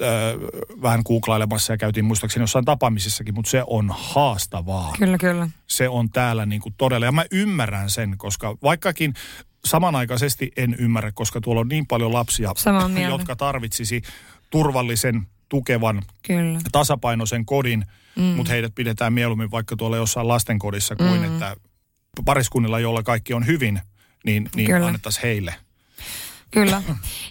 äh, 0.00 0.08
vähän 0.82 1.02
googlailemassa 1.06 1.72
ja 1.72 1.76
käytiin 1.76 2.04
muistaakseni 2.04 2.42
jossain 2.42 2.64
tapaamisissakin, 2.64 3.34
mutta 3.34 3.50
se 3.50 3.62
on 3.66 3.94
haastavaa. 3.98 4.92
Kyllä, 4.98 5.18
kyllä. 5.18 5.48
Se 5.66 5.88
on 5.88 6.10
täällä 6.10 6.46
niin 6.46 6.60
kuin 6.60 6.74
todella, 6.78 7.06
ja 7.06 7.12
mä 7.12 7.24
ymmärrän 7.30 7.90
sen, 7.90 8.18
koska 8.18 8.56
vaikkakin 8.62 9.14
samanaikaisesti 9.64 10.52
en 10.56 10.76
ymmärrä, 10.78 11.12
koska 11.12 11.40
tuolla 11.40 11.60
on 11.60 11.68
niin 11.68 11.86
paljon 11.86 12.12
lapsia, 12.12 12.52
jotka 13.08 13.36
tarvitsisi 13.36 14.02
turvallisen 14.50 15.26
tukevan, 15.48 16.02
Kyllä. 16.22 16.60
tasapainoisen 16.72 17.46
kodin, 17.46 17.86
mm. 18.16 18.22
mutta 18.22 18.52
heidät 18.52 18.74
pidetään 18.74 19.12
mieluummin 19.12 19.50
vaikka 19.50 19.76
tuolla 19.76 19.96
jossain 19.96 20.28
lastenkodissa 20.28 20.96
kuin 20.96 21.20
mm. 21.20 21.24
että 21.24 21.56
pariskunnilla, 22.24 22.80
joilla 22.80 23.02
kaikki 23.02 23.34
on 23.34 23.46
hyvin, 23.46 23.80
niin, 24.24 24.48
niin 24.54 24.74
annettaisiin 24.74 25.22
heille. 25.22 25.54
Kyllä. 26.50 26.82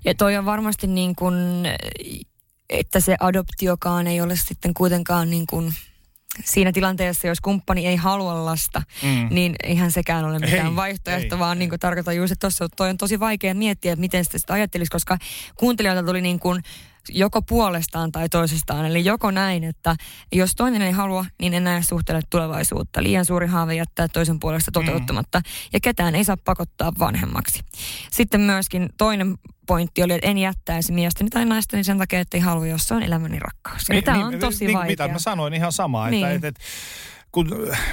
Ja 0.06 0.16
toi 0.16 0.38
on 0.38 0.46
varmasti 0.46 0.88
niin 0.88 1.16
kuin, 1.16 1.36
että 2.70 3.00
se 3.00 3.16
adoptiokaan 3.20 4.08
ei 4.08 4.22
ole 4.22 4.36
sitten 4.36 4.74
kuitenkaan 4.74 5.30
niin 5.30 5.48
kuin 5.48 5.74
siinä 6.46 6.72
tilanteessa, 6.72 7.28
jos 7.28 7.42
kumppani 7.42 7.88
ei 7.88 7.96
halua 7.96 8.46
lasta, 8.46 8.82
mm. 9.04 9.28
niin 9.30 9.56
eihän 9.64 9.92
sekään 9.92 10.26
ole 10.26 10.40
mitään 10.40 10.68
ei, 10.68 10.76
vaihtoehto, 10.76 11.36
ei, 11.36 11.40
vaan 11.40 11.60
niin 11.60 11.70
kuin 11.70 11.80
tarkoitan 11.80 12.16
just, 12.16 12.32
että 12.32 12.42
tuossa 12.42 12.70
toi 12.70 12.90
on 12.90 12.98
tosi 12.98 13.20
vaikea 13.20 13.56
miettiä, 13.56 13.94
että 13.94 14.02
miten 14.02 14.26
sitä, 14.26 14.38
sitä 14.38 14.54
ajattelisi, 14.54 14.92
koska 14.92 15.18
kuuntelijoilta 15.56 16.04
tuli 16.04 16.22
niin 16.22 16.40
kuin 16.40 16.64
joko 17.10 17.42
puolestaan 17.42 18.12
tai 18.12 18.30
toisestaan. 18.30 18.86
Eli 18.86 19.06
joko 19.06 19.32
näin, 19.32 19.64
että 19.64 19.96
jos 20.32 20.56
toinen 20.56 20.82
ei 20.82 20.92
halua, 20.92 21.26
niin 21.40 21.54
en 21.54 21.64
näe 21.64 21.82
suhteelle 21.82 22.22
tulevaisuutta. 22.30 23.04
Liian 23.04 23.26
suuri 23.26 23.48
haave 23.48 23.76
jättää 23.76 24.08
toisen 24.08 24.40
puolesta 24.40 24.72
mm. 24.72 24.74
toteuttamatta. 24.74 25.40
Mm. 25.40 25.44
Ja 25.74 25.80
ketään 25.80 26.16
ei 26.16 26.24
saa 26.24 26.38
pakottaa 26.38 26.92
vanhemmaksi. 27.00 27.60
Sitten 28.12 28.42
myöskin 28.42 28.90
toinen 28.98 29.38
pointti 29.68 30.04
oli, 30.04 30.14
että 30.14 30.28
en 30.28 30.38
jättäisi 30.38 30.92
miestäni 30.92 31.30
tai 31.30 31.46
naistani 31.46 31.84
sen 31.84 31.98
takia, 31.98 32.20
että 32.20 32.38
ei 32.38 32.42
halua, 32.42 32.68
jos 32.68 32.84
se 32.84 32.94
on 32.94 33.04
elämäni 33.04 33.40
rakkaus. 33.40 33.90
Eli 33.90 33.98
niin, 33.98 34.04
tämä 34.04 34.26
on 34.26 34.32
niin, 34.32 34.40
tosi 34.40 34.66
niin, 34.66 34.78
vaikea. 34.78 34.92
Mitä 34.92 35.08
mä 35.08 35.20
sanoin 35.20 35.54
ihan 35.54 35.72
samaa, 35.72 36.10
niin. 36.10 36.26
että, 36.26 36.36
että, 36.36 36.48
että 36.48 36.62
kun 37.32 37.50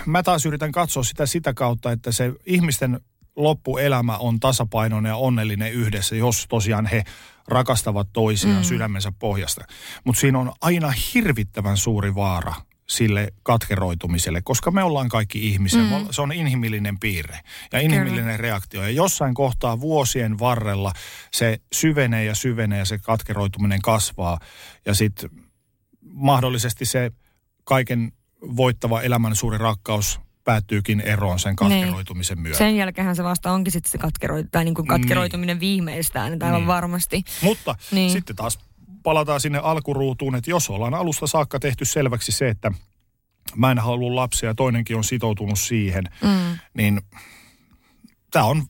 mä 0.06 0.22
taas 0.22 0.46
yritän 0.46 0.72
katsoa 0.72 1.02
sitä 1.02 1.26
sitä 1.26 1.54
kautta, 1.54 1.92
että 1.92 2.12
se 2.12 2.32
ihmisten 2.46 3.00
loppuelämä 3.36 4.16
on 4.16 4.40
tasapainoinen 4.40 5.10
ja 5.10 5.16
onnellinen 5.16 5.72
yhdessä, 5.72 6.16
jos 6.16 6.46
tosiaan 6.48 6.86
he 6.86 7.04
rakastavat 7.50 8.08
toisiaan 8.12 8.56
mm. 8.56 8.64
sydämensä 8.64 9.12
pohjasta. 9.18 9.64
Mutta 10.04 10.20
siinä 10.20 10.38
on 10.38 10.52
aina 10.60 10.92
hirvittävän 11.14 11.76
suuri 11.76 12.14
vaara 12.14 12.54
sille 12.88 13.32
katkeroitumiselle, 13.42 14.42
koska 14.42 14.70
me 14.70 14.82
ollaan 14.82 15.08
kaikki 15.08 15.48
ihmisiä. 15.48 15.82
Mm. 15.82 16.06
Se 16.10 16.22
on 16.22 16.32
inhimillinen 16.32 16.98
piirre 16.98 17.40
ja 17.72 17.80
inhimillinen 17.80 18.24
Kyllä. 18.24 18.36
reaktio. 18.36 18.82
Ja 18.82 18.90
jossain 18.90 19.34
kohtaa 19.34 19.80
vuosien 19.80 20.38
varrella 20.38 20.92
se 21.32 21.60
syvenee 21.72 22.24
ja 22.24 22.34
syvenee 22.34 22.78
ja 22.78 22.84
se 22.84 22.98
katkeroituminen 22.98 23.82
kasvaa. 23.82 24.38
Ja 24.86 24.94
sitten 24.94 25.30
mahdollisesti 26.02 26.84
se 26.84 27.10
kaiken 27.64 28.12
voittava 28.56 29.02
elämän 29.02 29.36
suuri 29.36 29.58
rakkaus 29.58 30.20
päättyykin 30.44 31.00
eroon 31.00 31.38
sen 31.38 31.56
katkeroitumisen 31.56 32.36
niin. 32.36 32.42
myötä. 32.42 32.58
Sen 32.58 32.76
jälkeen 32.76 33.16
se 33.16 33.24
vasta 33.24 33.52
onkin 33.52 33.72
sitten 33.72 33.92
se 33.92 33.98
katkero, 33.98 34.36
tai 34.52 34.64
niin 34.64 34.74
kuin 34.74 34.86
katkeroituminen 34.86 35.56
niin. 35.56 35.60
viimeistään, 35.60 36.32
että 36.32 36.46
aivan 36.46 36.60
niin. 36.60 36.66
varmasti. 36.66 37.24
Mutta 37.42 37.74
niin. 37.92 38.10
sitten 38.10 38.36
taas 38.36 38.58
palataan 39.02 39.40
sinne 39.40 39.58
alkuruutuun, 39.58 40.34
että 40.34 40.50
jos 40.50 40.70
ollaan 40.70 40.94
alusta 40.94 41.26
saakka 41.26 41.60
tehty 41.60 41.84
selväksi 41.84 42.32
se, 42.32 42.48
että 42.48 42.72
mä 43.56 43.70
en 43.70 43.78
halua 43.78 44.16
lapsia 44.16 44.48
ja 44.48 44.54
toinenkin 44.54 44.96
on 44.96 45.04
sitoutunut 45.04 45.58
siihen, 45.58 46.04
mm. 46.22 46.58
niin 46.74 47.00
tämä 48.30 48.44
on 48.44 48.62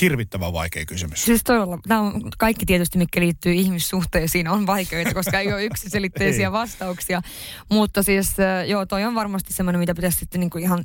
hirvittävän 0.00 0.52
vaikea 0.52 0.86
kysymys. 0.86 1.24
Siis 1.24 1.44
todella, 1.44 1.78
tämä 1.88 2.00
on 2.00 2.30
kaikki 2.38 2.66
tietysti, 2.66 2.98
mikä 2.98 3.20
liittyy 3.20 3.52
ihmissuhteisiin, 3.52 4.48
on 4.48 4.66
vaikeita, 4.66 5.14
koska 5.14 5.40
ei 5.40 5.52
ole 5.52 5.64
yksiselitteisiä 5.64 6.52
vastauksia. 6.62 7.22
Mutta 7.68 8.02
siis 8.02 8.34
joo, 8.66 8.86
toi 8.86 9.04
on 9.04 9.14
varmasti 9.14 9.52
semmoinen, 9.52 9.80
mitä 9.80 9.94
pitäisi 9.94 10.18
sitten 10.18 10.40
niinku 10.40 10.58
ihan 10.58 10.84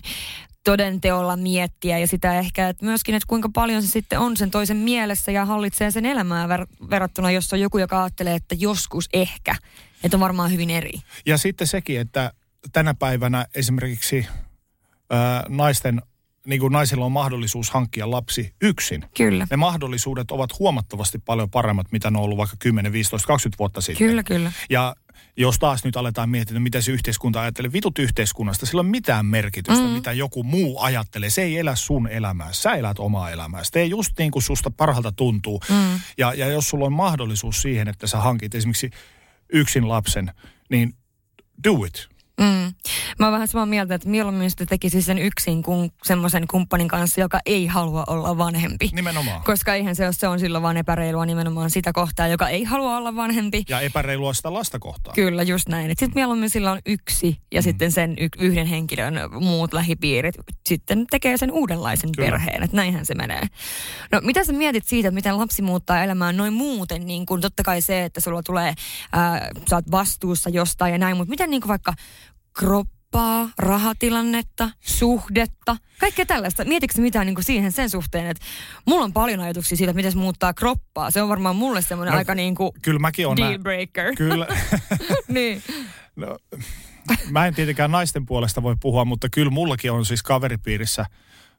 todenteolla 0.64 1.38
miettiä 1.38 1.98
ja 1.98 2.08
sitä 2.08 2.40
ehkä, 2.40 2.70
että 2.70 2.86
myöskin, 2.86 3.16
että 3.16 3.28
kuinka 3.28 3.50
paljon 3.54 3.82
se 3.82 3.88
sitten 3.88 4.20
on 4.20 4.38
sen 4.38 4.52
toisen 4.52 4.78
mielessä 4.78 5.32
ja 5.32 5.46
hallitsee 5.46 5.92
sen 5.92 6.06
elämää 6.06 6.48
ver- 6.48 6.90
verrattuna, 6.90 7.32
jos 7.32 7.54
on 7.54 7.60
joku, 7.60 7.78
joka 7.78 8.04
ajattelee, 8.04 8.36
että 8.36 8.56
joskus 8.60 9.10
ehkä, 9.14 9.56
että 10.04 10.18
on 10.18 10.22
varmaan 10.22 10.52
hyvin 10.52 10.70
eri. 10.70 10.94
Ja 11.26 11.38
sitten 11.38 11.68
sekin, 11.68 12.00
että 12.00 12.34
tänä 12.74 12.94
päivänä 12.94 13.46
esimerkiksi 13.56 14.28
ää, 15.10 15.44
naisten 15.50 16.02
niin 16.48 16.60
kuin 16.60 16.74
naisilla 16.74 17.06
on 17.06 17.12
mahdollisuus 17.12 17.70
hankkia 17.70 18.12
lapsi 18.12 18.54
yksin. 18.62 19.06
Kyllä. 19.18 19.48
Ne 19.50 19.58
mahdollisuudet 19.58 20.32
ovat 20.32 20.60
huomattavasti 20.60 21.20
paljon 21.20 21.50
paremmat, 21.50 21.92
mitä 21.92 22.12
ne 22.12 22.18
on 22.18 22.24
ollut 22.24 22.38
vaikka 22.38 22.56
10, 22.60 22.92
15, 22.92 23.28
20 23.28 23.60
vuotta 23.60 23.82
sitten. 23.82 24.08
Kyllä, 24.08 24.24
kyllä. 24.24 24.52
Ja 24.70 24.96
jos 25.38 25.60
taas 25.60 25.84
nyt 25.84 25.98
aletaan 25.98 26.30
miettiä, 26.30 26.60
mitä 26.60 26.82
se 26.82 26.92
yhteiskunta 26.92 27.42
ajattelee, 27.42 27.74
vitut 27.74 28.00
yhteiskunnasta, 28.00 28.66
sillä 28.66 28.80
on 28.80 28.86
mitään 28.86 29.26
merkitystä, 29.26 29.84
mm. 29.84 29.90
mitä 29.90 30.12
joku 30.12 30.44
muu 30.44 30.80
ajattelee. 30.80 31.30
Se 31.30 31.42
ei 31.42 31.58
elä 31.58 31.76
sun 31.76 32.08
elämää, 32.08 32.50
sä 32.52 32.74
elät 32.74 33.00
omaa 33.00 33.30
elämää. 33.32 33.62
Tee 33.72 33.86
just 33.86 34.12
niin 34.18 34.32
kuin 34.32 34.44
susta 34.44 34.72
parhaalta 34.72 35.12
tuntuu. 35.12 35.62
Mm. 35.70 36.00
Ja, 36.18 36.34
ja 36.34 36.48
jos 36.48 36.70
sulla 36.70 36.86
on 36.86 36.94
mahdollisuus 36.94 37.62
siihen, 37.62 37.88
että 37.88 38.08
sä 38.08 38.18
hankit 38.18 38.56
esimerkiksi 38.56 38.90
yksin 39.54 39.90
lapsen, 39.90 40.32
niin 40.70 40.94
do 41.64 41.86
it. 41.86 42.17
Mm. 42.42 42.74
Mä 43.20 43.26
oon 43.26 43.34
vähän 43.34 43.48
samaa 43.48 43.66
mieltä, 43.66 43.96
että 43.96 44.10
mieluummin 44.10 44.50
sitä 44.50 44.66
tekisi 44.66 45.02
sen 45.02 45.18
yksin 45.18 45.64
kuin 45.64 45.92
semmoisen 46.04 46.48
kumppanin 46.48 46.88
kanssa, 46.88 47.22
joka 47.22 47.40
ei 47.46 47.68
halua 47.68 48.04
olla 48.08 48.38
vanhempi. 48.38 48.90
Nimenomaan. 48.94 49.44
Koska 49.44 49.74
eihän 49.74 49.96
se 49.96 50.06
ole, 50.06 50.14
se 50.14 50.28
on 50.28 50.40
silloin 50.40 50.62
vaan 50.62 50.78
epäreilua 50.78 51.26
nimenomaan 51.26 51.70
sitä 51.70 51.94
kohtaa, 51.94 52.28
joka 52.28 52.50
ei 52.50 52.64
halua 52.64 52.98
olla 52.98 53.16
vanhempi. 53.16 53.64
Ja 53.70 53.80
epäreilua 53.82 54.34
sitä 54.34 54.54
lasta 54.54 54.80
kohtaa. 54.80 55.14
Kyllä, 55.14 55.44
just 55.44 55.70
näin. 55.70 55.90
Sitten 55.90 56.12
mieluummin 56.16 56.50
sillä 56.50 56.72
on 56.72 56.80
yksi 56.86 57.38
ja 57.52 57.62
mm. 57.62 57.64
sitten 57.64 57.92
sen 57.92 58.16
y- 58.20 58.30
yhden 58.40 58.68
henkilön 58.68 59.20
muut 59.40 59.74
lähipiirit 59.74 60.36
sitten 60.66 61.08
tekee 61.08 61.38
sen 61.38 61.52
uudenlaisen 61.52 62.12
Kyllä. 62.12 62.30
perheen. 62.30 62.64
Että 62.64 62.76
näinhän 62.76 63.06
se 63.06 63.16
menee. 63.16 63.42
No 64.12 64.22
mitä 64.24 64.44
sä 64.44 64.54
mietit 64.54 64.86
siitä, 64.86 65.12
miten 65.12 65.38
lapsi 65.38 65.62
muuttaa 65.62 66.04
elämään 66.04 66.38
noin 66.38 66.54
muuten? 66.54 67.06
Niin 67.06 67.26
kuin 67.26 67.42
totta 67.42 67.64
kai 67.64 67.82
se, 67.82 68.04
että 68.04 68.22
sulla 68.22 68.44
tulee, 68.44 68.74
ää, 69.12 69.50
sä 69.70 69.76
oot 69.76 69.92
vastuussa 69.92 70.50
jostain 70.50 70.92
ja 70.92 70.98
näin, 70.98 71.18
mutta 71.18 71.30
miten 71.30 71.50
niin 71.50 71.62
kuin 71.62 71.70
vaikka 71.70 71.94
kroppaa, 72.58 73.50
rahatilannetta, 73.58 74.70
suhdetta, 74.80 75.78
kaikkea 76.00 76.26
tällaista. 76.26 76.66
Mietitkö 76.66 77.02
mitään 77.02 77.26
niin 77.26 77.36
kuin 77.36 77.46
siihen 77.46 77.72
sen 77.72 77.90
suhteen, 77.90 78.28
että 78.28 78.46
mulla 78.86 79.04
on 79.04 79.14
paljon 79.14 79.40
ajatuksia 79.40 79.78
siitä, 79.78 79.92
että 79.92 79.96
miten 79.96 80.12
se 80.12 80.18
muuttaa 80.18 80.54
kroppaa. 80.54 81.12
Se 81.12 81.22
on 81.22 81.30
varmaan 81.30 81.56
mulle 81.56 81.82
semmoinen 81.82 82.12
no, 82.12 82.18
aika 82.18 82.36
niin 82.36 82.56
kuin 82.56 82.72
kyllä 82.82 83.00
mäkin 83.00 83.28
on 83.28 83.38
deal 83.38 83.60
breaker. 83.60 84.16
Kyllä. 84.16 84.48
niin. 85.28 85.64
No, 86.16 86.38
mä 87.30 87.48
en 87.48 87.56
tietenkään 87.56 87.92
naisten 87.92 88.26
puolesta 88.26 88.64
voi 88.64 88.76
puhua, 88.80 89.06
mutta 89.06 89.28
kyllä 89.30 89.52
mullakin 89.52 89.92
on 89.92 90.06
siis 90.06 90.24
kaveripiirissä 90.24 91.06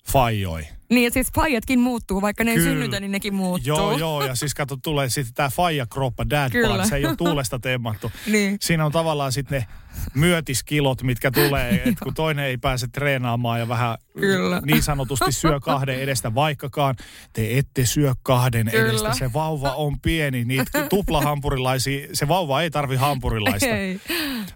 fajoi. 0.07 0.67
Niin, 0.91 1.05
ja 1.05 1.11
siis 1.11 1.33
fajatkin 1.35 1.81
muuttuu, 1.81 2.23
vaikka 2.23 2.45
ne 2.45 2.51
ei 2.51 2.61
synnytä, 2.61 3.01
niin 3.01 3.13
nekin 3.13 3.35
muuttuu. 3.35 3.67
Joo, 3.67 3.99
joo, 3.99 4.27
ja 4.27 4.35
siis 4.35 4.55
kato, 4.55 4.77
tulee 4.77 5.09
sitten 5.09 5.35
tämä 5.35 5.49
faija 5.49 5.87
kroppa, 5.87 6.31
dad 6.31 6.51
Kyllä. 6.51 6.85
se 6.85 6.97
ei 6.97 7.07
ole 7.07 7.17
tuulesta 7.17 7.59
temmattu. 7.59 8.13
niin. 8.27 8.57
Siinä 8.61 8.87
on 8.87 8.93
tavallaan 8.93 9.33
sitten 9.33 9.61
ne 9.61 9.67
myötiskilot, 10.15 11.03
mitkä 11.03 11.31
tulee, 11.31 11.71
että 11.87 12.05
kun 12.05 12.15
toinen 12.15 12.45
ei 12.45 12.59
pääse 12.59 12.87
treenaamaan 12.87 13.61
ja 13.61 13.69
vähän 13.69 13.99
Kyllä. 14.21 14.63
niin 14.65 14.83
sanotusti 14.83 15.33
syö 15.33 15.61
kahden 15.61 16.01
edestä, 16.01 16.35
vaikkakaan 16.35 16.97
te 17.33 17.59
ette 17.59 17.87
syö 17.87 18.13
kahden 18.23 18.71
Kyllä. 18.71 18.91
edestä. 18.91 19.15
Se 19.15 19.33
vauva 19.33 19.75
on 19.75 20.01
pieni, 20.01 20.45
niitä 20.45 20.87
tuplahampurilaisia, 20.91 22.09
se 22.13 22.29
vauva 22.29 22.63
ei 22.63 22.71
tarvi 22.71 22.97
hampurilaista. 22.97 23.67
Ei. 23.67 24.01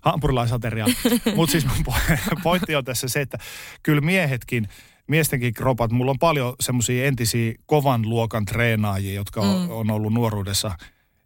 Hampurilaisateriaa. 0.01 0.89
Mutta 1.35 1.53
siis 1.53 1.67
pointti 2.43 2.75
on 2.75 2.85
tässä 2.85 3.09
se, 3.09 3.21
että 3.21 3.39
kyllä 3.83 4.01
miehetkin, 4.01 4.69
miestenkin 5.09 5.55
kropat, 5.55 5.91
mulla 5.91 6.11
on 6.11 6.19
paljon 6.19 6.55
semmoisia 6.61 7.05
entisiä 7.05 7.55
kovan 7.67 8.03
luokan 8.09 8.45
treenaajia, 8.45 9.15
jotka 9.15 9.43
mm. 9.43 9.49
on, 9.49 9.71
on 9.71 9.91
ollut 9.91 10.13
nuoruudessa 10.13 10.77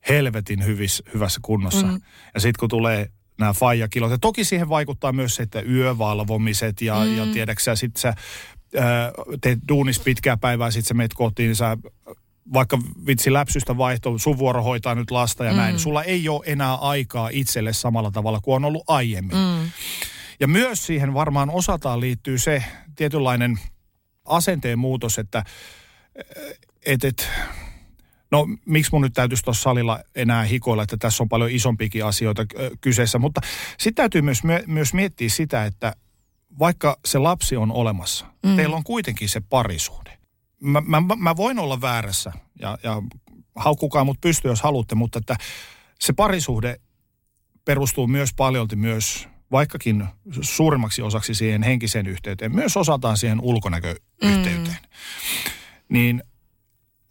helvetin 0.08 0.64
hyvissä, 0.64 1.02
hyvässä 1.14 1.40
kunnossa. 1.42 1.86
Mm. 1.86 2.00
Ja 2.34 2.40
sitten 2.40 2.60
kun 2.60 2.68
tulee 2.68 3.10
nämä 3.38 3.52
faijakilot. 3.52 4.10
Ja 4.10 4.18
toki 4.18 4.44
siihen 4.44 4.68
vaikuttaa 4.68 5.12
myös 5.12 5.36
se, 5.36 5.42
että 5.42 5.60
yövalvomiset 5.60 6.82
ja, 6.82 7.04
mm. 7.04 7.16
ja 7.16 7.26
tiedäksä, 7.26 7.76
sit 7.76 7.96
sä 7.96 8.08
ää, 8.08 9.12
teet 9.40 9.58
duunis 9.68 10.00
pitkää 10.00 10.36
päivää, 10.36 10.70
sit 10.70 10.86
sä 10.86 10.94
meet 10.94 11.14
kotiin, 11.14 11.46
niin 11.46 11.56
sä 11.56 11.76
vaikka 12.52 12.78
vitsi 13.06 13.32
läpsystä 13.32 13.78
vaihto, 13.78 14.18
sun 14.18 14.38
vuoro 14.38 14.62
hoitaa 14.62 14.94
nyt 14.94 15.10
lasta 15.10 15.44
ja 15.44 15.50
mm. 15.50 15.56
näin. 15.56 15.78
Sulla 15.78 16.02
ei 16.02 16.28
ole 16.28 16.44
enää 16.46 16.74
aikaa 16.74 17.28
itselle 17.32 17.72
samalla 17.72 18.10
tavalla 18.10 18.40
kuin 18.40 18.56
on 18.56 18.64
ollut 18.64 18.84
aiemmin. 18.86 19.36
Mm. 19.36 19.70
Ja 20.40 20.48
myös 20.48 20.86
siihen 20.86 21.14
varmaan 21.14 21.50
osataan 21.50 22.00
liittyy 22.00 22.38
se 22.38 22.64
tietynlainen 22.96 23.58
asenteen 24.24 24.78
muutos, 24.78 25.18
että 25.18 25.44
et, 26.86 27.04
et, 27.04 27.30
no 28.30 28.46
miksi 28.66 28.92
mun 28.92 29.02
nyt 29.02 29.12
täytyisi 29.12 29.44
tuossa 29.44 29.62
salilla 29.62 30.00
enää 30.14 30.42
hikoilla, 30.44 30.82
että 30.82 30.96
tässä 30.96 31.22
on 31.22 31.28
paljon 31.28 31.50
isompikin 31.50 32.04
asioita 32.04 32.46
kyseessä. 32.80 33.18
Mutta 33.18 33.40
sitten 33.78 34.02
täytyy 34.02 34.22
myös, 34.22 34.42
myös 34.66 34.94
miettiä 34.94 35.28
sitä, 35.28 35.64
että 35.64 35.92
vaikka 36.58 36.96
se 37.04 37.18
lapsi 37.18 37.56
on 37.56 37.72
olemassa, 37.72 38.26
mm. 38.46 38.56
teillä 38.56 38.76
on 38.76 38.84
kuitenkin 38.84 39.28
se 39.28 39.40
parisuhde. 39.40 40.18
Mä, 40.62 40.80
mä, 40.80 41.00
mä 41.16 41.36
voin 41.36 41.58
olla 41.58 41.80
väärässä 41.80 42.32
ja, 42.60 42.78
ja 42.82 43.02
haukkukaa 43.56 44.04
mut 44.04 44.20
pystyy, 44.20 44.50
jos 44.50 44.62
haluatte, 44.62 44.94
mutta 44.94 45.18
että 45.18 45.36
se 46.00 46.12
parisuhde 46.12 46.80
perustuu 47.64 48.06
myös 48.06 48.30
paljolti 48.36 48.76
myös 48.76 49.28
vaikkakin 49.52 50.06
suurimmaksi 50.40 51.02
osaksi 51.02 51.34
siihen 51.34 51.62
henkiseen 51.62 52.06
yhteyteen, 52.06 52.54
myös 52.54 52.76
osataan 52.76 53.16
siihen 53.16 53.40
ulkonäköyhteyteen. 53.40 54.60
Mm. 54.60 54.74
Niin 55.88 56.22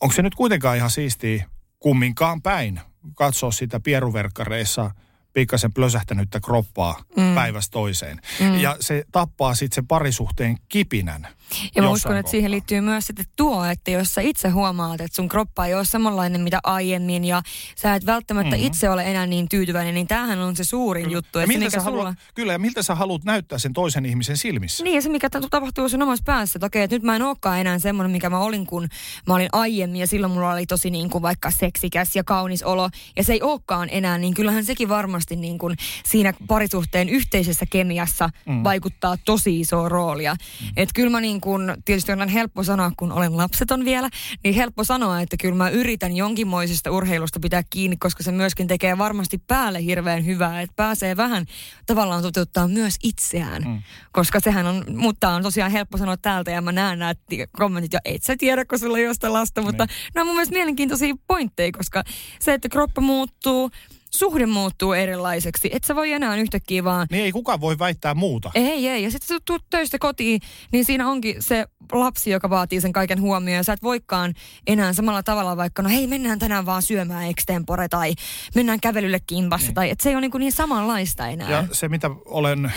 onko 0.01 0.15
se 0.15 0.21
nyt 0.21 0.36
kuitenkaan 0.36 0.77
ihan 0.77 0.91
siistiä 0.91 1.45
kumminkaan 1.79 2.41
päin 2.41 2.79
katsoa 3.15 3.51
sitä 3.51 3.79
pieruverkkareissa– 3.79 4.91
pikkasen 5.36 5.73
plösähtänyttä 5.73 6.39
kroppaa 6.39 7.03
mm. 7.17 7.36
päivästä 7.36 7.71
toiseen. 7.71 8.21
Mm. 8.39 8.59
Ja 8.59 8.77
se 8.79 9.03
tappaa 9.11 9.55
sitten 9.55 9.75
sen 9.75 9.88
parisuhteen 9.88 10.57
kipinän. 10.69 11.27
Ja 11.76 11.82
mä 11.82 11.89
uskon, 11.89 12.18
että 12.18 12.32
siihen 12.32 12.52
liittyy 12.52 12.82
myös 12.82 13.08
sitten 13.08 13.26
tuo, 13.36 13.66
että 13.66 13.91
jos 13.91 14.14
sä 14.14 14.22
itse 14.22 14.50
huomaat, 14.50 15.02
että 15.02 15.16
sun 15.16 15.30
kroppa 15.30 15.66
ei 15.66 15.74
ole 15.74 15.86
samanlainen 15.86 16.41
mitä 16.41 16.60
aiemmin 16.64 17.26
ja 17.26 17.41
sä 17.76 17.96
et 17.96 18.06
välttämättä 18.06 18.56
mm-hmm. 18.56 18.68
itse 18.68 18.89
ole 18.89 19.04
enää 19.04 19.26
niin 19.26 19.50
tyytyväinen, 19.50 19.93
niin 19.93 20.08
tämähän 20.08 20.39
on 20.39 20.56
se 20.56 20.64
suurin 20.64 21.04
kyllä. 21.04 21.18
juttu. 21.18 21.39
Ja 21.39 21.48
miltä 21.48 21.70
sä 21.70 21.80
sulla... 21.80 22.04
haluat, 22.04 22.18
kyllä, 22.36 22.54
ja 22.54 22.60
miltä 22.60 22.84
sä 22.84 22.96
haluat 22.96 23.24
näyttää 23.24 23.60
sen 23.60 23.74
toisen 23.74 24.06
ihmisen 24.06 24.38
silmissä? 24.38 24.84
Niin, 24.84 24.96
ja 24.96 25.02
se 25.02 25.10
mikä 25.10 25.30
tapahtuu 25.30 25.89
sun 25.89 26.02
omassa 26.02 26.24
päässä, 26.26 26.58
että 26.58 26.66
okei, 26.66 26.84
että 26.84 26.96
nyt 26.96 27.04
mä 27.04 27.16
en 27.16 27.22
olekaan 27.22 27.60
enää 27.60 27.80
semmoinen, 27.80 28.12
mikä 28.12 28.30
mä 28.30 28.39
olin, 28.39 28.66
kun 28.66 28.88
mä 29.28 29.36
olin 29.36 29.50
aiemmin, 29.52 30.00
ja 30.00 30.08
silloin 30.08 30.34
mulla 30.34 30.52
oli 30.52 30.66
tosi 30.66 30.89
niin 30.89 31.10
kuin 31.10 31.22
vaikka 31.22 31.52
seksikäs 31.52 32.16
ja 32.16 32.24
kaunis 32.24 32.64
olo, 32.64 32.89
ja 33.16 33.24
se 33.24 33.34
ei 33.34 33.41
olekaan 33.41 33.89
enää, 33.91 34.18
niin 34.18 34.34
kyllähän 34.34 34.66
sekin 34.66 34.89
varmasti 34.89 35.36
niin 35.36 35.58
kuin 35.58 35.76
siinä 36.06 36.34
parisuhteen 36.48 37.10
yhteisessä 37.10 37.66
kemiassa 37.70 38.30
mm. 38.46 38.64
vaikuttaa 38.64 39.18
tosi 39.26 39.60
isoa 39.60 39.89
roolia. 39.89 40.34
Mm. 40.34 40.68
Että 40.78 40.93
kyllä 40.96 41.10
mä 41.10 41.22
niin 41.22 41.34
kuin, 41.41 41.73
tietysti 41.86 42.11
on 42.11 42.29
helppo 42.29 42.63
sanoa, 42.63 42.91
kun 42.97 43.11
olen 43.11 43.38
lapseton 43.38 43.86
vielä, 43.86 44.09
niin 44.43 44.55
helppo 44.55 44.83
sanoa, 44.83 45.21
että 45.21 45.38
kyllä 45.38 45.55
mä 45.55 45.69
yritän 45.69 46.15
jonkinmoisesta 46.15 46.91
urheilusta 46.91 47.39
pitää 47.39 47.63
kiinni, 47.69 47.97
koska 47.97 48.23
se 48.23 48.31
myöskin 48.31 48.67
tekee 48.67 48.97
varmasti 48.97 49.38
päälle 49.47 49.83
hirveän 49.83 50.25
hyvää, 50.25 50.61
että 50.61 50.73
pääsee 50.75 51.17
vähän 51.17 51.45
tavallaan 51.86 52.21
toteuttaa 52.21 52.67
myös 52.67 52.95
itseään. 53.03 53.63
Mm. 53.63 53.81
Koska 54.11 54.39
sehän 54.39 54.65
on, 54.65 54.86
mutta 54.95 55.29
on 55.29 55.43
tosiaan 55.43 55.71
helppo 55.71 55.97
sanoa 55.97 56.17
täältä 56.17 56.51
ja 56.51 56.61
mä 56.61 56.71
näen 56.71 56.99
nämä 56.99 57.13
kommentit 57.51 57.93
jo, 57.93 57.99
et 58.05 58.23
sä 58.23 58.36
tiedä, 58.38 58.65
kun 58.65 58.79
sulla 58.79 58.97
ei 58.97 59.05
ole 59.05 59.13
sitä 59.13 59.33
lasta, 59.33 59.61
mutta 59.61 59.86
niin. 59.86 59.95
nämä 60.15 60.21
on 60.21 60.27
mun 60.27 60.36
mielestä 60.36 60.55
mielenkiintoisia 60.55 61.15
pointteja, 61.27 61.71
koska 61.71 62.03
se, 62.39 62.53
että 62.53 62.69
kroppa 62.69 63.01
muuttuu, 63.01 63.71
suhde 64.16 64.45
muuttuu 64.45 64.93
erilaiseksi. 64.93 65.70
Et 65.74 65.84
sä 65.84 65.95
voi 65.95 66.11
enää 66.11 66.36
yhtäkkiä 66.36 66.84
vaan... 66.84 67.07
Niin 67.11 67.24
ei 67.24 67.32
kukaan 67.32 67.61
voi 67.61 67.80
väittää 67.80 68.13
muuta. 68.13 68.51
Ei, 68.55 68.88
ei. 68.88 69.03
Ja 69.03 69.11
sitten 69.11 69.28
sä 69.28 69.41
tulet 69.45 69.61
töistä 69.70 69.97
kotiin, 69.99 70.41
niin 70.72 70.86
siinä 70.86 71.09
onkin 71.09 71.36
se 71.39 71.66
lapsi, 71.91 72.30
joka 72.30 72.49
vaatii 72.49 72.82
sen 72.82 72.93
kaiken 72.93 73.22
huomioon. 73.22 73.57
Ja 73.57 73.63
sä 73.63 73.74
et 73.74 73.84
voikaan 73.84 74.34
enää 74.68 74.93
samalla 74.93 75.24
tavalla 75.24 75.57
vaikka, 75.57 75.82
no 75.82 75.89
hei 75.89 76.07
mennään 76.07 76.39
tänään 76.39 76.66
vaan 76.66 76.82
syömään 76.82 77.30
extempore 77.30 77.88
tai 77.88 78.13
mennään 78.55 78.80
kävelylle 78.80 79.20
kimpassa. 79.28 79.68
Niin. 79.68 79.76
Tai 79.76 79.89
että 79.89 80.03
se 80.03 80.09
ei 80.09 80.16
ole 80.16 80.22
niin, 80.22 80.32
kuin 80.32 80.39
niin 80.39 80.51
samanlaista 80.51 81.28
enää. 81.28 81.51
Ja 81.51 81.68
se 81.72 81.89
mitä 81.89 82.11
olen 82.26 82.74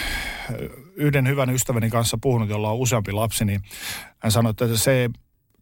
yhden 0.97 1.28
hyvän 1.28 1.51
ystäväni 1.51 1.91
kanssa 1.91 2.18
puhunut, 2.22 2.49
jolla 2.49 2.70
on 2.70 2.78
useampi 2.78 3.12
lapsi, 3.12 3.45
niin 3.45 3.61
hän 4.18 4.32
sanoi, 4.32 4.51
että 4.51 4.76
se 4.76 5.11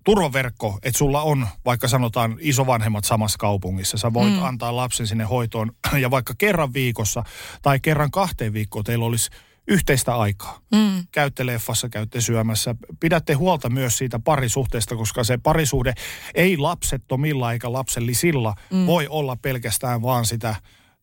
turvaverkko, 0.06 0.78
että 0.82 0.98
sulla 0.98 1.22
on 1.22 1.46
vaikka 1.64 1.88
sanotaan 1.88 2.36
isovanhemmat 2.40 3.04
samassa 3.04 3.38
kaupungissa. 3.38 3.98
Sä 3.98 4.12
voit 4.12 4.34
mm. 4.34 4.42
antaa 4.42 4.76
lapsen 4.76 5.06
sinne 5.06 5.24
hoitoon 5.24 5.72
ja 6.02 6.10
vaikka 6.10 6.34
kerran 6.38 6.72
viikossa 6.72 7.22
tai 7.62 7.80
kerran 7.80 8.10
kahteen 8.10 8.52
viikkoon 8.52 8.84
teillä 8.84 9.04
olisi 9.04 9.30
yhteistä 9.68 10.16
aikaa. 10.16 10.60
Mm. 10.74 11.06
Käytte 11.12 11.46
leffassa, 11.46 11.88
käytte 11.88 12.20
syömässä. 12.20 12.74
Pidätte 13.00 13.32
huolta 13.32 13.70
myös 13.70 13.98
siitä 13.98 14.18
parisuhteesta, 14.18 14.96
koska 14.96 15.24
se 15.24 15.38
parisuhde 15.38 15.94
ei 16.34 16.56
lapsettomilla 16.56 17.52
eikä 17.52 17.72
lapsellisilla 17.72 18.54
mm. 18.72 18.86
voi 18.86 19.08
olla 19.08 19.36
pelkästään 19.36 20.02
vaan 20.02 20.26
sitä 20.26 20.56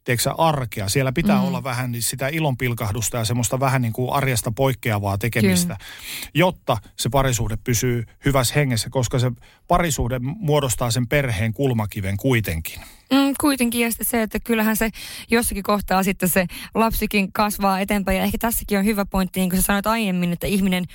tiedätkö, 0.03 0.31
arkea. 0.37 0.89
Siellä 0.89 1.11
pitää 1.11 1.37
mm. 1.37 1.43
olla 1.43 1.63
vähän 1.63 1.91
niin 1.91 2.03
sitä 2.03 2.27
ilonpilkahdusta 2.27 3.17
ja 3.17 3.25
semmoista 3.25 3.59
vähän 3.59 3.81
niin 3.81 3.93
kuin 3.93 4.13
arjesta 4.13 4.51
poikkeavaa 4.51 5.17
tekemistä, 5.17 5.75
Kyllä. 5.75 6.29
jotta 6.33 6.77
se 6.99 7.09
parisuhde 7.09 7.57
pysyy 7.63 8.03
hyvässä 8.25 8.53
hengessä, 8.55 8.89
koska 8.89 9.19
se 9.19 9.31
parisuhde 9.67 10.19
muodostaa 10.19 10.91
sen 10.91 11.07
perheen 11.07 11.53
kulmakiven 11.53 12.17
kuitenkin. 12.17 12.79
Mm, 13.13 13.33
kuitenkin 13.41 13.81
ja 13.81 13.91
sitten 13.91 14.07
se, 14.07 14.21
että 14.21 14.39
kyllähän 14.39 14.75
se 14.75 14.89
jossakin 15.31 15.63
kohtaa 15.63 16.03
sitten 16.03 16.29
se 16.29 16.45
lapsikin 16.75 17.31
kasvaa 17.31 17.79
eteenpäin. 17.79 18.17
Ja 18.17 18.23
ehkä 18.23 18.37
tässäkin 18.37 18.79
on 18.79 18.85
hyvä 18.85 19.05
pointti, 19.05 19.39
niin 19.39 19.49
kuin 19.49 19.61
sä 19.61 19.65
sanoit 19.65 19.87
aiemmin, 19.87 20.33
että 20.33 20.47
ihminen 20.47 20.85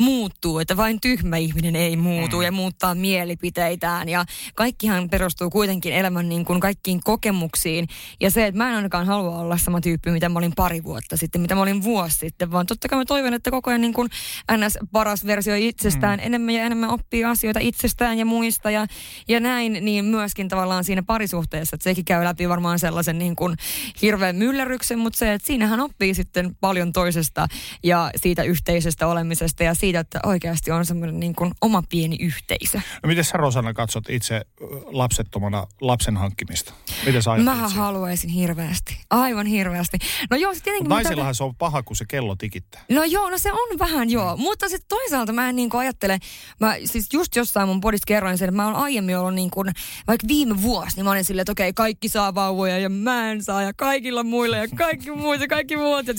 muuttuu, 0.00 0.58
että 0.58 0.76
vain 0.76 1.00
tyhmä 1.00 1.36
ihminen 1.36 1.76
ei 1.76 1.96
muutu 1.96 2.36
mm. 2.36 2.42
ja 2.42 2.52
muuttaa 2.52 2.94
mielipiteitään. 2.94 4.08
Ja 4.08 4.24
kaikkihan 4.54 5.10
perustuu 5.10 5.50
kuitenkin 5.50 5.92
elämän 5.92 6.28
niin 6.28 6.44
kuin 6.44 6.60
kaikkiin 6.60 7.00
kokemuksiin. 7.04 7.88
Ja 8.20 8.30
se, 8.30 8.46
että 8.46 8.58
mä 8.58 8.68
en 8.68 8.76
ainakaan 8.76 9.06
halua 9.06 9.38
olla 9.38 9.56
sama 9.56 9.80
tyyppi, 9.80 10.10
mitä 10.10 10.28
mä 10.28 10.38
olin 10.38 10.52
pari 10.56 10.84
vuotta 10.84 11.16
sitten, 11.16 11.40
mitä 11.40 11.54
mä 11.54 11.62
olin 11.62 11.82
vuosi 11.82 12.18
sitten, 12.18 12.50
vaan 12.50 12.66
totta 12.66 12.88
kai 12.88 12.98
mä 12.98 13.04
toivon, 13.04 13.34
että 13.34 13.50
koko 13.50 13.70
ajan 13.70 13.80
niin 13.80 13.94
kuin 13.94 14.08
ns. 14.56 14.78
paras 14.92 15.26
versio 15.26 15.54
itsestään, 15.54 16.20
mm. 16.20 16.26
enemmän 16.26 16.54
ja 16.54 16.64
enemmän 16.64 16.90
oppii 16.90 17.24
asioita 17.24 17.60
itsestään 17.60 18.18
ja 18.18 18.24
muista 18.24 18.70
ja, 18.70 18.86
ja 19.28 19.40
näin, 19.40 19.78
niin 19.80 20.04
myöskin 20.04 20.48
tavallaan 20.48 20.84
siinä 20.84 21.02
parisuhteessa, 21.02 21.76
että 21.76 21.84
sekin 21.84 22.04
käy 22.04 22.24
läpi 22.24 22.48
varmaan 22.48 22.78
sellaisen 22.78 23.18
niin 23.18 23.36
kuin 23.36 23.56
hirveän 24.02 24.36
myllerryksen, 24.36 24.98
mutta 24.98 25.18
se, 25.18 25.32
että 25.32 25.46
siinähän 25.46 25.80
oppii 25.80 26.14
sitten 26.14 26.56
paljon 26.60 26.92
toisesta 26.92 27.46
ja 27.82 28.10
siitä 28.16 28.42
yhteisestä 28.42 29.06
olemisesta 29.06 29.62
ja 29.62 29.74
siitä, 29.84 30.00
että 30.00 30.20
oikeasti 30.26 30.70
on 30.70 30.86
semmoinen 30.86 31.20
niin 31.20 31.34
kuin 31.34 31.52
oma 31.60 31.82
pieni 31.88 32.16
yhteisö. 32.20 32.80
No 33.02 33.06
miten 33.06 33.24
sä 33.24 33.36
Rosanna 33.36 33.74
katsot 33.74 34.10
itse 34.10 34.40
lapsettomana 34.86 35.66
lapsen 35.80 36.16
hankkimista? 36.16 36.72
Miten 37.06 37.22
sä 37.22 37.30
Mä 37.36 37.68
haluaisin 37.68 38.30
hirveästi. 38.30 39.00
Aivan 39.10 39.46
hirveästi. 39.46 39.98
No 40.30 40.36
joo, 40.36 40.52
tietenkin... 40.52 40.88
Naisillahan 40.88 41.30
tätä... 41.30 41.36
se 41.36 41.44
on 41.44 41.54
paha, 41.54 41.82
kun 41.82 41.96
se 41.96 42.04
kello 42.08 42.36
tikittää. 42.36 42.84
No 42.90 43.04
joo, 43.04 43.30
no 43.30 43.38
se 43.38 43.52
on 43.52 43.78
vähän 43.78 44.10
joo. 44.10 44.36
Mm. 44.36 44.42
Mutta 44.42 44.68
sitten 44.68 44.88
toisaalta 44.88 45.32
mä 45.32 45.48
en 45.48 45.56
niin 45.56 45.70
kuin 45.70 45.80
ajattele, 45.80 46.18
mä 46.60 46.74
siis 46.84 47.08
just 47.12 47.36
jossain 47.36 47.68
mun 47.68 47.80
podissa 47.80 48.06
kerroin 48.06 48.38
sen, 48.38 48.48
että 48.48 48.56
mä 48.56 48.66
oon 48.66 48.76
aiemmin 48.76 49.18
ollut 49.18 49.34
niin 49.34 49.50
kuin, 49.50 49.70
vaikka 50.06 50.28
viime 50.28 50.62
vuosi, 50.62 50.96
niin 50.96 51.04
mä 51.04 51.10
olin 51.10 51.24
silleen, 51.24 51.42
että 51.42 51.52
okei, 51.52 51.72
kaikki 51.72 52.08
saa 52.08 52.34
vauvoja 52.34 52.78
ja 52.78 52.88
mä 52.88 53.30
en 53.30 53.42
saa 53.42 53.62
ja 53.62 53.72
kaikilla 53.76 54.22
muilla 54.22 54.56
ja 54.56 54.68
kaikki 54.76 55.10
muut 55.10 55.40
ja 55.40 55.48
kaikki 55.48 55.76
muut. 55.76 56.06
Ja 56.06 56.14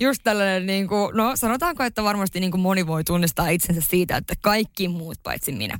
just 0.00 0.20
tällainen 0.24 0.66
niin 0.66 0.88
kuin, 0.88 1.16
no 1.16 1.36
sanotaanko, 1.36 1.82
että 1.82 2.04
varmasti 2.04 2.40
niin 2.40 2.50
kuin 2.50 2.60
moni 2.60 2.86
voi 2.94 3.04
tunnistaa 3.04 3.48
itsensä 3.48 3.80
siitä, 3.80 4.16
että 4.16 4.34
kaikki 4.40 4.88
muut 4.88 5.22
paitsi 5.22 5.52
minä. 5.52 5.78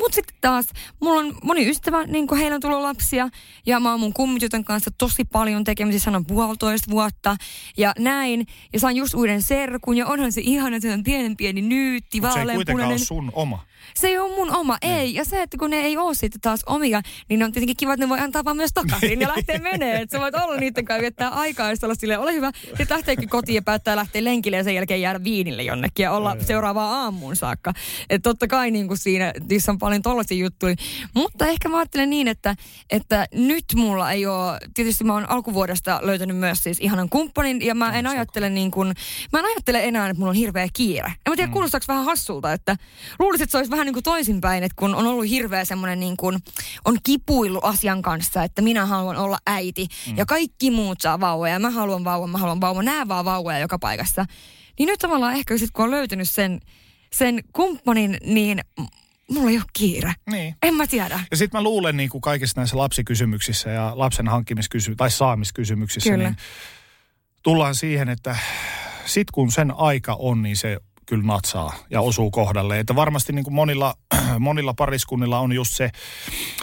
Mutta 0.00 0.14
sitten 0.14 0.36
taas, 0.40 0.66
mulla 1.00 1.20
on 1.20 1.34
moni 1.44 1.68
ystävä, 1.70 2.04
niin 2.06 2.26
kuin 2.26 2.38
heillä 2.40 2.54
on 2.54 2.60
tullut 2.60 2.80
lapsia, 2.80 3.28
ja 3.66 3.80
mä 3.80 3.90
oon 3.90 4.00
mun 4.00 4.12
kummitytön 4.12 4.64
kanssa 4.64 4.90
tosi 4.98 5.24
paljon 5.24 5.64
tekemisissä, 5.64 6.04
sanon 6.04 6.26
puolitoista 6.26 6.90
vuotta, 6.90 7.36
ja 7.76 7.92
näin, 7.98 8.46
ja 8.72 8.80
saan 8.80 8.96
just 8.96 9.14
uuden 9.14 9.42
serkun, 9.42 9.96
ja 9.96 10.06
onhan 10.06 10.32
se 10.32 10.40
ihana, 10.44 10.76
että 10.76 10.88
se 10.88 10.94
on 10.94 11.04
pienen 11.04 11.36
pieni 11.36 11.62
nyytti, 11.62 12.22
vaaleanpunainen. 12.22 12.56
se 12.56 12.60
ei 12.60 12.64
kuitenkaan 12.64 12.90
ole 12.90 12.98
sun 12.98 13.30
oma. 13.34 13.64
Se 13.94 14.08
ei 14.08 14.18
ole 14.18 14.36
mun 14.36 14.50
oma, 14.50 14.78
niin. 14.82 14.96
ei. 14.96 15.14
Ja 15.14 15.24
se, 15.24 15.42
että 15.42 15.56
kun 15.58 15.70
ne 15.70 15.76
ei 15.76 15.96
ole 15.96 16.14
sitten 16.14 16.40
taas 16.40 16.60
omia, 16.66 17.02
niin 17.28 17.42
on 17.42 17.52
tietenkin 17.52 17.76
kiva, 17.76 17.92
että 17.92 18.06
ne 18.06 18.08
voi 18.08 18.18
antaa 18.18 18.44
vaan 18.44 18.56
myös 18.56 18.70
takaisin 18.74 19.20
ja 19.20 19.28
lähteä 19.28 19.58
menee. 19.58 20.00
Että 20.00 20.16
sä 20.16 20.20
voit 20.20 20.34
olla 20.34 20.56
niiden 20.56 20.84
kanssa 20.84 21.00
viettää 21.00 21.28
aikaa 21.28 21.70
ja 21.70 21.76
olla 21.82 21.94
silleen, 21.94 22.20
ole 22.20 22.32
hyvä. 22.32 22.50
Sitten 22.64 22.86
lähteekin 22.90 23.28
kotiin 23.28 23.54
ja 23.54 23.62
päättää 23.62 23.96
lähteä 23.96 24.24
lenkille 24.24 24.56
ja 24.56 24.64
sen 24.64 24.74
jälkeen 24.74 25.00
jäädä 25.00 25.24
viinille 25.24 25.62
jonnekin 25.62 26.04
ja 26.04 26.12
olla 26.12 26.36
seuraavaa 26.40 27.02
aamuun 27.02 27.36
saakka. 27.36 27.72
Että 28.10 28.28
totta 28.30 28.48
kai 28.48 28.70
niin 28.70 28.88
kuin 28.88 28.98
siinä, 28.98 29.32
niissä 29.48 29.72
on 29.72 29.78
paljon 29.78 30.02
tollaisia 30.02 30.38
juttuja. 30.38 30.74
Mutta 31.14 31.46
ehkä 31.46 31.68
mä 31.68 31.78
ajattelen 31.78 32.10
niin, 32.10 32.28
että, 32.28 32.56
että 32.90 33.26
nyt 33.32 33.64
mulla 33.74 34.12
ei 34.12 34.26
ole, 34.26 34.58
tietysti 34.74 35.04
mä 35.04 35.14
oon 35.14 35.30
alkuvuodesta 35.30 36.00
löytänyt 36.02 36.36
myös 36.36 36.62
siis 36.62 36.78
ihanan 36.80 37.08
kumppanin 37.08 37.62
ja 37.62 37.74
mä 37.74 37.98
en 37.98 38.06
ajattele 38.06 38.50
niin 38.50 38.70
kuin, 38.70 38.94
mä 39.32 39.38
en 39.38 39.44
ajattele 39.44 39.84
enää, 39.84 40.08
että 40.08 40.18
mulla 40.18 40.30
on 40.30 40.36
hirveä 40.36 40.68
kiire. 40.72 41.06
En 41.06 41.14
mä 41.28 41.36
tiedä, 41.36 41.46
mm. 41.46 41.52
kuulostaako 41.52 41.84
vähän 41.88 42.04
hassulta, 42.04 42.52
että 42.52 42.76
luulisin, 43.18 43.44
että 43.44 43.52
se 43.52 43.58
olisi 43.58 43.69
vähän 43.70 43.86
niin 43.86 43.94
kuin 43.94 44.04
toisinpäin, 44.04 44.64
että 44.64 44.76
kun 44.76 44.94
on 44.94 45.06
ollut 45.06 45.28
hirveä 45.28 45.64
semmoinen 45.64 46.00
niin 46.00 46.16
kuin, 46.16 46.38
on 46.84 46.98
kipuillut 47.02 47.64
asian 47.64 48.02
kanssa, 48.02 48.44
että 48.44 48.62
minä 48.62 48.86
haluan 48.86 49.16
olla 49.16 49.38
äiti 49.46 49.86
mm. 50.06 50.16
ja 50.16 50.26
kaikki 50.26 50.70
muut 50.70 51.00
saa 51.00 51.20
vauvoja 51.20 51.52
ja 51.52 51.58
mä 51.58 51.70
haluan 51.70 52.04
vauvan, 52.04 52.30
mä 52.30 52.38
haluan 52.38 52.60
vauvan, 52.60 52.84
nää 52.84 53.08
vaan 53.08 53.24
vauvoja 53.24 53.58
joka 53.58 53.78
paikassa. 53.78 54.24
Niin 54.78 54.86
nyt 54.86 54.98
tavallaan 54.98 55.34
ehkä 55.34 55.58
sitten 55.58 55.72
kun 55.72 55.84
on 55.84 55.90
löytynyt 55.90 56.30
sen, 56.30 56.60
sen 57.12 57.40
kumppanin, 57.52 58.16
niin 58.24 58.60
mulla 59.30 59.50
ei 59.50 59.56
ole 59.56 59.64
kiire. 59.72 60.14
Niin. 60.30 60.54
En 60.62 60.74
mä 60.74 60.86
tiedä. 60.86 61.20
Ja 61.30 61.36
sitten 61.36 61.58
mä 61.58 61.62
luulen 61.62 61.96
niin 61.96 62.10
kuin 62.10 62.20
kaikissa 62.20 62.60
näissä 62.60 62.76
lapsikysymyksissä 62.76 63.70
ja 63.70 63.92
lapsen 63.94 64.28
hankkimiskysymyksissä 64.28 64.98
tai 64.98 65.10
saamiskysymyksissä, 65.10 66.10
Kyllä. 66.10 66.24
niin 66.24 66.36
tullaan 67.42 67.74
siihen, 67.74 68.08
että 68.08 68.36
sit 69.06 69.30
kun 69.30 69.52
sen 69.52 69.70
aika 69.76 70.16
on, 70.18 70.42
niin 70.42 70.56
se 70.56 70.80
kyllä 71.10 71.24
natsaa 71.24 71.74
ja 71.90 72.00
osuu 72.00 72.30
kohdalle. 72.30 72.78
Että 72.78 72.94
varmasti 72.94 73.32
niin 73.32 73.44
kuin 73.44 73.54
monilla, 73.54 73.94
monilla 74.38 74.74
pariskunnilla 74.74 75.38
on 75.38 75.52
just 75.52 75.74
se, 75.74 75.90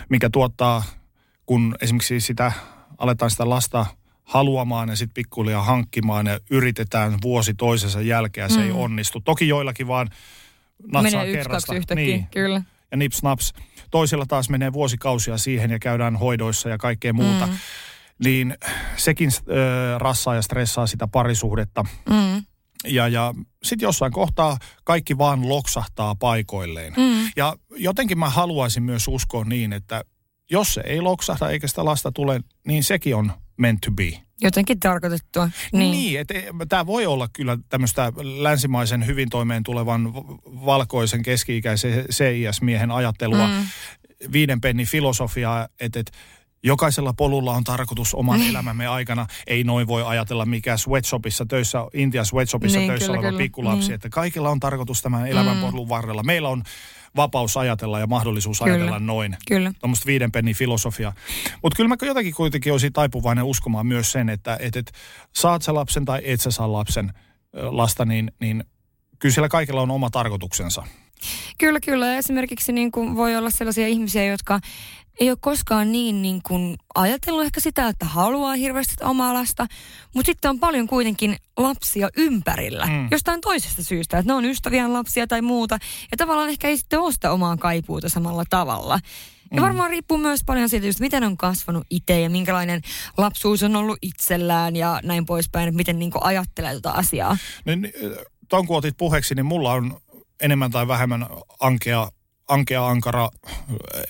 mikä 0.09 0.29
tuottaa, 0.29 0.83
kun 1.45 1.75
esimerkiksi 1.81 2.19
sitä 2.19 2.51
aletaan 2.97 3.31
sitä 3.31 3.49
lasta 3.49 3.85
haluamaan 4.23 4.89
ja 4.89 4.95
sitten 4.95 5.13
pikkuhiljaa 5.13 5.63
hankkimaan 5.63 6.25
ja 6.25 6.39
yritetään 6.49 7.17
vuosi 7.21 7.53
toisensa 7.53 8.01
jälkeen 8.01 8.45
ja 8.45 8.49
se 8.49 8.59
mm. 8.59 8.65
ei 8.65 8.71
onnistu. 8.71 9.19
Toki 9.19 9.47
joillakin 9.47 9.87
vaan 9.87 10.09
natsaa 10.91 11.21
menee 11.21 11.35
kerrasta. 11.35 11.73
Yksi, 11.73 11.79
yhtäkkiä, 11.79 12.05
niin. 12.05 12.27
kyllä. 12.31 12.61
Ja 12.91 12.97
nips 12.97 13.23
naps. 13.23 13.53
Toisilla 13.91 14.25
taas 14.25 14.49
menee 14.49 14.73
vuosikausia 14.73 15.37
siihen 15.37 15.71
ja 15.71 15.79
käydään 15.79 16.15
hoidoissa 16.15 16.69
ja 16.69 16.77
kaikkea 16.77 17.13
muuta. 17.13 17.45
Mm. 17.45 17.53
Niin 18.23 18.57
sekin 18.97 19.29
äh, 19.29 19.99
rassaa 19.99 20.35
ja 20.35 20.41
stressaa 20.41 20.87
sitä 20.87 21.07
parisuhdetta. 21.07 21.85
Mm. 22.09 22.43
Ja, 22.85 23.07
ja 23.07 23.33
sitten 23.63 23.85
jossain 23.85 24.11
kohtaa 24.11 24.57
kaikki 24.83 25.17
vaan 25.17 25.49
loksahtaa 25.49 26.15
paikoilleen. 26.15 26.93
Mm. 26.97 27.31
Ja 27.35 27.55
jotenkin 27.75 28.19
mä 28.19 28.29
haluaisin 28.29 28.83
myös 28.83 29.07
uskoa 29.07 29.43
niin, 29.43 29.73
että 29.73 30.03
jos 30.51 30.73
se 30.73 30.81
ei 30.85 31.01
loksahda 31.01 31.49
eikä 31.49 31.67
sitä 31.67 31.85
lasta 31.85 32.11
tule, 32.11 32.41
niin 32.67 32.83
sekin 32.83 33.15
on 33.15 33.31
meant 33.57 33.81
to 33.81 33.91
be. 33.91 34.21
Jotenkin 34.41 34.79
tarkoitettua. 34.79 35.49
Niin, 35.73 35.91
niin 35.91 36.19
että 36.19 36.33
tämä 36.69 36.85
voi 36.85 37.05
olla 37.05 37.27
kyllä 37.33 37.57
tämmöistä 37.69 38.13
länsimaisen 38.37 39.05
hyvin 39.05 39.29
toimeen 39.29 39.63
tulevan 39.63 40.13
valkoisen 40.45 41.23
keski-ikäisen 41.23 42.05
CIS-miehen 42.11 42.91
ajattelua, 42.91 43.47
mm. 43.47 43.67
viiden 44.31 44.61
pennin 44.61 44.87
filosofiaa, 44.87 45.67
että, 45.79 45.99
että 45.99 46.11
Jokaisella 46.67 47.13
polulla 47.13 47.51
on 47.51 47.63
tarkoitus 47.63 48.15
oman 48.15 48.39
niin. 48.39 48.49
elämämme 48.49 48.87
aikana. 48.87 49.27
Ei 49.47 49.63
noin 49.63 49.87
voi 49.87 50.03
ajatella 50.05 50.45
mikä 50.45 50.77
sweatshopissa 50.77 51.45
töissä, 51.45 51.79
Intia 51.93 52.23
sweatshopissa 52.23 52.79
niin, 52.79 52.89
töissä 52.89 53.05
kyllä, 53.05 53.19
oleva 53.19 53.29
kyllä. 53.29 53.43
pikkulapsi. 53.43 53.87
Niin. 53.87 53.95
Että 53.95 54.09
kaikilla 54.09 54.49
on 54.49 54.59
tarkoitus 54.59 55.01
tämän 55.01 55.27
elämän 55.27 55.57
mm. 55.57 55.89
varrella. 55.89 56.23
Meillä 56.23 56.49
on 56.49 56.63
vapaus 57.15 57.57
ajatella 57.57 57.99
ja 57.99 58.07
mahdollisuus 58.07 58.59
kyllä. 58.59 58.73
ajatella 58.73 58.99
noin. 58.99 59.37
Kyllä. 59.47 59.71
Tuommoista 59.79 60.05
viiden 60.05 60.31
pennin 60.31 60.55
filosofia. 60.55 61.13
Mutta 61.63 61.75
kyllä 61.75 61.87
mä 61.87 61.95
jotenkin 62.01 62.33
kuitenkin 62.33 62.71
olisin 62.71 62.93
taipuvainen 62.93 63.43
uskomaan 63.43 63.87
myös 63.87 64.11
sen, 64.11 64.29
että 64.29 64.57
et, 64.59 64.75
et, 64.75 64.91
saat 65.35 65.61
sä 65.61 65.73
lapsen 65.73 66.05
tai 66.05 66.21
et 66.23 66.41
sä 66.41 66.51
saa 66.51 66.71
lapsen 66.71 67.13
lasta, 67.53 68.05
niin, 68.05 68.31
niin 68.39 68.63
kyllä 69.19 69.33
siellä 69.33 69.49
kaikilla 69.49 69.81
on 69.81 69.91
oma 69.91 70.09
tarkoituksensa. 70.09 70.83
Kyllä, 71.57 71.79
kyllä. 71.79 72.17
Esimerkiksi 72.17 72.71
niin 72.71 72.91
kuin 72.91 73.15
voi 73.15 73.35
olla 73.35 73.49
sellaisia 73.49 73.87
ihmisiä, 73.87 74.25
jotka 74.25 74.59
ei 75.19 75.29
ole 75.29 75.37
koskaan 75.41 75.91
niin, 75.91 76.21
niin 76.21 76.41
kuin 76.43 76.77
ajatellut 76.95 77.43
ehkä 77.43 77.59
sitä, 77.59 77.87
että 77.87 78.05
haluaa 78.05 78.55
hirveästi 78.55 78.95
omaa 79.01 79.33
lasta, 79.33 79.67
mutta 80.15 80.29
sitten 80.29 80.49
on 80.49 80.59
paljon 80.59 80.87
kuitenkin 80.87 81.35
lapsia 81.57 82.09
ympärillä 82.17 82.85
mm. 82.85 83.07
jostain 83.11 83.41
toisesta 83.41 83.83
syystä, 83.83 84.17
että 84.17 84.31
ne 84.31 84.33
on 84.33 84.45
ystävien 84.45 84.93
lapsia 84.93 85.27
tai 85.27 85.41
muuta, 85.41 85.77
ja 86.11 86.17
tavallaan 86.17 86.49
ehkä 86.49 86.67
ei 86.67 86.77
sitten 86.77 86.99
ole 86.99 87.11
sitä 87.11 87.31
omaa 87.31 87.57
kaipuuta 87.57 88.09
samalla 88.09 88.43
tavalla. 88.49 88.99
Ja 89.51 89.57
mm. 89.57 89.61
varmaan 89.61 89.89
riippuu 89.89 90.17
myös 90.17 90.41
paljon 90.45 90.69
siitä, 90.69 90.87
just 90.87 90.99
miten 90.99 91.23
on 91.23 91.37
kasvanut 91.37 91.83
itse 91.89 92.21
ja 92.21 92.29
minkälainen 92.29 92.81
lapsuus 93.17 93.63
on 93.63 93.75
ollut 93.75 93.97
itsellään 94.01 94.75
ja 94.75 94.99
näin 95.03 95.25
poispäin, 95.25 95.67
että 95.67 95.77
miten 95.77 95.99
niin 95.99 96.11
ajattelee 96.21 96.71
tuota 96.71 96.91
asiaa. 96.91 97.37
Niin, 97.65 97.93
ton 98.49 98.67
kun 98.67 98.77
otit 98.77 98.97
puheeksi, 98.97 99.35
niin 99.35 99.45
mulla 99.45 99.71
on 99.71 99.99
enemmän 100.41 100.71
tai 100.71 100.87
vähemmän 100.87 101.27
ankea, 101.59 102.09
ankea 102.47 102.87
ankara, 102.87 103.29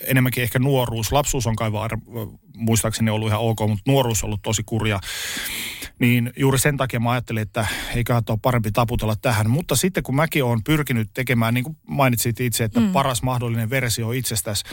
enemmänkin 0.06 0.44
ehkä 0.44 0.60
nuoruus. 0.60 1.12
Lapsuus 1.12 1.48
on 1.48 1.56
kai 1.56 1.72
vaan, 1.72 1.90
muistaakseni 2.56 3.12
ollut 3.12 3.28
ihan 3.28 3.42
ok, 3.42 3.60
mutta 3.60 3.92
nuoruus 3.92 4.24
on 4.24 4.28
ollut 4.28 4.42
tosi 4.42 4.64
kurja. 4.66 5.00
Niin 6.00 6.34
juuri 6.38 6.60
sen 6.60 6.78
takia 6.78 7.00
mä 7.00 7.12
ajattelin, 7.12 7.42
että 7.42 7.68
eiköhän 7.96 8.24
ole 8.30 8.40
parempi 8.42 8.72
taputella 8.72 9.16
tähän. 9.16 9.50
Mutta 9.50 9.76
sitten 9.76 10.04
kun 10.04 10.16
mäkin 10.16 10.44
olen 10.44 10.64
pyrkinyt 10.64 11.10
tekemään, 11.14 11.54
niin 11.54 11.64
kuin 11.64 11.78
mainitsit 11.90 12.40
itse, 12.40 12.64
että 12.64 12.80
mm. 12.80 12.92
paras 12.92 13.24
mahdollinen 13.24 13.70
versio 13.70 14.12
itsestäsi, 14.12 14.64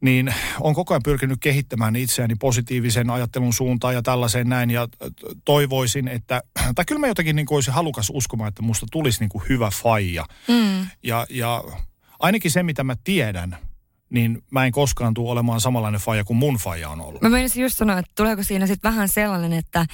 niin 0.00 0.34
on 0.60 0.74
koko 0.74 0.94
ajan 0.94 1.02
pyrkinyt 1.02 1.38
kehittämään 1.40 1.96
itseäni 1.96 2.34
positiivisen 2.34 3.10
ajattelun 3.10 3.52
suuntaan 3.52 3.94
ja 3.94 4.02
tällaiseen 4.02 4.48
näin. 4.48 4.70
Ja 4.70 4.88
toivoisin, 5.44 6.08
että, 6.08 6.42
tai 6.74 6.84
kyllä 6.84 6.98
mä 6.98 7.06
jotenkin 7.06 7.36
niin 7.36 7.46
olisin 7.50 7.74
halukas 7.74 8.10
uskomaan, 8.14 8.48
että 8.48 8.62
musta 8.62 8.86
tulisi 8.92 9.20
niin 9.20 9.28
kuin 9.28 9.44
hyvä 9.48 9.70
faija. 9.82 10.24
Mm. 10.48 10.86
Ja, 11.02 11.26
ja 11.30 11.64
ainakin 12.24 12.50
se, 12.50 12.62
mitä 12.62 12.84
mä 12.84 12.96
tiedän, 13.04 13.56
niin 14.10 14.42
mä 14.50 14.66
en 14.66 14.72
koskaan 14.72 15.14
tule 15.14 15.30
olemaan 15.30 15.60
samanlainen 15.60 16.00
faija 16.00 16.24
kuin 16.24 16.36
mun 16.36 16.56
faija 16.56 16.88
on 16.88 17.00
ollut. 17.00 17.22
Mä 17.22 17.28
menisin 17.28 17.62
just 17.62 17.76
sanoa, 17.76 17.98
että 17.98 18.12
tuleeko 18.16 18.42
siinä 18.42 18.66
sitten 18.66 18.90
vähän 18.90 19.08
sellainen, 19.08 19.52
että, 19.52 19.86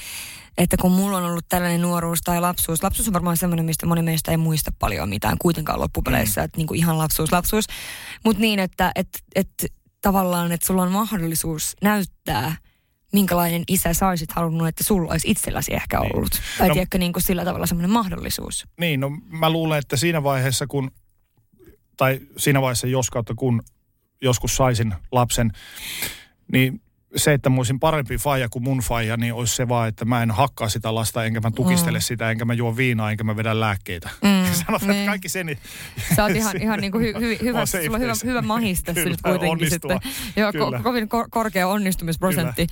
että 0.59 0.77
kun 0.77 0.93
mulla 0.93 1.17
on 1.17 1.25
ollut 1.25 1.45
tällainen 1.49 1.83
nuoruus 1.83 2.21
tai 2.23 2.41
lapsuus, 2.41 2.83
lapsuus 2.83 3.09
on 3.09 3.15
varmaan 3.15 3.37
semmoinen, 3.37 3.67
mistä 3.67 3.87
moni 3.87 4.03
meistä 4.03 4.31
ei 4.31 4.37
muista 4.37 4.73
paljon 4.79 5.09
mitään 5.09 5.39
kuitenkaan 5.39 5.81
loppupeleissä, 5.81 6.41
mm. 6.41 6.45
että 6.45 6.57
niin 6.59 6.67
kuin 6.67 6.79
ihan 6.79 6.99
lapsuus, 6.99 7.33
lapsuus. 7.33 7.65
Mutta 8.25 8.41
niin, 8.41 8.59
että 8.59 8.93
et, 8.95 9.09
et, 9.35 9.51
tavallaan, 10.03 10.53
että 10.53 10.67
sulla 10.67 10.83
on 10.83 10.93
mahdollisuus 10.93 11.77
näyttää, 11.83 12.57
minkälainen 13.13 13.63
isä 13.69 13.95
sä 13.95 14.09
olisit 14.09 14.33
halunnut, 14.33 14.69
että 14.69 14.85
sulla 14.85 15.13
olisi 15.13 15.31
itselläsi 15.31 15.75
ehkä 15.75 16.01
niin. 16.01 16.17
ollut. 16.17 16.31
Tai 16.59 16.69
no, 16.69 16.75
tiedätkö 16.75 16.99
niin 16.99 17.13
kuin 17.13 17.23
sillä 17.23 17.45
tavalla 17.45 17.67
semmoinen 17.67 17.91
mahdollisuus. 17.91 18.67
Niin, 18.81 19.01
no 19.01 19.11
mä 19.29 19.51
luulen, 19.51 19.79
että 19.79 19.97
siinä 19.97 20.23
vaiheessa 20.23 20.67
kun, 20.67 20.91
tai 22.01 22.21
siinä 22.37 22.61
vaiheessa 22.61 22.87
jos 22.87 23.11
kautta 23.11 23.35
kun 23.35 23.63
joskus 24.21 24.57
saisin 24.57 24.95
lapsen, 25.13 25.53
niin 26.53 26.83
se, 27.17 27.33
että 27.33 27.51
mä 27.51 27.57
olisin 27.57 27.81
parempi 27.81 28.17
faija 28.17 28.49
kuin 28.49 28.63
mun 28.63 28.79
faija, 28.79 29.17
niin 29.17 29.35
olisi 29.35 29.57
se 29.57 29.69
vaan, 29.69 29.89
että 29.89 30.05
mä 30.05 30.23
en 30.23 30.31
hakkaa 30.31 30.69
sitä 30.69 30.95
lasta, 30.95 31.25
enkä 31.25 31.41
mä 31.41 31.51
tukistele 31.51 31.99
mm. 31.99 32.03
sitä, 32.03 32.31
enkä 32.31 32.45
mä 32.45 32.55
juo 32.55 32.77
viinaa, 32.77 33.11
enkä 33.11 33.25
mä 33.25 33.37
vedä 33.37 33.61
lääkkeitä. 33.61 34.11
Mm. 34.23 34.55
Sanotaan, 34.67 34.91
niin. 34.91 35.01
että 35.01 35.11
kaikki 35.11 35.29
sen... 35.29 35.47
Niin, 35.47 35.59
Sä 36.17 36.25
oot 36.25 36.37
ihan, 36.37 36.63
ihan 36.63 36.81
niin 36.81 36.93
kuin 36.93 37.05
hy, 37.05 37.13
hy, 37.21 37.39
hyvä, 37.47 37.67
sulla 37.67 37.97
on 37.97 38.01
hyvä, 38.01 38.13
hyvä 38.25 38.43
mahiste 38.43 38.95
kyllä, 38.95 39.11
nyt 39.11 39.23
kuitenkin 39.23 39.51
onnistua. 39.51 40.01
sitten. 40.03 40.13
Joo, 40.43 40.53
ko, 40.53 40.83
kovin 40.83 41.09
kor- 41.09 41.29
korkea 41.31 41.69
onnistumisprosentti. 41.69 42.67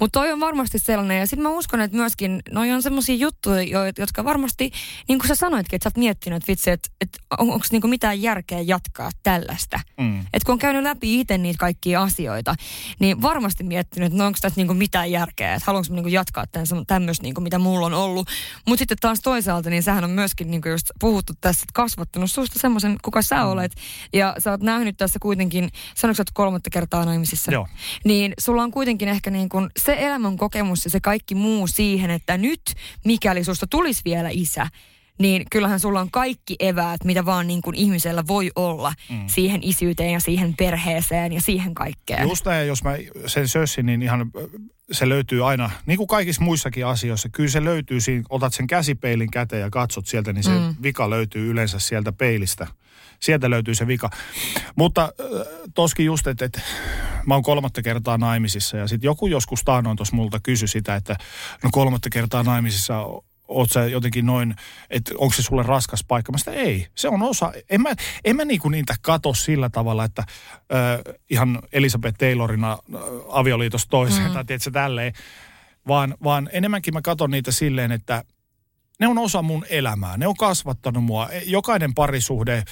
Mutta 0.00 0.20
toi 0.20 0.32
on 0.32 0.40
varmasti 0.40 0.78
sellainen, 0.78 1.18
ja 1.18 1.26
sitten 1.26 1.42
mä 1.42 1.48
uskon, 1.48 1.80
että 1.80 1.96
myöskin 1.96 2.42
noi 2.50 2.70
on 2.70 2.82
semmoisia 2.82 3.14
juttuja, 3.14 3.62
jotka 3.98 4.24
varmasti, 4.24 4.70
niin 5.08 5.18
kuin 5.18 5.28
sä 5.28 5.34
sanoitkin, 5.34 5.76
että 5.76 5.84
sä 5.84 5.88
oot 5.88 5.96
miettinyt, 5.96 6.36
että 6.36 6.50
vitsi, 6.50 6.70
että, 6.70 6.88
että 7.00 7.18
on, 7.38 7.50
onko 7.50 7.66
niinku 7.72 7.88
mitään 7.88 8.22
järkeä 8.22 8.60
jatkaa 8.60 9.10
tällaista. 9.22 9.80
Mm. 10.00 10.20
Että 10.20 10.46
kun 10.46 10.52
on 10.52 10.58
käynyt 10.58 10.82
läpi 10.82 11.20
itse 11.20 11.38
niitä 11.38 11.58
kaikkia 11.58 12.02
asioita, 12.02 12.54
niin 12.98 13.22
varmasti 13.22 13.64
miettii, 13.64 13.81
miettinyt, 13.82 14.06
että 14.06 14.18
no 14.18 14.26
onko 14.26 14.38
tässä 14.42 14.60
niinku 14.60 14.74
mitään 14.74 15.10
järkeä, 15.10 15.54
että 15.54 15.66
haluanko 15.66 15.94
niinku 15.94 16.08
jatkaa 16.08 16.44
tämmöistä, 16.86 17.22
niinku, 17.22 17.40
mitä 17.40 17.58
mulla 17.58 17.86
on 17.86 17.94
ollut. 17.94 18.28
Mutta 18.66 18.78
sitten 18.80 18.98
taas 19.00 19.20
toisaalta, 19.20 19.70
niin 19.70 19.82
sähän 19.82 20.04
on 20.04 20.10
myöskin 20.10 20.50
niinku 20.50 20.68
just 20.68 20.90
puhuttu 21.00 21.32
tässä, 21.40 21.64
että 21.64 21.72
kasvattanut 21.74 22.30
susta 22.30 22.58
semmoisen, 22.58 22.96
kuka 23.02 23.22
sä 23.22 23.36
mm. 23.36 23.48
olet. 23.48 23.72
Ja 24.12 24.34
sä 24.38 24.50
oot 24.50 24.62
nähnyt 24.62 24.96
tässä 24.96 25.18
kuitenkin, 25.22 25.70
sanoiko 25.94 26.16
sä 26.16 26.24
kolmatta 26.34 26.70
kertaa 26.70 27.04
naimisissa? 27.04 27.52
Joo. 27.52 27.68
Niin 28.04 28.34
sulla 28.38 28.62
on 28.62 28.70
kuitenkin 28.70 29.08
ehkä 29.08 29.30
niinku 29.30 29.58
se 29.76 29.96
elämän 29.98 30.36
kokemus 30.36 30.84
ja 30.84 30.90
se 30.90 31.00
kaikki 31.00 31.34
muu 31.34 31.66
siihen, 31.66 32.10
että 32.10 32.38
nyt 32.38 32.62
mikäli 33.04 33.44
susta 33.44 33.66
tulisi 33.66 34.02
vielä 34.04 34.28
isä, 34.32 34.66
niin 35.18 35.42
kyllähän 35.50 35.80
sulla 35.80 36.00
on 36.00 36.10
kaikki 36.10 36.56
eväät, 36.60 37.04
mitä 37.04 37.24
vaan 37.24 37.46
niin 37.46 37.62
kuin 37.62 37.76
ihmisellä 37.76 38.24
voi 38.26 38.50
olla 38.56 38.92
mm. 39.10 39.24
siihen 39.26 39.60
isyyteen 39.62 40.12
ja 40.12 40.20
siihen 40.20 40.54
perheeseen 40.56 41.32
ja 41.32 41.40
siihen 41.40 41.74
kaikkeen. 41.74 42.28
Just 42.28 42.46
näin, 42.46 42.68
jos 42.68 42.84
mä 42.84 42.96
sen 43.26 43.48
sössin, 43.48 43.86
niin 43.86 44.02
ihan 44.02 44.30
se 44.92 45.08
löytyy 45.08 45.48
aina, 45.48 45.70
niin 45.86 45.96
kuin 45.96 46.06
kaikissa 46.06 46.42
muissakin 46.42 46.86
asioissa, 46.86 47.28
kyllä 47.28 47.50
se 47.50 47.64
löytyy 47.64 48.00
siinä, 48.00 48.24
otat 48.28 48.54
sen 48.54 48.66
käsipeilin 48.66 49.30
käteen 49.30 49.62
ja 49.62 49.70
katsot 49.70 50.06
sieltä, 50.06 50.32
niin 50.32 50.44
se 50.44 50.50
mm. 50.50 50.74
vika 50.82 51.10
löytyy 51.10 51.50
yleensä 51.50 51.78
sieltä 51.78 52.12
peilistä. 52.12 52.66
Sieltä 53.20 53.50
löytyy 53.50 53.74
se 53.74 53.86
vika. 53.86 54.10
Mutta 54.76 55.02
äh, 55.02 55.46
toskin 55.74 56.06
just, 56.06 56.26
että, 56.26 56.44
että 56.44 56.60
mä 57.26 57.34
oon 57.34 57.42
kolmatta 57.42 57.82
kertaa 57.82 58.18
naimisissa 58.18 58.76
ja 58.76 58.88
sitten 58.88 59.08
joku 59.08 59.26
joskus 59.26 59.64
taanoin 59.64 59.96
tuossa 59.96 60.16
multa 60.16 60.40
kysy 60.42 60.66
sitä, 60.66 60.96
että 60.96 61.16
no 61.64 61.70
kolmatta 61.72 62.10
kertaa 62.10 62.42
naimisissa 62.42 63.04
oot 63.52 63.70
sä 63.70 63.86
jotenkin 63.86 64.26
noin, 64.26 64.54
että 64.90 65.12
onko 65.18 65.34
se 65.34 65.42
sulle 65.42 65.62
raskas 65.62 66.04
paikka? 66.08 66.32
Mä 66.32 66.38
sitä, 66.38 66.50
ei, 66.50 66.86
se 66.94 67.08
on 67.08 67.22
osa. 67.22 67.52
En 67.70 67.82
mä, 67.82 67.90
en 68.24 68.36
mä 68.36 68.44
niinku 68.44 68.68
niitä 68.68 68.94
kato 69.02 69.34
sillä 69.34 69.68
tavalla, 69.68 70.04
että 70.04 70.22
äh, 70.22 71.14
ihan 71.30 71.58
Elisabeth 71.72 72.18
Taylorina 72.18 72.72
äh, 72.72 73.00
avioliitosta 73.28 73.90
toiseen, 73.90 74.26
mm. 74.26 74.32
tai 74.32 74.44
tiedätkö 74.44 74.70
tälleen, 74.70 75.12
vaan, 75.88 76.14
vaan 76.24 76.48
enemmänkin 76.52 76.94
mä 76.94 77.02
katon 77.02 77.30
niitä 77.30 77.52
silleen, 77.52 77.92
että 77.92 78.24
ne 79.00 79.08
on 79.08 79.18
osa 79.18 79.42
mun 79.42 79.64
elämää. 79.70 80.16
Ne 80.16 80.26
on 80.26 80.36
kasvattanut 80.36 81.04
mua. 81.04 81.28
E, 81.28 81.42
jokainen 81.46 81.94
parisuhde, 81.94 82.62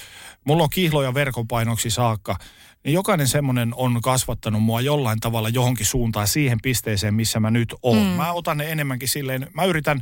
mulla 0.43 0.63
on 0.63 0.69
kihloja 0.69 1.13
verkopainoksi 1.13 1.89
saakka, 1.89 2.37
niin 2.83 2.93
jokainen 2.93 3.27
semmoinen 3.27 3.73
on 3.75 4.01
kasvattanut 4.01 4.63
mua 4.63 4.81
jollain 4.81 5.19
tavalla 5.19 5.49
johonkin 5.49 5.85
suuntaan 5.85 6.27
siihen 6.27 6.57
pisteeseen, 6.63 7.13
missä 7.13 7.39
mä 7.39 7.51
nyt 7.51 7.75
oon. 7.83 7.97
Mm. 7.97 8.13
Mä 8.13 8.31
otan 8.31 8.57
ne 8.57 8.71
enemmänkin 8.71 9.09
silleen, 9.09 9.47
mä 9.53 9.65
yritän 9.65 10.01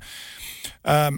ähm, 0.89 1.15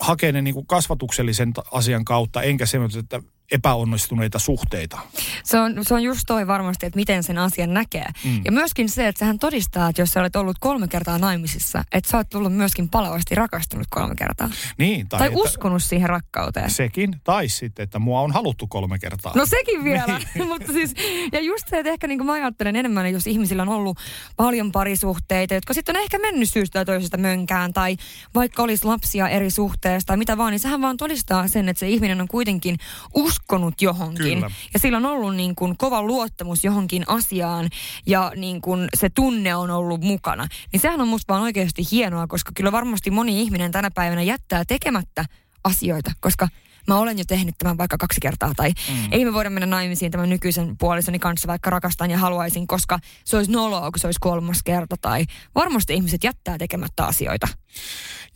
hakea 0.00 0.32
ne 0.32 0.42
niin 0.42 0.54
kuin 0.54 0.66
kasvatuksellisen 0.66 1.52
asian 1.72 2.04
kautta, 2.04 2.42
enkä 2.42 2.66
semmoista, 2.66 2.98
että 3.00 3.22
epäonnistuneita 3.52 4.38
suhteita. 4.38 4.98
Se 5.44 5.58
on, 5.58 5.74
se 5.82 5.94
on 5.94 6.02
just 6.02 6.20
toi 6.26 6.46
varmasti, 6.46 6.86
että 6.86 6.96
miten 6.96 7.22
sen 7.22 7.38
asian 7.38 7.74
näkee. 7.74 8.06
Mm. 8.24 8.40
Ja 8.44 8.52
myöskin 8.52 8.88
se, 8.88 9.08
että 9.08 9.18
sähän 9.18 9.38
todistaa, 9.38 9.88
että 9.88 10.02
jos 10.02 10.10
sä 10.10 10.20
olet 10.20 10.36
ollut 10.36 10.56
kolme 10.60 10.88
kertaa 10.88 11.18
naimisissa, 11.18 11.84
että 11.92 12.10
sä 12.10 12.16
oot 12.16 12.28
tullut 12.30 12.52
myöskin 12.52 12.88
palavasti 12.88 13.34
rakastunut 13.34 13.86
kolme 13.90 14.14
kertaa. 14.14 14.50
Niin. 14.78 15.08
Tai, 15.08 15.18
tai 15.18 15.28
että, 15.28 15.38
uskonut 15.38 15.82
siihen 15.82 16.08
rakkauteen. 16.08 16.70
Sekin. 16.70 17.16
Tai 17.24 17.48
sitten, 17.48 17.82
että 17.82 17.98
mua 17.98 18.20
on 18.20 18.32
haluttu 18.32 18.66
kolme 18.66 18.98
kertaa. 18.98 19.32
No 19.34 19.46
sekin 19.46 19.84
vielä. 19.84 20.04
Niin. 20.34 20.48
Mutta 20.52 20.72
siis, 20.72 20.94
ja 21.32 21.40
just 21.40 21.68
se, 21.68 21.78
että 21.78 21.90
ehkä 21.90 22.06
niin 22.06 22.18
kuin 22.18 22.26
mä 22.26 22.32
ajattelen 22.32 22.76
enemmän, 22.76 23.12
jos 23.12 23.26
ihmisillä 23.26 23.62
on 23.62 23.68
ollut 23.68 23.98
paljon 24.36 24.72
parisuhteita, 24.72 25.54
jotka 25.54 25.74
sitten 25.74 25.96
on 25.96 26.02
ehkä 26.02 26.18
mennyt 26.18 26.50
syystä 26.50 26.72
tai 26.72 26.84
toisesta 26.84 27.16
mönkään, 27.16 27.72
tai 27.72 27.96
vaikka 28.34 28.62
olisi 28.62 28.84
lapsia 28.84 29.28
eri 29.28 29.50
suhteesta 29.50 30.06
tai 30.06 30.16
mitä 30.16 30.36
vaan, 30.36 30.50
niin 30.50 30.60
sehän 30.60 30.82
vaan 30.82 30.96
todistaa 30.96 31.48
sen, 31.48 31.68
että 31.68 31.80
se 31.80 31.88
ihminen 31.88 32.20
on 32.20 32.28
kuitenkin 32.28 32.78
us 33.14 33.33
uskonut 33.34 33.82
johonkin. 33.82 34.38
Kyllä. 34.38 34.50
Ja 34.74 34.80
sillä 34.80 34.96
on 34.96 35.06
ollut 35.06 35.36
niin 35.36 35.54
kuin 35.54 35.76
kova 35.76 36.02
luottamus 36.02 36.64
johonkin 36.64 37.04
asiaan 37.06 37.68
ja 38.06 38.32
niin 38.36 38.60
kuin 38.60 38.88
se 38.96 39.10
tunne 39.10 39.54
on 39.54 39.70
ollut 39.70 40.00
mukana. 40.00 40.48
Niin 40.72 40.80
sehän 40.80 41.00
on 41.00 41.08
musta 41.08 41.32
vaan 41.32 41.42
oikeasti 41.42 41.82
hienoa, 41.90 42.26
koska 42.26 42.52
kyllä 42.56 42.72
varmasti 42.72 43.10
moni 43.10 43.42
ihminen 43.42 43.72
tänä 43.72 43.90
päivänä 43.90 44.22
jättää 44.22 44.64
tekemättä 44.64 45.24
asioita, 45.64 46.12
koska 46.20 46.48
mä 46.88 46.98
olen 46.98 47.18
jo 47.18 47.24
tehnyt 47.28 47.54
tämän 47.58 47.78
vaikka 47.78 47.96
kaksi 47.98 48.20
kertaa, 48.20 48.52
tai 48.56 48.70
mm. 48.70 49.08
ei 49.10 49.24
me 49.24 49.32
voida 49.32 49.50
mennä 49.50 49.66
naimisiin 49.66 50.10
tämän 50.10 50.28
nykyisen 50.28 50.76
puolisoni 50.78 51.18
kanssa, 51.18 51.48
vaikka 51.48 51.70
rakastan 51.70 52.10
ja 52.10 52.18
haluaisin, 52.18 52.66
koska 52.66 52.98
se 53.24 53.36
olisi 53.36 53.52
noloa, 53.52 53.90
kun 53.90 54.00
se 54.00 54.06
olisi 54.06 54.20
kolmas 54.20 54.62
kerta, 54.64 54.96
tai 55.00 55.24
varmasti 55.54 55.94
ihmiset 55.94 56.24
jättää 56.24 56.58
tekemättä 56.58 57.06
asioita. 57.06 57.48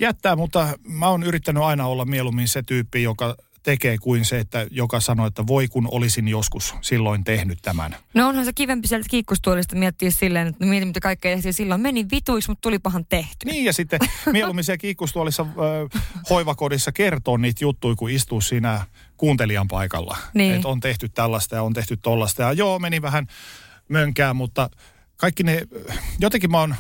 Jättää, 0.01 0.37
mutta 0.37 0.79
mä 0.83 1.09
oon 1.09 1.23
yrittänyt 1.23 1.63
aina 1.63 1.87
olla 1.87 2.05
mieluummin 2.05 2.49
se 2.49 2.63
tyyppi, 2.63 3.03
joka 3.03 3.37
tekee 3.69 3.99
kuin 3.99 4.25
se, 4.25 4.39
että 4.39 4.67
joka 4.71 5.01
sanoo, 5.01 5.27
että 5.27 5.47
voi 5.47 5.69
kun 5.69 5.89
olisin 5.91 6.29
joskus 6.29 6.75
silloin 6.81 7.25
tehnyt 7.25 7.59
tämän. 7.63 7.97
No 8.15 8.29
onhan 8.29 8.45
se 8.45 8.53
kivempi 8.53 8.89
sieltä 8.89 9.07
kiikkustuolista 9.11 9.77
miettiä 9.77 10.11
silleen, 10.11 10.47
että 10.47 10.67
mietin 10.67 10.89
mitä 10.89 11.01
kaikkea 11.01 11.35
tehtiin 11.35 11.55
silloin. 11.55 11.81
Meni 11.81 12.07
vituiksi, 12.11 12.51
mutta 12.51 12.63
tulipahan 12.63 13.07
tehty. 13.07 13.47
Niin 13.47 13.65
ja 13.65 13.73
sitten 13.73 14.01
mieluummin 14.33 14.65
siellä 14.65 14.79
kiikkustuolissa 14.79 15.43
äh, 15.43 16.03
hoivakodissa 16.31 16.93
kertoo 16.93 17.37
niitä 17.37 17.65
juttuja, 17.65 17.97
kun 17.97 18.11
istuu 18.11 18.41
siinä 18.41 18.87
kuuntelijan 19.17 19.69
paikalla. 19.69 20.17
Niin. 20.35 20.55
Että 20.55 20.69
on 20.69 20.81
tehty 20.81 21.09
tällaista 21.09 21.57
ja 21.57 21.63
on 21.63 21.73
tehty 21.73 21.97
tollasta. 21.97 22.43
Ja 22.43 22.53
joo, 22.53 22.79
meni 22.79 23.03
vähän 23.03 23.27
mönkään, 23.89 24.37
mutta 24.37 24.71
kaikki 25.17 25.43
ne, 25.43 25.63
jotenkin 26.21 26.51
mä 26.51 26.61
oon 26.61 26.75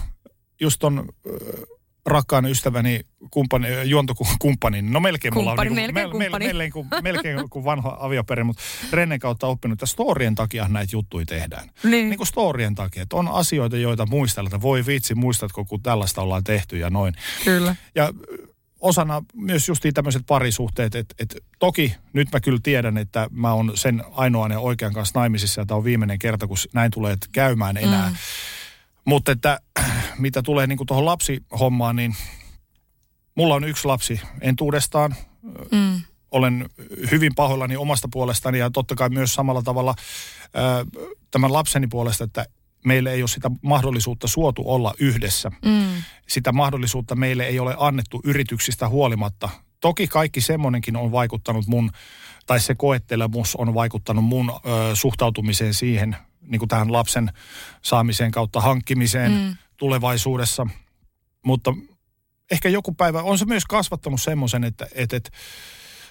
just 0.60 0.78
ton... 0.78 0.98
Äh, 0.98 1.78
rakkaan 2.06 2.46
ystäväni 2.46 3.00
kumppani, 3.30 3.68
juontokumppanin, 3.84 4.92
no 4.92 5.00
melkein 5.00 5.34
kumppani, 5.34 5.70
mulla 5.70 5.82
on 5.82 5.94
melkein, 5.94 5.94
niin 5.94 6.10
kuin, 6.10 6.18
melkein, 6.18 6.56
melkein, 6.56 6.72
kuin, 6.72 6.86
melkein 7.02 7.50
kuin 7.50 7.64
vanha 7.64 7.96
avioperi, 8.00 8.44
mutta 8.44 8.62
Rennen 8.92 9.18
kautta 9.18 9.46
oppinut, 9.46 9.76
että 9.76 9.86
storien 9.86 10.34
takia 10.34 10.68
näitä 10.68 10.96
juttuja 10.96 11.26
tehdään. 11.26 11.70
Niin. 11.82 12.10
niin 12.10 12.16
kuin 12.16 12.26
storien 12.26 12.74
takia, 12.74 13.02
että 13.02 13.16
on 13.16 13.28
asioita, 13.28 13.76
joita 13.76 14.06
muistella, 14.06 14.48
että 14.48 14.62
voi 14.62 14.86
vitsi, 14.86 15.14
muistatko, 15.14 15.64
kun 15.64 15.82
tällaista 15.82 16.22
ollaan 16.22 16.44
tehty 16.44 16.78
ja 16.78 16.90
noin. 16.90 17.14
Kyllä. 17.44 17.76
Ja 17.94 18.12
osana 18.80 19.22
myös 19.34 19.68
just 19.68 19.84
tämmöiset 19.94 20.22
parisuhteet, 20.26 20.94
että 20.94 21.14
et, 21.18 21.36
toki 21.58 21.94
nyt 22.12 22.28
mä 22.32 22.40
kyllä 22.40 22.60
tiedän, 22.62 22.98
että 22.98 23.28
mä 23.30 23.52
oon 23.52 23.72
sen 23.74 24.04
ainoan 24.10 24.50
ja 24.50 24.60
oikean 24.60 24.92
kanssa 24.92 25.18
naimisissa 25.18 25.60
ja 25.60 25.66
tämä 25.66 25.78
on 25.78 25.84
viimeinen 25.84 26.18
kerta, 26.18 26.46
kun 26.46 26.56
näin 26.74 26.90
tulee 26.90 27.16
käymään 27.32 27.76
enää. 27.76 28.08
Mm 28.08 28.16
mutta 29.08 29.32
että 29.32 29.60
mitä 30.18 30.42
tulee 30.42 30.66
niin 30.66 30.78
tuohon 30.86 31.04
lapsihommaan, 31.04 31.96
niin 31.96 32.16
mulla 33.38 33.54
on 33.54 33.64
yksi 33.64 33.86
lapsi 33.86 34.20
entuudestaan. 34.40 35.14
Mm. 35.72 36.02
olen 36.30 36.68
hyvin 37.10 37.34
pahoillani 37.34 37.76
omasta 37.76 38.08
puolestani 38.12 38.58
ja 38.58 38.70
totta 38.70 38.94
kai 38.94 39.08
myös 39.08 39.34
samalla 39.34 39.62
tavalla 39.62 39.94
ö, 40.44 41.00
tämän 41.30 41.52
lapseni 41.52 41.86
puolesta, 41.86 42.24
että 42.24 42.46
meille 42.84 43.12
ei 43.12 43.22
ole 43.22 43.28
sitä 43.28 43.50
mahdollisuutta 43.62 44.28
suotu 44.28 44.62
olla 44.66 44.94
yhdessä. 45.00 45.50
Mm. 45.64 46.02
Sitä 46.28 46.52
mahdollisuutta 46.52 47.16
meille 47.16 47.46
ei 47.46 47.58
ole 47.58 47.74
annettu 47.78 48.20
yrityksistä 48.24 48.88
huolimatta. 48.88 49.48
Toki 49.80 50.06
kaikki 50.06 50.40
semmoinenkin 50.40 50.96
on 50.96 51.12
vaikuttanut 51.12 51.66
mun, 51.66 51.90
tai 52.46 52.60
se 52.60 52.74
koettelemus 52.74 53.56
on 53.56 53.74
vaikuttanut 53.74 54.24
mun 54.24 54.50
ö, 54.50 54.96
suhtautumiseen 54.96 55.74
siihen, 55.74 56.16
niin 56.40 56.58
kuin 56.58 56.68
tähän 56.68 56.92
lapsen 56.92 57.32
saamiseen 57.82 58.30
kautta 58.30 58.60
hankkimiseen 58.60 59.32
mm. 59.32 59.56
tulevaisuudessa. 59.76 60.66
Mutta 61.44 61.74
ehkä 62.50 62.68
joku 62.68 62.94
päivä 62.94 63.22
on 63.22 63.38
se 63.38 63.44
myös 63.44 63.64
kasvattanut 63.64 64.22
semmoisen, 64.22 64.64
että, 64.64 64.86
että, 64.94 65.16
että 65.16 65.30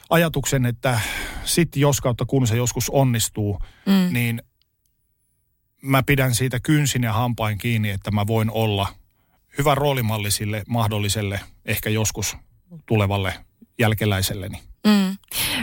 ajatuksen, 0.10 0.66
että 0.66 1.00
sitten 1.44 1.80
jos 1.80 2.02
kautta 2.02 2.26
kun 2.26 2.48
se 2.48 2.56
joskus 2.56 2.90
onnistuu, 2.90 3.60
mm. 3.86 4.14
niin 4.14 4.42
mä 5.82 6.04
pidän 6.04 6.36
siitä 6.36 6.60
kynsin 6.60 7.04
ja 7.04 7.14
hampain 7.14 7.58
kiinni, 7.58 7.90
että 7.90 8.12
mä 8.12 8.28
voin 8.28 8.52
olla 8.52 8.88
hyvä 9.58 9.76
roolimalli 9.76 10.32
sille 10.32 10.64
mahdolliselle, 10.68 11.40
ehkä 11.66 11.90
joskus 11.90 12.38
tulevalle 12.86 13.34
jälkeläiselleni. 13.80 14.62
Mm. 14.88 15.18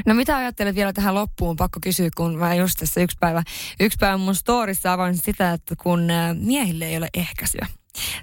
No 0.07 0.15
mitä 0.15 0.37
ajattelet 0.37 0.75
vielä 0.77 0.93
tähän 0.93 1.15
loppuun? 1.15 1.57
Pakko 1.57 1.79
kysyä, 1.83 2.09
kun 2.17 2.39
mä 2.39 2.55
just 2.55 2.75
tässä 2.79 3.01
yksi 3.01 3.17
päivä, 3.21 3.43
yksi 3.81 3.99
päivä 4.01 4.17
mun 4.17 4.35
storissa 4.35 4.93
avain 4.93 5.17
sitä, 5.17 5.53
että 5.53 5.75
kun 5.77 6.11
äh, 6.11 6.35
miehille 6.35 6.85
ei 6.85 6.97
ole 6.97 7.09
ehkäisyä. 7.15 7.67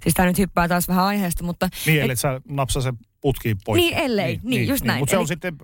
Siis 0.03 0.13
tämä 0.13 0.25
nyt 0.25 0.37
hyppää 0.37 0.67
taas 0.67 0.87
vähän 0.87 1.05
aiheesta, 1.05 1.43
mutta... 1.43 1.69
Niin, 1.85 2.11
et, 2.11 2.19
sä 2.19 2.41
napsa 2.49 2.81
se 2.81 2.93
putkiin 3.21 3.57
pois. 3.65 3.81
Niin, 3.81 3.93
ellei. 3.97 4.25
Niin, 4.25 4.39
niin, 4.43 4.49
niin 4.49 4.67
just 4.67 4.83
niin. 4.83 4.87
näin. 4.87 4.99
Mutta 4.99 5.11
se 5.11 5.17
on 5.17 5.27
sitten 5.27 5.57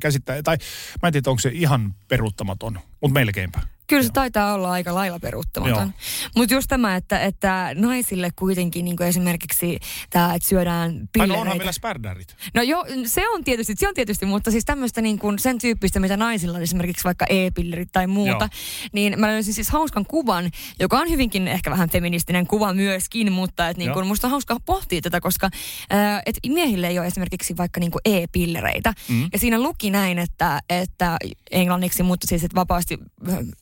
käsittää, 0.00 0.42
tai 0.42 0.56
mä 1.02 1.06
en 1.06 1.12
tiedä, 1.12 1.30
onko 1.30 1.40
se 1.40 1.50
ihan 1.52 1.94
peruuttamaton, 2.08 2.78
mutta 3.00 3.14
melkeinpä. 3.14 3.60
Kyllä 3.88 4.02
se 4.02 4.10
taitaa 4.12 4.54
olla 4.54 4.70
aika 4.70 4.94
lailla 4.94 5.18
peruuttamaton. 5.18 5.94
Mutta 6.36 6.54
just 6.54 6.68
tämä, 6.68 6.96
että, 6.96 7.20
että 7.20 7.70
naisille 7.74 8.30
kuitenkin 8.36 8.84
niin 8.84 9.02
esimerkiksi 9.02 9.78
tämä, 10.10 10.34
että 10.34 10.48
syödään 10.48 10.90
pillereitä. 10.90 11.18
Tai 11.18 11.26
no 11.28 11.40
onhan 11.40 11.56
meillä 11.56 11.72
spärdärit. 11.72 12.36
No 12.54 12.62
joo, 12.62 12.86
se 13.06 13.28
on 13.28 13.44
tietysti, 13.44 13.74
se 13.76 13.88
on 13.88 13.94
tietysti, 13.94 14.26
mutta 14.26 14.50
siis 14.50 14.64
tämmöistä 14.64 15.02
niin 15.02 15.18
kuin 15.18 15.38
sen 15.38 15.58
tyyppistä, 15.58 16.00
mitä 16.00 16.16
naisilla 16.16 16.56
on 16.56 16.62
esimerkiksi 16.62 17.04
vaikka 17.04 17.26
e-pillerit 17.28 17.88
tai 17.92 18.06
muuta, 18.06 18.44
joo. 18.44 18.90
niin 18.92 19.20
mä 19.20 19.26
löysin 19.26 19.54
siis 19.54 19.70
hauskan 19.70 20.06
kuvan, 20.06 20.50
joka 20.80 20.98
on 20.98 21.10
hyvinkin 21.10 21.48
ehkä 21.48 21.70
vähän 21.70 21.90
feministinen 21.90 22.46
kuva 22.46 22.74
myöskin, 22.74 23.32
mutta 23.32 23.68
että 23.68 23.78
niin 23.78 23.92
kuin 23.92 24.06
musta 24.06 24.26
on 24.26 24.30
hauska 24.30 24.56
pohtia 24.66 25.00
tätä, 25.00 25.20
koska 25.20 25.50
äh, 25.92 26.22
et 26.26 26.38
miehille 26.48 26.86
ei 26.86 26.98
ole 26.98 27.06
esimerkiksi 27.06 27.56
vaikka 27.56 27.80
niin 27.80 27.90
kuin 27.90 28.02
e-pillereitä. 28.04 28.92
Mm. 29.08 29.28
Ja 29.32 29.38
siinä 29.38 29.60
luki 29.62 29.90
näin, 29.90 30.18
että, 30.18 30.60
että 30.70 31.16
englanniksi, 31.50 32.02
mutta 32.02 32.26
siis 32.26 32.44
että 32.44 32.54
vapaasti 32.54 32.98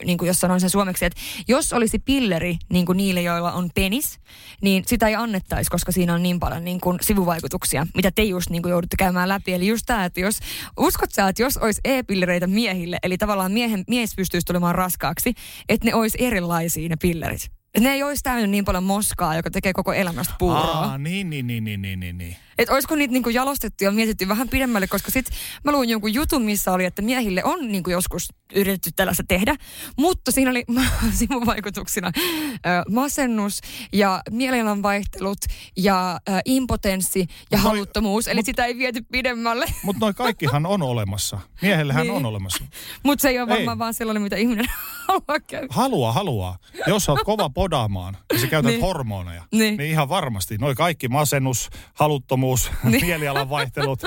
niin 0.04 0.15
niin 0.16 0.18
kuin 0.18 0.26
jos 0.26 0.40
sanon 0.40 0.60
sen 0.60 0.70
suomeksi, 0.70 1.04
että 1.04 1.20
jos 1.48 1.72
olisi 1.72 1.98
pilleri 1.98 2.58
niin 2.72 2.86
kuin 2.86 2.96
niille, 2.96 3.22
joilla 3.22 3.52
on 3.52 3.70
penis, 3.74 4.18
niin 4.62 4.84
sitä 4.86 5.08
ei 5.08 5.14
annettaisi, 5.14 5.70
koska 5.70 5.92
siinä 5.92 6.14
on 6.14 6.22
niin 6.22 6.40
paljon 6.40 6.64
niin 6.64 6.80
kuin 6.80 6.98
sivuvaikutuksia, 7.00 7.86
mitä 7.94 8.10
te 8.10 8.22
just 8.22 8.50
niin 8.50 8.62
kuin 8.62 8.70
joudutte 8.70 8.96
käymään 8.96 9.28
läpi. 9.28 9.52
Eli 9.52 9.66
just 9.66 9.86
tämä, 9.86 10.04
että 10.04 10.20
jos, 10.20 10.38
uskot 10.78 11.12
sä, 11.12 11.28
että 11.28 11.42
jos 11.42 11.56
olisi 11.56 11.80
e-pillereitä 11.84 12.46
miehille, 12.46 12.98
eli 13.02 13.18
tavallaan 13.18 13.52
miehen, 13.52 13.84
mies 13.88 14.14
pystyisi 14.16 14.46
tulemaan 14.46 14.74
raskaaksi, 14.74 15.34
että 15.68 15.86
ne 15.86 15.94
olisi 15.94 16.18
erilaisia 16.20 16.88
ne 16.88 16.96
pillerit. 16.96 17.50
Ne 17.80 17.92
ei 17.92 18.02
olisi 18.02 18.22
täynnä 18.22 18.46
niin 18.46 18.64
paljon 18.64 18.84
moskaa, 18.84 19.36
joka 19.36 19.50
tekee 19.50 19.72
koko 19.72 19.92
elämästä 19.92 20.34
puuroa. 20.38 20.62
Aa, 20.62 20.98
niin, 20.98 21.30
niin, 21.30 21.46
niin, 21.46 21.64
niin, 21.64 21.80
niin, 22.00 22.18
niin. 22.18 22.36
Että 22.58 22.74
olisiko 22.74 22.96
niitä 22.96 23.12
niinku 23.12 23.30
jalostettu 23.30 23.84
ja 23.84 23.90
mietitty 23.90 24.28
vähän 24.28 24.48
pidemmälle, 24.48 24.86
koska 24.86 25.10
sitten 25.10 25.36
mä 25.64 25.72
luin 25.72 25.88
jonkun 25.88 26.14
jutun, 26.14 26.42
missä 26.42 26.72
oli, 26.72 26.84
että 26.84 27.02
miehille 27.02 27.44
on 27.44 27.68
niinku 27.68 27.90
joskus 27.90 28.28
yritetty 28.54 28.90
tällaista 28.96 29.22
tehdä, 29.28 29.56
mutta 29.98 30.30
siinä 30.30 30.50
oli 30.50 30.64
sivuvaikutuksina 31.18 32.12
äh, 32.16 32.84
masennus 32.90 33.60
ja 33.92 34.22
mielialanvaihtelut 34.30 35.38
ja 35.76 36.20
äh, 36.28 36.40
impotenssi 36.44 37.26
ja 37.50 37.58
noi, 37.58 37.62
haluttomuus, 37.62 38.28
eli 38.28 38.38
mut, 38.38 38.46
sitä 38.46 38.64
ei 38.64 38.78
viety 38.78 39.02
pidemmälle. 39.12 39.66
Mutta 39.82 40.00
noin 40.00 40.14
kaikkihan 40.14 40.66
on 40.66 40.82
olemassa. 40.82 41.38
Miehellähän 41.62 42.02
niin. 42.02 42.16
on 42.16 42.26
olemassa. 42.26 42.64
Mutta 43.04 43.22
se 43.22 43.28
ei 43.28 43.38
ole 43.38 43.48
varmaan 43.48 43.76
ei. 43.76 43.78
vaan 43.78 43.94
sellainen, 43.94 44.22
mitä 44.22 44.36
ihminen 44.36 44.66
haluaa 45.08 45.40
käydä. 45.46 45.66
Haluaa, 45.70 46.12
haluaa. 46.12 46.58
Jos 46.86 47.04
sä 47.04 47.12
oot 47.12 47.24
kova 47.24 47.50
podaamaan 47.50 48.16
ja 48.32 48.40
sä 48.40 48.46
käytät 48.46 48.70
niin. 48.70 48.80
hormoneja, 48.80 49.42
niin. 49.52 49.76
niin 49.76 49.90
ihan 49.90 50.08
varmasti. 50.08 50.58
Noin 50.58 50.76
kaikki 50.76 51.08
masennus, 51.08 51.70
haluttomuus, 51.94 52.45
niin. 52.84 53.06
mielialan 53.06 53.50
vaihtelut. 53.50 54.02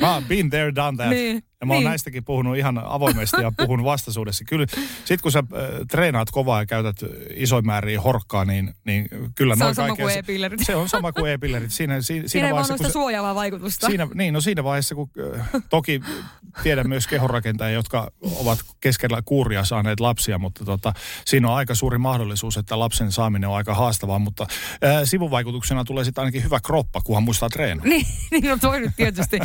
Mä 0.00 0.14
oon 0.14 0.24
been 0.24 0.50
there, 0.50 0.74
done 0.74 0.96
that. 0.96 1.10
Niin. 1.10 1.42
Ja 1.64 1.66
mä 1.66 1.74
oon 1.74 1.80
niin. 1.80 1.88
näistäkin 1.88 2.24
puhunut 2.24 2.56
ihan 2.56 2.78
avoimesti 2.84 3.42
ja 3.42 3.52
puhun 3.56 3.84
vastaisuudessa. 3.84 4.44
Kyllä, 4.44 4.66
sit 5.04 5.22
kun 5.22 5.32
sä 5.32 5.38
äh, 5.38 5.46
treenaat 5.90 6.30
kovaa 6.30 6.62
ja 6.62 6.66
käytät 6.66 6.96
isoin 7.34 7.66
määriä 7.66 8.00
horkkaa, 8.00 8.44
niin, 8.44 8.74
niin 8.84 9.08
kyllä 9.34 9.56
se 9.56 9.64
on 9.64 9.74
sama 9.74 9.96
kuin 9.96 10.18
e-pillerit. 10.18 10.60
Se 10.66 10.76
on 10.76 10.88
sama 10.88 11.12
kuin 11.12 11.32
e-pillerit. 11.32 11.72
Siinä, 11.72 12.02
siinä, 12.02 12.28
siinä 12.28 12.48
ei 12.48 12.54
vaan 12.54 12.66
ole 12.80 12.90
suojaavaa 12.90 13.34
vaikutusta. 13.34 13.86
Siinä, 13.86 14.08
niin, 14.14 14.34
no 14.34 14.40
siinä 14.40 14.64
vaiheessa, 14.64 14.94
kun 14.94 15.10
äh, 15.36 15.48
toki 15.70 16.00
tiedän 16.62 16.88
myös 16.88 17.06
kehonrakentajia, 17.06 17.74
jotka 17.74 18.10
ovat 18.36 18.58
keskellä 18.80 19.22
kuuria 19.24 19.64
saaneet 19.64 20.00
lapsia, 20.00 20.38
mutta 20.38 20.64
tota, 20.64 20.92
siinä 21.24 21.48
on 21.48 21.54
aika 21.54 21.74
suuri 21.74 21.98
mahdollisuus, 21.98 22.56
että 22.56 22.78
lapsen 22.78 23.12
saaminen 23.12 23.48
on 23.48 23.56
aika 23.56 23.74
haastavaa, 23.74 24.18
mutta 24.18 24.46
äh, 24.84 25.00
sivuvaikutuksena 25.04 25.84
tulee 25.84 26.04
sitten 26.04 26.22
ainakin 26.22 26.44
hyvä 26.44 26.60
kroppa, 26.60 27.00
kunhan 27.00 27.22
muistaa 27.22 27.48
treenaa. 27.48 27.86
niin, 27.86 28.06
niin 28.30 28.44
no 28.44 28.58
toi 28.60 28.80
nyt 28.80 28.92
tietysti. 28.96 29.38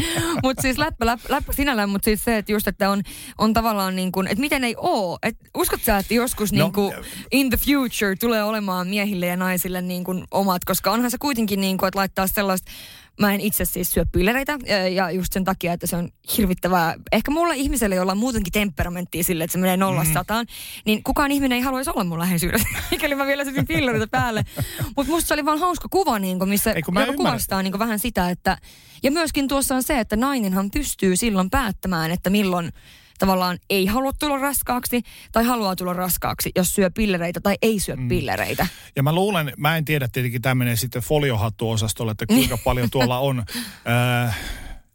mutta 0.44 0.62
siis 0.62 0.78
läppä, 0.78 1.06
läppä, 1.06 1.30
läppä 1.30 1.54
sinällään, 1.54 1.90
mutta 1.90 2.06
siis 2.10 2.24
se, 2.24 2.38
että 2.38 2.52
just, 2.52 2.68
että 2.68 2.90
on, 2.90 3.02
on 3.38 3.54
tavallaan 3.54 3.96
niin 3.96 4.12
kuin, 4.12 4.28
että 4.28 4.42
miten 4.42 4.64
ei 4.64 4.76
oo. 4.78 5.20
Et 5.24 5.38
uskot 5.58 5.82
sä, 5.82 5.98
että 5.98 6.14
joskus 6.14 6.54
no, 6.54 6.64
niin 6.64 6.74
kuin 6.74 6.94
in 7.32 7.50
the 7.50 7.58
future 7.58 8.16
tulee 8.16 8.44
olemaan 8.44 8.88
miehille 8.88 9.26
ja 9.26 9.38
naisille 9.38 9.82
niin 9.82 10.04
kuin 10.04 10.24
omat, 10.32 10.66
koska 10.66 10.92
onhan 10.92 11.12
se 11.12 11.18
kuitenkin 11.18 11.62
niin 11.62 11.78
kuin, 11.78 11.88
että 11.88 12.00
laittaa 12.00 12.28
sellaista 12.28 12.72
Mä 13.20 13.34
en 13.34 13.42
itse 13.42 13.66
siis 13.66 13.92
syö 13.92 14.06
pillereitä 14.12 14.58
ja 14.96 15.12
just 15.12 15.34
sen 15.34 15.44
takia, 15.44 15.74
että 15.74 15.88
se 15.88 15.96
on 15.96 16.10
hirvittävää. 16.38 16.96
Ehkä 17.12 17.32
mulla 17.32 17.54
ihmiselle, 17.54 17.96
jolla 17.96 18.12
on 18.12 18.18
muutenkin 18.18 18.54
temperamenttia 18.54 19.24
sille, 19.24 19.44
että 19.44 19.52
se 19.52 19.58
menee 19.58 19.78
nollasta 19.78 20.10
mm. 20.10 20.14
sataan, 20.14 20.46
niin 20.86 21.04
kukaan 21.04 21.32
ihminen 21.32 21.56
ei 21.56 21.62
haluaisi 21.62 21.90
olla 21.90 22.04
mun 22.04 22.20
läheisyydessä, 22.20 22.68
mikäli 22.92 23.16
mä 23.16 23.26
vielä 23.26 23.46
sytin 23.46 23.68
pillereitä 23.68 24.08
päälle. 24.08 24.44
Mutta 24.96 25.12
musta 25.12 25.28
se 25.28 25.34
oli 25.34 25.46
vaan 25.46 25.60
hauska 25.60 25.88
kuva, 25.90 26.20
niin 26.20 26.40
kuin, 26.40 26.50
missä 26.50 26.74
joka 26.76 27.14
kuvastaa 27.14 27.64
niin 27.64 27.72
kuin 27.72 27.80
vähän 27.80 28.00
sitä, 28.00 28.30
että... 28.30 28.58
Ja 29.04 29.12
myöskin 29.12 29.48
tuossa 29.48 29.76
on 29.76 29.84
se, 29.84 30.00
että 30.00 30.16
nainenhan 30.16 30.72
pystyy 30.72 31.16
silloin 31.16 31.50
päättämään, 31.50 32.12
että 32.12 32.30
milloin 32.30 32.72
tavallaan 33.20 33.60
ei 33.70 33.86
halua 33.86 34.12
tulla 34.20 34.38
raskaaksi 34.38 35.02
tai 35.32 35.44
haluaa 35.44 35.76
tulla 35.76 35.94
raskaaksi, 35.94 36.52
jos 36.56 36.76
syö 36.76 36.92
pillereitä 36.96 37.40
tai 37.42 37.56
ei 37.62 37.80
syö 37.80 37.96
mm. 37.96 38.08
pillereitä. 38.08 38.68
Ja 38.96 39.04
mä 39.04 39.16
luulen, 39.16 39.54
mä 39.58 39.78
en 39.78 39.86
tiedä 39.86 40.08
tietenkin 40.12 40.42
tämmöinen 40.42 40.78
sitten 40.78 41.02
foliohattuosastolla, 41.02 42.12
että 42.12 42.26
kuinka 42.26 42.58
paljon 42.66 42.90
tuolla 42.90 43.20
on... 43.20 43.44
Äh, 44.26 44.38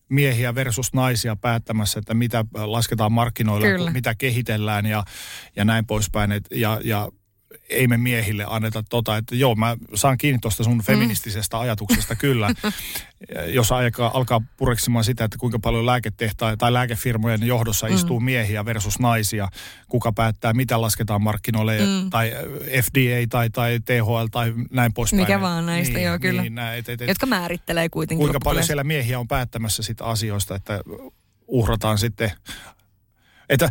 miehiä 0.08 0.54
versus 0.54 0.92
naisia 0.92 1.36
päättämässä, 1.36 1.98
että 1.98 2.14
mitä 2.14 2.44
lasketaan 2.54 3.12
markkinoilla, 3.12 3.66
Kyllä. 3.66 3.90
mitä 3.90 4.14
kehitellään 4.14 4.86
ja, 4.86 5.04
ja 5.56 5.64
näin 5.64 5.86
poispäin. 5.86 6.32
Et, 6.32 6.44
ja, 6.50 6.80
ja 6.84 7.08
ei 7.68 7.86
me 7.86 7.96
miehille 7.96 8.44
anneta 8.48 8.82
tota, 8.90 9.16
että 9.16 9.34
joo, 9.34 9.54
mä 9.54 9.76
saan 9.94 10.18
kiinni 10.18 10.38
tuosta 10.38 10.64
sun 10.64 10.76
mm. 10.76 10.82
feministisestä 10.82 11.56
mm. 11.56 11.60
ajatuksesta 11.60 12.16
kyllä. 12.16 12.50
Jos 13.46 13.72
alkaa, 13.72 14.10
alkaa 14.14 14.40
pureksimaan 14.56 15.04
sitä, 15.04 15.24
että 15.24 15.38
kuinka 15.38 15.58
paljon 15.58 15.86
lääketehtaa 15.86 16.56
tai 16.56 16.72
lääkefirmojen 16.72 17.42
johdossa 17.42 17.86
mm. 17.86 17.94
istuu 17.94 18.20
miehiä 18.20 18.64
versus 18.64 18.98
naisia, 18.98 19.48
kuka 19.88 20.12
päättää, 20.12 20.52
mitä 20.52 20.80
lasketaan 20.80 21.22
markkinoille, 21.22 21.78
mm. 21.78 22.10
tai 22.10 22.32
FDA 22.82 23.26
tai, 23.28 23.50
tai 23.50 23.80
THL 23.84 24.26
tai 24.30 24.54
näin 24.70 24.92
poispäin. 24.92 25.22
Mikä 25.22 25.40
vaan 25.40 25.66
näistä, 25.66 25.94
niin, 25.94 26.06
joo 26.06 26.18
kyllä. 26.18 26.42
Niin, 26.42 26.54
nää, 26.54 26.74
et, 26.74 26.88
et, 26.88 27.02
et, 27.02 27.08
Jotka 27.08 27.26
määrittelee 27.26 27.88
kuitenkin. 27.88 28.22
Kuinka 28.22 28.40
paljon 28.44 28.64
siellä 28.64 28.84
miehiä 28.84 29.18
on 29.18 29.28
päättämässä 29.28 29.82
sitä 29.82 30.04
asioista, 30.04 30.54
että 30.54 30.80
uhrataan 31.46 31.98
sitten 31.98 32.32
että 33.48 33.68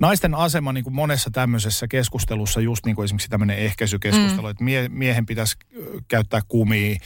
naisten 0.00 0.34
asema 0.34 0.72
niin 0.72 0.84
kuin 0.84 0.94
monessa 0.94 1.30
tämmöisessä 1.30 1.88
keskustelussa, 1.88 2.60
just 2.60 2.86
niin 2.86 2.96
kuin 2.96 3.04
esimerkiksi 3.04 3.28
tämmöinen 3.28 3.58
ehkäisykeskustelu, 3.58 4.42
mm. 4.42 4.50
että 4.50 4.64
mie, 4.64 4.88
miehen 4.88 5.26
pitäisi 5.26 5.56
käyttää 6.08 6.40
kumia, 6.48 6.96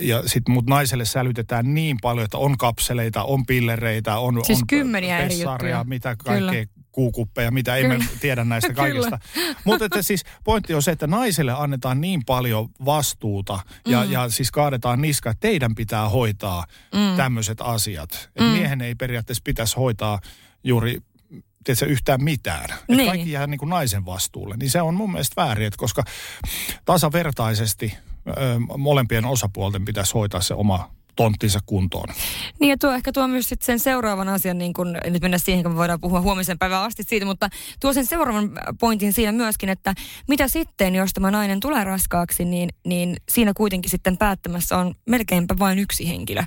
ja 0.00 0.22
sitten 0.26 0.54
mut 0.54 0.66
naiselle 0.66 1.04
sälytetään 1.04 1.74
niin 1.74 1.96
paljon, 2.02 2.24
että 2.24 2.38
on 2.38 2.58
kapseleita, 2.58 3.24
on 3.24 3.46
pillereitä, 3.46 4.18
on, 4.18 4.44
siis 4.44 4.58
on 4.58 4.66
kymmeniä 4.66 5.18
eri 5.18 5.40
juttuja. 5.40 5.84
mitä 5.84 6.16
kaikkea 6.16 6.64
kuukuppeja, 6.92 7.50
mitä 7.50 7.76
ei 7.76 7.88
me 7.88 7.98
tiedä 8.20 8.44
näistä 8.44 8.74
kaikista. 8.82 9.18
Mutta 9.64 9.84
että 9.84 10.02
siis 10.02 10.24
pointti 10.44 10.74
on 10.74 10.82
se, 10.82 10.90
että 10.90 11.06
naiselle 11.06 11.52
annetaan 11.52 12.00
niin 12.00 12.24
paljon 12.26 12.68
vastuuta 12.84 13.60
ja, 13.86 14.04
mm. 14.04 14.12
ja 14.12 14.28
siis 14.28 14.50
kaadetaan 14.50 15.02
niska, 15.02 15.30
että 15.30 15.40
teidän 15.48 15.74
pitää 15.74 16.08
hoitaa 16.08 16.64
mm. 16.94 17.16
tämmöiset 17.16 17.60
asiat. 17.60 18.30
Mm. 18.40 18.46
miehen 18.46 18.80
ei 18.80 18.94
periaatteessa 18.94 19.42
pitäisi 19.44 19.76
hoitaa 19.76 20.20
juuri 20.64 20.98
tiedätkö, 21.64 21.86
yhtään 21.86 22.24
mitään. 22.24 22.68
Niin. 22.88 23.00
Että 23.00 23.10
kaikki 23.10 23.32
jää 23.32 23.46
niin 23.46 23.58
kuin 23.58 23.70
naisen 23.70 24.06
vastuulle. 24.06 24.56
Niin 24.56 24.70
se 24.70 24.82
on 24.82 24.94
mun 24.94 25.12
mielestä 25.12 25.42
väärin, 25.42 25.66
että 25.66 25.78
koska 25.78 26.04
tasavertaisesti 26.84 27.94
ö, 28.28 28.32
molempien 28.76 29.24
osapuolten 29.24 29.84
pitäisi 29.84 30.14
hoitaa 30.14 30.40
se 30.40 30.54
oma 30.54 30.90
tonttinsa 31.16 31.58
kuntoon. 31.66 32.08
Niin 32.60 32.70
ja 32.70 32.76
tuo 32.78 32.92
ehkä 32.92 33.12
tuo 33.12 33.28
myös 33.28 33.48
sit 33.48 33.62
sen 33.62 33.78
seuraavan 33.78 34.28
asian, 34.28 34.58
niin 34.58 34.72
kun, 34.72 34.98
nyt 35.04 35.22
mennä 35.22 35.38
siihen, 35.38 35.62
kun 35.62 35.72
me 35.72 35.78
voidaan 35.78 36.00
puhua 36.00 36.20
huomisen 36.20 36.58
päivän 36.58 36.82
asti 36.82 37.02
siitä, 37.02 37.26
mutta 37.26 37.48
tuo 37.80 37.92
sen 37.92 38.06
seuraavan 38.06 38.50
pointin 38.80 39.12
siinä 39.12 39.32
myöskin, 39.32 39.68
että 39.68 39.94
mitä 40.28 40.48
sitten, 40.48 40.94
jos 40.94 41.12
tämä 41.12 41.30
nainen 41.30 41.60
tulee 41.60 41.84
raskaaksi, 41.84 42.44
niin, 42.44 42.68
niin 42.86 43.16
siinä 43.28 43.52
kuitenkin 43.56 43.90
sitten 43.90 44.16
päättämässä 44.16 44.78
on 44.78 44.94
melkeinpä 45.06 45.54
vain 45.58 45.78
yksi 45.78 46.08
henkilö 46.08 46.42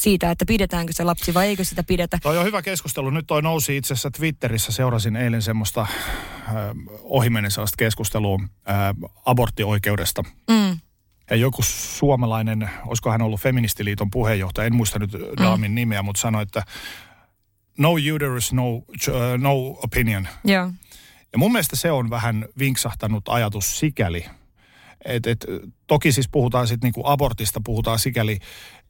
siitä, 0.00 0.30
että 0.30 0.44
pidetäänkö 0.46 0.92
se 0.92 1.04
lapsi 1.04 1.34
vai 1.34 1.46
eikö 1.46 1.64
sitä 1.64 1.82
pidetä. 1.82 2.18
Toi 2.22 2.38
on 2.38 2.44
hyvä 2.44 2.62
keskustelu. 2.62 3.10
Nyt 3.10 3.26
toi 3.26 3.42
nousi 3.42 3.76
itse 3.76 3.94
asiassa 3.94 4.10
Twitterissä. 4.10 4.72
Seurasin 4.72 5.16
eilen 5.16 5.42
semmoista 5.42 5.80
äh, 5.80 5.88
ohimennen 7.02 7.50
sellaista 7.50 7.76
keskustelua 7.78 8.38
äh, 8.42 8.76
aborttioikeudesta. 9.24 10.22
Mm. 10.50 10.78
Ja 11.30 11.36
joku 11.36 11.62
suomalainen, 11.62 12.70
olisiko 12.86 13.10
hän 13.10 13.22
ollut 13.22 13.40
Feministiliiton 13.40 14.10
puheenjohtaja, 14.10 14.66
en 14.66 14.74
muista 14.74 14.98
nyt 14.98 15.12
Daamin 15.38 15.70
mm. 15.70 15.74
nimeä, 15.74 16.02
mutta 16.02 16.20
sanoi, 16.20 16.42
että 16.42 16.62
no 17.78 17.92
uterus, 18.14 18.52
no, 18.52 18.74
uh, 18.74 18.84
no 19.38 19.52
opinion. 19.82 20.28
Joo. 20.44 20.70
Ja 21.32 21.38
mun 21.38 21.52
mielestä 21.52 21.76
se 21.76 21.90
on 21.90 22.10
vähän 22.10 22.46
vinksahtanut 22.58 23.28
ajatus 23.28 23.78
sikäli, 23.78 24.24
et, 25.04 25.26
et, 25.26 25.46
toki 25.86 26.12
siis 26.12 26.28
puhutaan 26.28 26.68
sitten 26.68 26.86
niinku 26.86 27.02
abortista, 27.04 27.60
puhutaan 27.64 27.98
sikäli, 27.98 28.38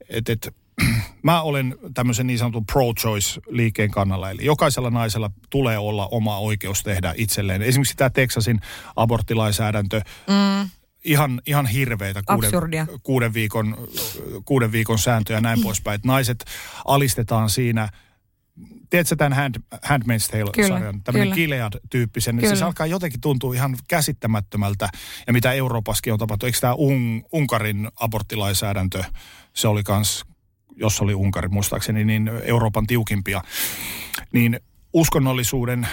että 0.09 0.31
et, 0.31 0.55
mä 1.23 1.41
olen 1.41 1.75
tämmöisen 1.93 2.27
niin 2.27 2.39
sanotun 2.39 2.65
pro-choice-liikkeen 2.65 3.91
kannalla. 3.91 4.29
Eli 4.31 4.45
jokaisella 4.45 4.89
naisella 4.89 5.31
tulee 5.49 5.77
olla 5.77 6.07
oma 6.11 6.37
oikeus 6.37 6.83
tehdä 6.83 7.13
itselleen. 7.17 7.61
Esimerkiksi 7.61 7.97
tämä 7.97 8.09
Texasin 8.09 8.59
aborttilainsäädäntö, 8.95 10.01
Mm. 10.27 10.69
ihan, 11.03 11.41
ihan 11.45 11.65
hirveitä 11.65 12.21
kuuden, 12.27 12.47
Absurdia. 12.47 12.87
kuuden, 13.03 13.33
viikon, 13.33 13.77
kuuden 14.45 14.71
viikon 14.71 14.99
sääntöjä 14.99 15.37
ja 15.37 15.41
näin 15.41 15.61
poispäin. 15.67 15.95
Että 15.95 16.07
naiset 16.07 16.45
alistetaan 16.85 17.49
siinä, 17.49 17.89
tiedätkö 18.89 19.15
tämän 19.15 19.33
Hand, 19.33 19.55
Handmaid's 19.73 20.31
Tale-sarjan, 20.31 21.03
tämmöinen. 21.03 21.33
Gilead-tyyppisen, 21.35 22.35
niin 22.35 22.47
siis 22.47 22.61
alkaa 22.61 22.85
jotenkin 22.85 23.21
tuntua 23.21 23.53
ihan 23.53 23.77
käsittämättömältä. 23.87 24.89
Ja 25.27 25.33
mitä 25.33 25.51
Euroopassakin 25.51 26.13
on 26.13 26.19
tapahtunut, 26.19 26.47
eikö 26.47 26.59
tämä 26.61 26.73
Un, 26.73 27.23
Unkarin 27.31 27.87
aborttilainsäädäntö, 27.95 29.03
se 29.53 29.67
oli 29.67 29.83
kans, 29.83 30.25
jos 30.79 31.01
oli 31.01 31.13
Unkari 31.13 31.47
muistaakseni, 31.47 32.05
niin 32.05 32.31
Euroopan 32.43 32.87
tiukimpia. 32.87 33.41
Niin 34.33 34.59
uskonnollisuuden 34.93 35.87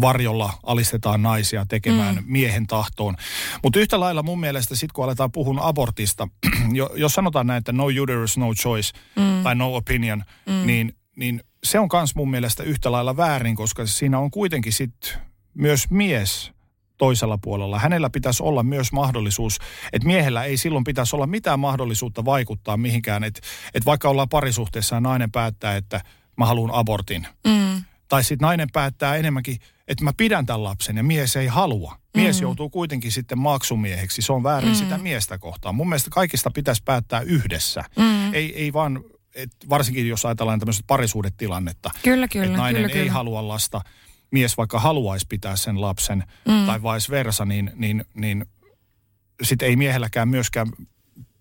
varjolla 0.00 0.52
alistetaan 0.62 1.22
naisia 1.22 1.66
tekemään 1.68 2.14
mm. 2.14 2.24
miehen 2.26 2.66
tahtoon. 2.66 3.16
Mutta 3.62 3.78
yhtä 3.78 4.00
lailla 4.00 4.22
mun 4.22 4.40
mielestä 4.40 4.74
sitten 4.74 4.94
kun 4.94 5.04
aletaan 5.04 5.32
puhua 5.32 5.68
abortista, 5.68 6.28
jo- 6.72 6.90
jos 6.94 7.12
sanotaan 7.12 7.46
näin, 7.46 7.58
että 7.58 7.72
no 7.72 7.84
uterus, 8.02 8.38
no 8.38 8.54
choice 8.54 8.92
mm. 9.16 9.42
tai 9.42 9.54
no 9.54 9.74
opinion, 9.74 10.24
mm. 10.46 10.66
niin, 10.66 10.96
niin 11.16 11.40
se 11.64 11.78
on 11.78 11.88
kans 11.88 12.14
mun 12.14 12.30
mielestä 12.30 12.62
yhtä 12.62 12.92
lailla 12.92 13.16
väärin, 13.16 13.56
koska 13.56 13.86
siinä 13.86 14.18
on 14.18 14.30
kuitenkin 14.30 14.72
sitten 14.72 15.12
myös 15.54 15.90
mies 15.90 16.52
toisella 16.98 17.38
puolella. 17.38 17.78
Hänellä 17.78 18.10
pitäisi 18.10 18.42
olla 18.42 18.62
myös 18.62 18.92
mahdollisuus, 18.92 19.58
että 19.92 20.06
miehellä 20.06 20.44
ei 20.44 20.56
silloin 20.56 20.84
pitäisi 20.84 21.16
olla 21.16 21.26
mitään 21.26 21.60
mahdollisuutta 21.60 22.24
vaikuttaa 22.24 22.76
mihinkään. 22.76 23.24
Että 23.24 23.40
et 23.74 23.86
vaikka 23.86 24.08
ollaan 24.08 24.28
parisuhteessa 24.28 24.96
ja 24.96 25.00
nainen 25.00 25.30
päättää, 25.30 25.76
että 25.76 26.00
mä 26.36 26.46
haluan 26.46 26.70
abortin. 26.74 27.26
Mm. 27.46 27.82
Tai 28.08 28.24
sitten 28.24 28.46
nainen 28.46 28.68
päättää 28.72 29.16
enemmänkin, 29.16 29.58
että 29.88 30.04
mä 30.04 30.12
pidän 30.16 30.46
tämän 30.46 30.64
lapsen 30.64 30.96
ja 30.96 31.02
mies 31.02 31.36
ei 31.36 31.46
halua. 31.46 31.96
Mies 32.16 32.36
mm. 32.36 32.42
joutuu 32.42 32.70
kuitenkin 32.70 33.12
sitten 33.12 33.38
maksumieheksi. 33.38 34.22
Se 34.22 34.32
on 34.32 34.42
väärin 34.42 34.70
mm. 34.70 34.74
sitä 34.74 34.98
miestä 34.98 35.38
kohtaan. 35.38 35.74
Mun 35.74 35.88
mielestä 35.88 36.10
kaikista 36.10 36.50
pitäisi 36.50 36.82
päättää 36.84 37.20
yhdessä. 37.20 37.84
Mm. 37.96 38.34
Ei, 38.34 38.62
ei 38.62 38.72
vaan, 38.72 39.04
et 39.34 39.50
varsinkin 39.68 40.08
jos 40.08 40.26
ajatellaan 40.26 40.58
tämmöistä 40.58 40.84
parisuudetilannetta. 40.86 41.90
Kyllä, 42.02 42.28
kyllä. 42.28 42.46
että 42.46 42.58
nainen 42.58 42.82
kyllä, 42.82 42.94
ei 42.94 43.00
kyllä. 43.00 43.12
halua 43.12 43.48
lasta. 43.48 43.80
Mies 44.30 44.56
vaikka 44.56 44.80
haluaisi 44.80 45.26
pitää 45.28 45.56
sen 45.56 45.80
lapsen 45.80 46.24
mm. 46.48 46.66
tai 46.66 46.82
vice 46.82 47.10
versa, 47.10 47.44
niin, 47.44 47.72
niin, 47.74 48.04
niin 48.14 48.46
sitten 49.42 49.68
ei 49.68 49.76
miehelläkään 49.76 50.28
myöskään 50.28 50.66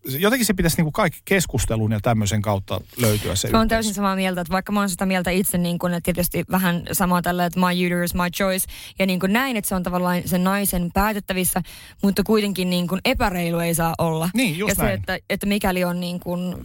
jotenkin 0.06 0.46
se 0.46 0.54
pitäisi 0.54 0.78
niinku 0.78 0.92
kaikki 0.92 1.20
keskustelun 1.26 1.92
ja 1.92 2.00
tämmöisen 2.00 2.42
kautta 2.42 2.82
löytyä 2.98 3.36
se 3.36 3.50
Mä 3.50 3.58
oon 3.58 3.68
täysin 3.68 3.94
samaa 3.94 4.16
mieltä, 4.16 4.42
että 4.42 4.54
vaikka 4.54 4.72
mä 4.72 4.80
oon 4.80 4.90
sitä 4.90 5.06
mieltä 5.06 5.32
itse, 5.32 5.58
niin 5.58 5.80
kun, 5.80 5.94
että 5.94 6.14
tietysti 6.14 6.46
vähän 6.52 6.84
samaa 6.92 7.22
tällä, 7.22 7.46
että 7.46 7.60
my 7.60 7.86
uterus, 7.86 8.14
my 8.14 8.30
choice, 8.38 8.68
ja 9.00 9.06
niin 9.06 9.20
kuin 9.20 9.34
näin, 9.34 9.58
että 9.58 9.70
se 9.70 9.76
on 9.76 9.84
tavallaan 9.84 10.22
sen 10.26 10.44
naisen 10.44 10.90
päätettävissä, 10.94 11.62
mutta 12.04 12.24
kuitenkin 12.24 12.70
niin 12.70 12.88
kuin 12.88 13.02
epäreilu 13.06 13.60
ei 13.60 13.76
saa 13.76 13.94
olla. 13.98 14.30
Niin, 14.34 14.58
just 14.58 14.70
ja 14.70 14.76
se, 14.76 14.84
näin. 14.84 15.00
että, 15.00 15.20
että 15.30 15.46
mikäli 15.46 15.84
on 15.84 16.00
niin 16.00 16.20
kuin, 16.20 16.56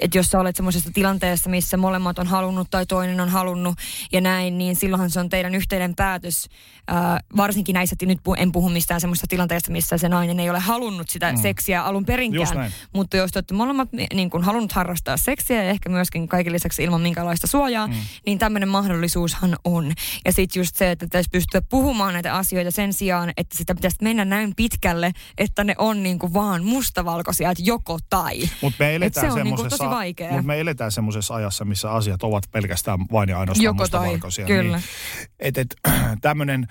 että 0.00 0.18
jos 0.18 0.26
sä 0.26 0.40
olet 0.40 0.56
semmoisessa 0.56 0.90
tilanteessa, 0.94 1.50
missä 1.50 1.76
molemmat 1.76 2.18
on 2.18 2.26
halunnut 2.26 2.70
tai 2.70 2.86
toinen 2.86 3.20
on 3.20 3.28
halunnut 3.28 3.74
ja 4.12 4.20
näin, 4.20 4.58
niin 4.58 4.76
silloinhan 4.76 5.10
se 5.10 5.20
on 5.20 5.28
teidän 5.28 5.54
yhteinen 5.54 5.96
päätös. 5.96 6.48
Ää, 6.92 7.20
varsinkin 7.36 7.74
näissä, 7.74 7.96
nyt 8.02 8.20
en 8.36 8.52
puhu 8.52 8.68
mistään 8.68 9.00
semmoista 9.00 9.26
tilanteesta, 9.28 9.72
missä 9.72 9.98
se 9.98 10.08
nainen 10.08 10.40
ei 10.40 10.50
ole 10.50 10.58
halunnut 10.58 11.08
sitä 11.08 11.32
mm. 11.32 11.38
seksiä 11.38 11.82
alun 11.82 12.04
perinkään. 12.04 12.72
Mutta 12.94 13.16
jos 13.16 13.30
te 13.32 13.36
olette 13.36 13.54
molemmat 13.54 13.88
niin 14.14 14.30
kuin 14.30 14.44
halunnut 14.44 14.72
harrastaa 14.72 15.16
seksiä 15.16 15.64
ja 15.64 15.70
ehkä 15.70 15.88
myöskin 15.88 16.28
kaiken 16.28 16.52
lisäksi 16.52 16.84
ilman 16.84 17.00
minkälaista 17.00 17.46
suojaa, 17.46 17.86
mm. 17.86 17.94
niin 18.26 18.38
tämmöinen 18.38 18.68
mahdollisuushan 18.68 19.56
on. 19.64 19.92
Ja 20.24 20.32
sitten 20.32 20.60
just 20.60 20.76
se, 20.76 20.90
että 20.90 21.06
pitäisi 21.06 21.30
pystyä 21.30 21.62
puhumaan 21.62 22.12
näitä 22.12 22.34
asioita 22.34 22.70
sen 22.70 22.92
sijaan, 22.92 23.32
että 23.36 23.58
sitä 23.58 23.74
pitäisi 23.74 23.96
mennä 24.02 24.24
näin 24.24 24.52
pitkälle, 24.56 25.12
että 25.38 25.64
ne 25.64 25.74
on 25.78 26.02
niin 26.02 26.18
kuin 26.18 26.34
vaan 26.34 26.64
mustavalkoisia, 26.64 27.50
että 27.50 27.62
joko 27.66 27.98
tai. 28.10 28.50
Mutta 28.62 28.76
me 28.84 28.88
Et 28.88 28.94
eletään 28.96 29.26
se 29.26 29.32
on 29.32 29.44
niinku 29.44 29.56
semmoisessa, 29.56 29.84
tosi 29.84 29.96
vaikea. 29.96 30.32
mut 30.32 30.44
me 30.44 30.60
eletään 30.60 30.92
semmoisessa 30.92 31.34
ajassa, 31.34 31.64
missä 31.64 31.92
asiat 31.92 32.22
ovat 32.22 32.44
pelkästään 32.52 32.98
vain 33.12 33.28
ja 33.28 33.40
ainoastaan 33.40 33.64
Joko 33.64 33.88
tai, 33.88 34.00
mustavalkoisia. 34.00 34.46
kyllä. 34.46 34.76
Niin, 34.76 35.28
et, 35.38 35.58
et, 35.58 35.76
tämmöinen 36.22 36.66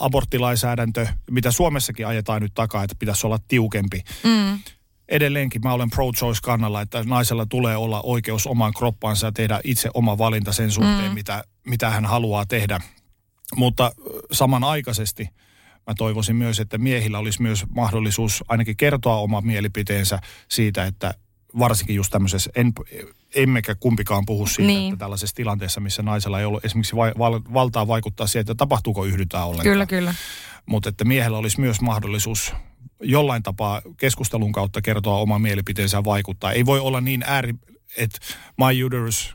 aborttilainsäädäntö, 0.00 1.06
mitä 1.30 1.50
Suomessakin 1.50 2.06
ajetaan 2.06 2.42
nyt 2.42 2.54
takaa, 2.54 2.84
että 2.84 2.96
pitäisi 2.98 3.26
olla 3.26 3.38
tiukempi. 3.48 4.02
Mm. 4.24 4.58
Edelleenkin 5.08 5.60
mä 5.64 5.72
olen 5.72 5.90
pro-choice 5.90 6.40
kannalla, 6.42 6.80
että 6.80 7.02
naisella 7.06 7.46
tulee 7.46 7.76
olla 7.76 8.02
oikeus 8.02 8.46
omaan 8.46 8.72
kroppaansa 8.72 9.26
ja 9.26 9.32
tehdä 9.32 9.60
itse 9.64 9.90
oma 9.94 10.18
valinta 10.18 10.52
sen 10.52 10.70
suhteen, 10.70 11.08
mm. 11.08 11.14
mitä, 11.14 11.44
mitä 11.66 11.90
hän 11.90 12.04
haluaa 12.04 12.46
tehdä. 12.46 12.80
Mutta 13.56 13.92
samanaikaisesti 14.32 15.28
mä 15.86 15.94
toivoisin 15.98 16.36
myös, 16.36 16.60
että 16.60 16.78
miehillä 16.78 17.18
olisi 17.18 17.42
myös 17.42 17.64
mahdollisuus 17.70 18.44
ainakin 18.48 18.76
kertoa 18.76 19.16
oma 19.16 19.40
mielipiteensä 19.40 20.18
siitä, 20.48 20.84
että 20.84 21.14
varsinkin 21.58 21.96
just 21.96 22.10
tämmöisessä, 22.10 22.50
en, 22.54 22.72
emmekä 23.34 23.74
kumpikaan 23.74 24.26
puhu 24.26 24.46
siitä, 24.46 24.62
Niin. 24.66 24.92
että 24.92 24.98
tällaisessa 25.04 25.36
tilanteessa, 25.36 25.80
missä 25.80 26.02
naisella 26.02 26.40
ei 26.40 26.46
ollut 26.46 26.64
esimerkiksi 26.64 26.96
vai, 26.96 27.12
val, 27.18 27.40
valtaa 27.54 27.86
vaikuttaa 27.86 28.26
siihen, 28.26 28.40
että 28.40 28.54
tapahtuuko 28.54 29.04
yhdyntää 29.04 29.44
ollenkaan. 29.44 29.72
Kyllä, 29.72 29.86
kyllä. 29.86 30.14
Mutta 30.66 30.88
että 30.88 31.04
miehellä 31.04 31.38
olisi 31.38 31.60
myös 31.60 31.80
mahdollisuus 31.80 32.52
jollain 33.02 33.42
tapaa 33.42 33.82
keskustelun 33.96 34.52
kautta 34.52 34.82
kertoa 34.82 35.16
oma 35.16 35.38
mielipiteensä 35.38 36.04
vaikuttaa. 36.04 36.52
Ei 36.52 36.66
voi 36.66 36.80
olla 36.80 37.00
niin 37.00 37.24
ääri, 37.26 37.54
että 37.96 38.18
my 38.58 38.84
uterus, 38.84 39.34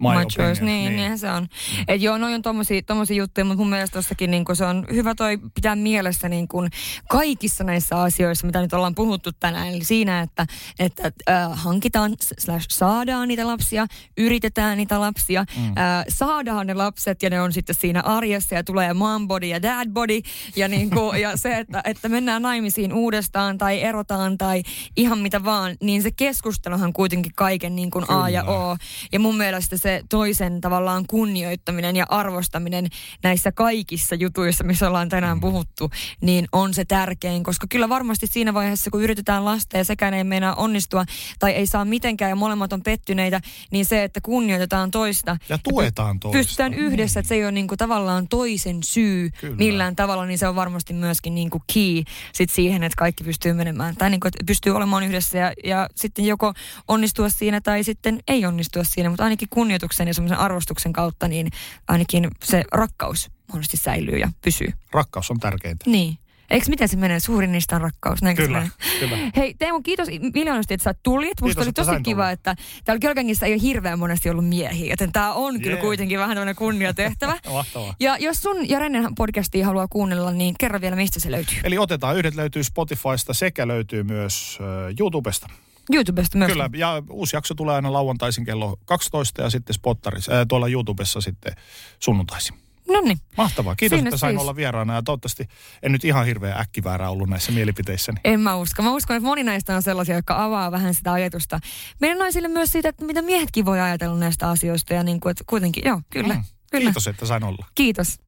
my, 0.00 0.18
My 0.18 0.26
choice, 0.26 0.64
niin, 0.64 0.96
niinhän 0.96 1.18
se 1.18 1.30
on. 1.30 1.42
Mm. 1.42 1.84
Et 1.88 2.02
joo, 2.02 2.18
noi 2.18 2.34
on 2.34 2.42
tommosia, 2.42 2.82
tommosia 2.82 3.16
juttuja, 3.16 3.44
mutta 3.44 3.58
mun 3.58 3.70
mielestä 3.70 3.94
tossakin 3.94 4.30
niin 4.30 4.44
se 4.52 4.64
on 4.64 4.86
hyvä 4.92 5.14
toi 5.14 5.38
pitää 5.54 5.76
mielessä 5.76 6.28
niin 6.28 6.48
kun 6.48 6.68
kaikissa 7.08 7.64
näissä 7.64 8.00
asioissa, 8.00 8.46
mitä 8.46 8.60
nyt 8.60 8.72
ollaan 8.72 8.94
puhuttu 8.94 9.30
tänään. 9.32 9.68
Eli 9.68 9.84
siinä, 9.84 10.20
että, 10.20 10.46
että 10.78 11.12
äh, 11.30 11.50
hankitaan 11.52 12.16
slash 12.38 12.66
saadaan 12.70 13.28
niitä 13.28 13.46
lapsia, 13.46 13.86
yritetään 14.18 14.78
niitä 14.78 15.00
lapsia, 15.00 15.44
mm. 15.56 15.64
äh, 15.64 16.04
saadaan 16.08 16.66
ne 16.66 16.74
lapset 16.74 17.22
ja 17.22 17.30
ne 17.30 17.40
on 17.40 17.52
sitten 17.52 17.74
siinä 17.74 18.00
arjessa 18.00 18.54
ja 18.54 18.64
tulee 18.64 18.94
mom 18.94 19.28
body 19.28 19.46
ja 19.46 19.62
dad 19.62 19.88
body. 19.90 20.20
Ja, 20.56 20.68
niin 20.68 20.90
kuin, 20.90 21.20
ja 21.22 21.36
se, 21.36 21.58
että, 21.58 21.80
että 21.84 22.08
mennään 22.08 22.42
naimisiin 22.42 22.92
uudestaan 22.92 23.58
tai 23.58 23.82
erotaan 23.82 24.38
tai 24.38 24.62
ihan 24.96 25.18
mitä 25.18 25.44
vaan, 25.44 25.76
niin 25.82 26.02
se 26.02 26.10
keskusteluhan 26.10 26.92
kuitenkin 26.92 27.32
kaiken 27.36 27.76
niin 27.76 27.90
kuin 27.90 28.04
A 28.08 28.28
ja. 28.28 28.44
O. 28.44 28.76
Ja 29.12 29.20
mun 29.20 29.36
mielestä 29.36 29.76
se 29.76 29.89
toisen 30.08 30.60
tavallaan 30.60 31.04
kunnioittaminen 31.06 31.96
ja 31.96 32.06
arvostaminen 32.08 32.86
näissä 33.22 33.52
kaikissa 33.52 34.14
jutuissa, 34.14 34.64
missä 34.64 34.88
ollaan 34.88 35.08
tänään 35.08 35.36
Mm. 35.36 35.40
puhuttu, 35.40 35.90
niin 36.20 36.46
on 36.52 36.74
se 36.74 36.84
tärkein. 36.84 37.42
Koska 37.44 37.66
kyllä 37.70 37.88
varmasti 37.88 38.26
siinä 38.26 38.54
vaiheessa, 38.54 38.90
kun 38.90 39.02
yritetään 39.02 39.44
lasta 39.44 39.76
ja 39.76 39.84
sekään 39.84 40.14
ei 40.14 40.24
meinaa 40.24 40.54
onnistua 40.54 41.04
tai 41.38 41.52
ei 41.52 41.66
saa 41.66 41.84
mitenkään 41.84 42.28
ja 42.28 42.36
molemmat 42.36 42.72
on 42.72 42.82
pettyneitä, 42.82 43.40
niin 43.70 43.84
se, 43.84 44.04
että 44.04 44.20
kunnioitetaan 44.20 44.90
toista. 44.90 45.36
Ja 45.48 45.58
tuetaan 45.58 46.20
toista. 46.20 46.38
Pystytään 46.38 46.74
yhdessä, 46.74 47.20
että 47.20 47.28
se 47.28 47.34
ei 47.34 47.44
ole 47.44 47.52
niinku 47.52 47.76
tavallaan 47.76 48.28
toisen 48.28 48.82
syy 48.82 49.30
Kyllä. 49.40 49.56
millään 49.56 49.96
tavalla, 49.96 50.26
niin 50.26 50.38
se 50.38 50.48
on 50.48 50.56
varmasti 50.56 50.92
myöskin 50.92 51.34
niinku 51.34 51.62
key 51.74 52.02
sit 52.32 52.50
siihen, 52.50 52.82
että 52.82 52.96
kaikki 52.96 53.24
pystyy 53.24 53.52
menemään. 53.52 53.96
Tai 53.96 54.10
niinku, 54.10 54.28
että 54.28 54.44
pystyy 54.46 54.76
olemaan 54.76 55.02
yhdessä 55.02 55.38
ja, 55.38 55.52
ja 55.64 55.88
sitten 55.96 56.24
joko 56.24 56.52
onnistua 56.88 57.28
siinä 57.28 57.60
tai 57.60 57.84
sitten 57.84 58.20
ei 58.28 58.46
onnistua 58.46 58.84
siinä, 58.84 59.08
mutta 59.10 59.24
ainakin 59.24 59.48
kunnioituksen 59.80 60.08
ja 60.08 60.14
semmoisen 60.14 60.38
arvostuksen 60.38 60.92
kautta, 60.92 61.28
niin 61.28 61.50
ainakin 61.88 62.28
se 62.44 62.64
rakkaus 62.72 63.30
mahdollisesti 63.48 63.76
säilyy 63.76 64.18
ja 64.18 64.28
pysyy. 64.42 64.72
Rakkaus 64.92 65.30
on 65.30 65.40
tärkeintä. 65.40 65.90
Niin. 65.90 66.18
Eikö 66.50 66.66
miten 66.68 66.88
se 66.88 66.96
menee? 66.96 67.20
Suurin 67.20 67.52
niistä 67.52 67.76
on 67.76 67.80
rakkaus. 67.82 68.22
Näinkö 68.22 68.46
Kyllä, 68.46 68.68
kyllä. 69.00 69.16
Hei 69.36 69.54
Teemu, 69.54 69.80
kiitos 69.82 70.08
miljoonasti, 70.34 70.74
että 70.74 70.84
sä 70.84 70.94
tulit. 71.02 71.40
Musta 71.40 71.64
Kiitos, 71.64 71.66
oli 71.66 71.72
tosi 71.72 72.02
kiva, 72.02 72.22
tulla. 72.22 72.30
että 72.30 72.56
täällä 72.84 73.00
Kölkängissä 73.00 73.46
ei 73.46 73.52
ole 73.52 73.62
hirveän 73.62 73.98
monesti 73.98 74.30
ollut 74.30 74.48
miehiä, 74.48 74.90
joten 74.90 75.12
tää 75.12 75.32
on 75.32 75.60
kyllä 75.60 75.76
Jee. 75.76 75.82
kuitenkin 75.82 76.18
vähän 76.18 76.36
tämmöinen 76.36 76.56
kunniatehtävä. 76.56 77.38
Mahtavaa. 77.52 77.94
Ja 78.00 78.16
jos 78.18 78.42
sun 78.42 78.68
ja 78.68 78.78
Rennen 78.78 79.14
podcastia 79.14 79.66
haluaa 79.66 79.88
kuunnella, 79.88 80.30
niin 80.30 80.54
kerro 80.58 80.80
vielä, 80.80 80.96
mistä 80.96 81.20
se 81.20 81.30
löytyy. 81.30 81.58
Eli 81.64 81.78
otetaan 81.78 82.16
yhdet 82.16 82.34
löytyy 82.34 82.64
Spotifysta 82.64 83.34
sekä 83.34 83.68
löytyy 83.68 84.02
myös 84.02 84.58
YouTubesta. 85.00 85.46
YouTubesta 85.92 86.38
myös. 86.38 86.52
Kyllä, 86.52 86.70
ja 86.76 87.02
uusi 87.10 87.36
jakso 87.36 87.54
tulee 87.54 87.74
aina 87.74 87.92
lauantaisin 87.92 88.44
kello 88.44 88.76
12 88.84 89.42
ja 89.42 89.50
sitten 89.50 89.74
Spottarissa, 89.74 90.32
äh, 90.32 90.46
tuolla 90.48 90.68
YouTubessa 90.68 91.20
sitten 91.20 91.52
sunnuntaisin. 91.98 92.60
No 92.88 93.00
niin. 93.00 93.18
Mahtavaa. 93.36 93.76
Kiitos, 93.76 93.96
Siinä 93.96 94.08
että 94.08 94.18
sain 94.18 94.32
siis. 94.32 94.42
olla 94.42 94.56
vieraana 94.56 94.94
ja 94.94 95.02
toivottavasti 95.02 95.48
en 95.82 95.92
nyt 95.92 96.04
ihan 96.04 96.26
hirveän 96.26 96.60
äkkiväärä 96.60 97.10
ollut 97.10 97.28
näissä 97.28 97.52
mielipiteissäni. 97.52 98.20
En 98.24 98.40
mä 98.40 98.56
usko. 98.56 98.82
Mä 98.82 98.92
uskon, 98.92 99.16
että 99.16 99.26
moni 99.26 99.42
näistä 99.42 99.76
on 99.76 99.82
sellaisia, 99.82 100.14
jotka 100.14 100.44
avaa 100.44 100.70
vähän 100.70 100.94
sitä 100.94 101.12
ajatusta. 101.12 101.60
Meidän 102.00 102.18
naisille 102.18 102.48
myös 102.48 102.72
siitä, 102.72 102.88
että 102.88 103.04
mitä 103.04 103.22
miehetkin 103.22 103.64
voi 103.64 103.80
ajatella 103.80 104.16
näistä 104.16 104.50
asioista 104.50 104.94
ja 104.94 105.02
niin 105.02 105.20
kuin, 105.20 105.30
että 105.30 105.44
kuitenkin, 105.46 105.82
joo, 105.86 106.00
kyllä. 106.10 106.34
Mm. 106.34 106.44
kyllä. 106.70 106.84
Kiitos, 106.84 107.06
että 107.06 107.26
sain 107.26 107.44
olla. 107.44 107.66
Kiitos. 107.74 108.20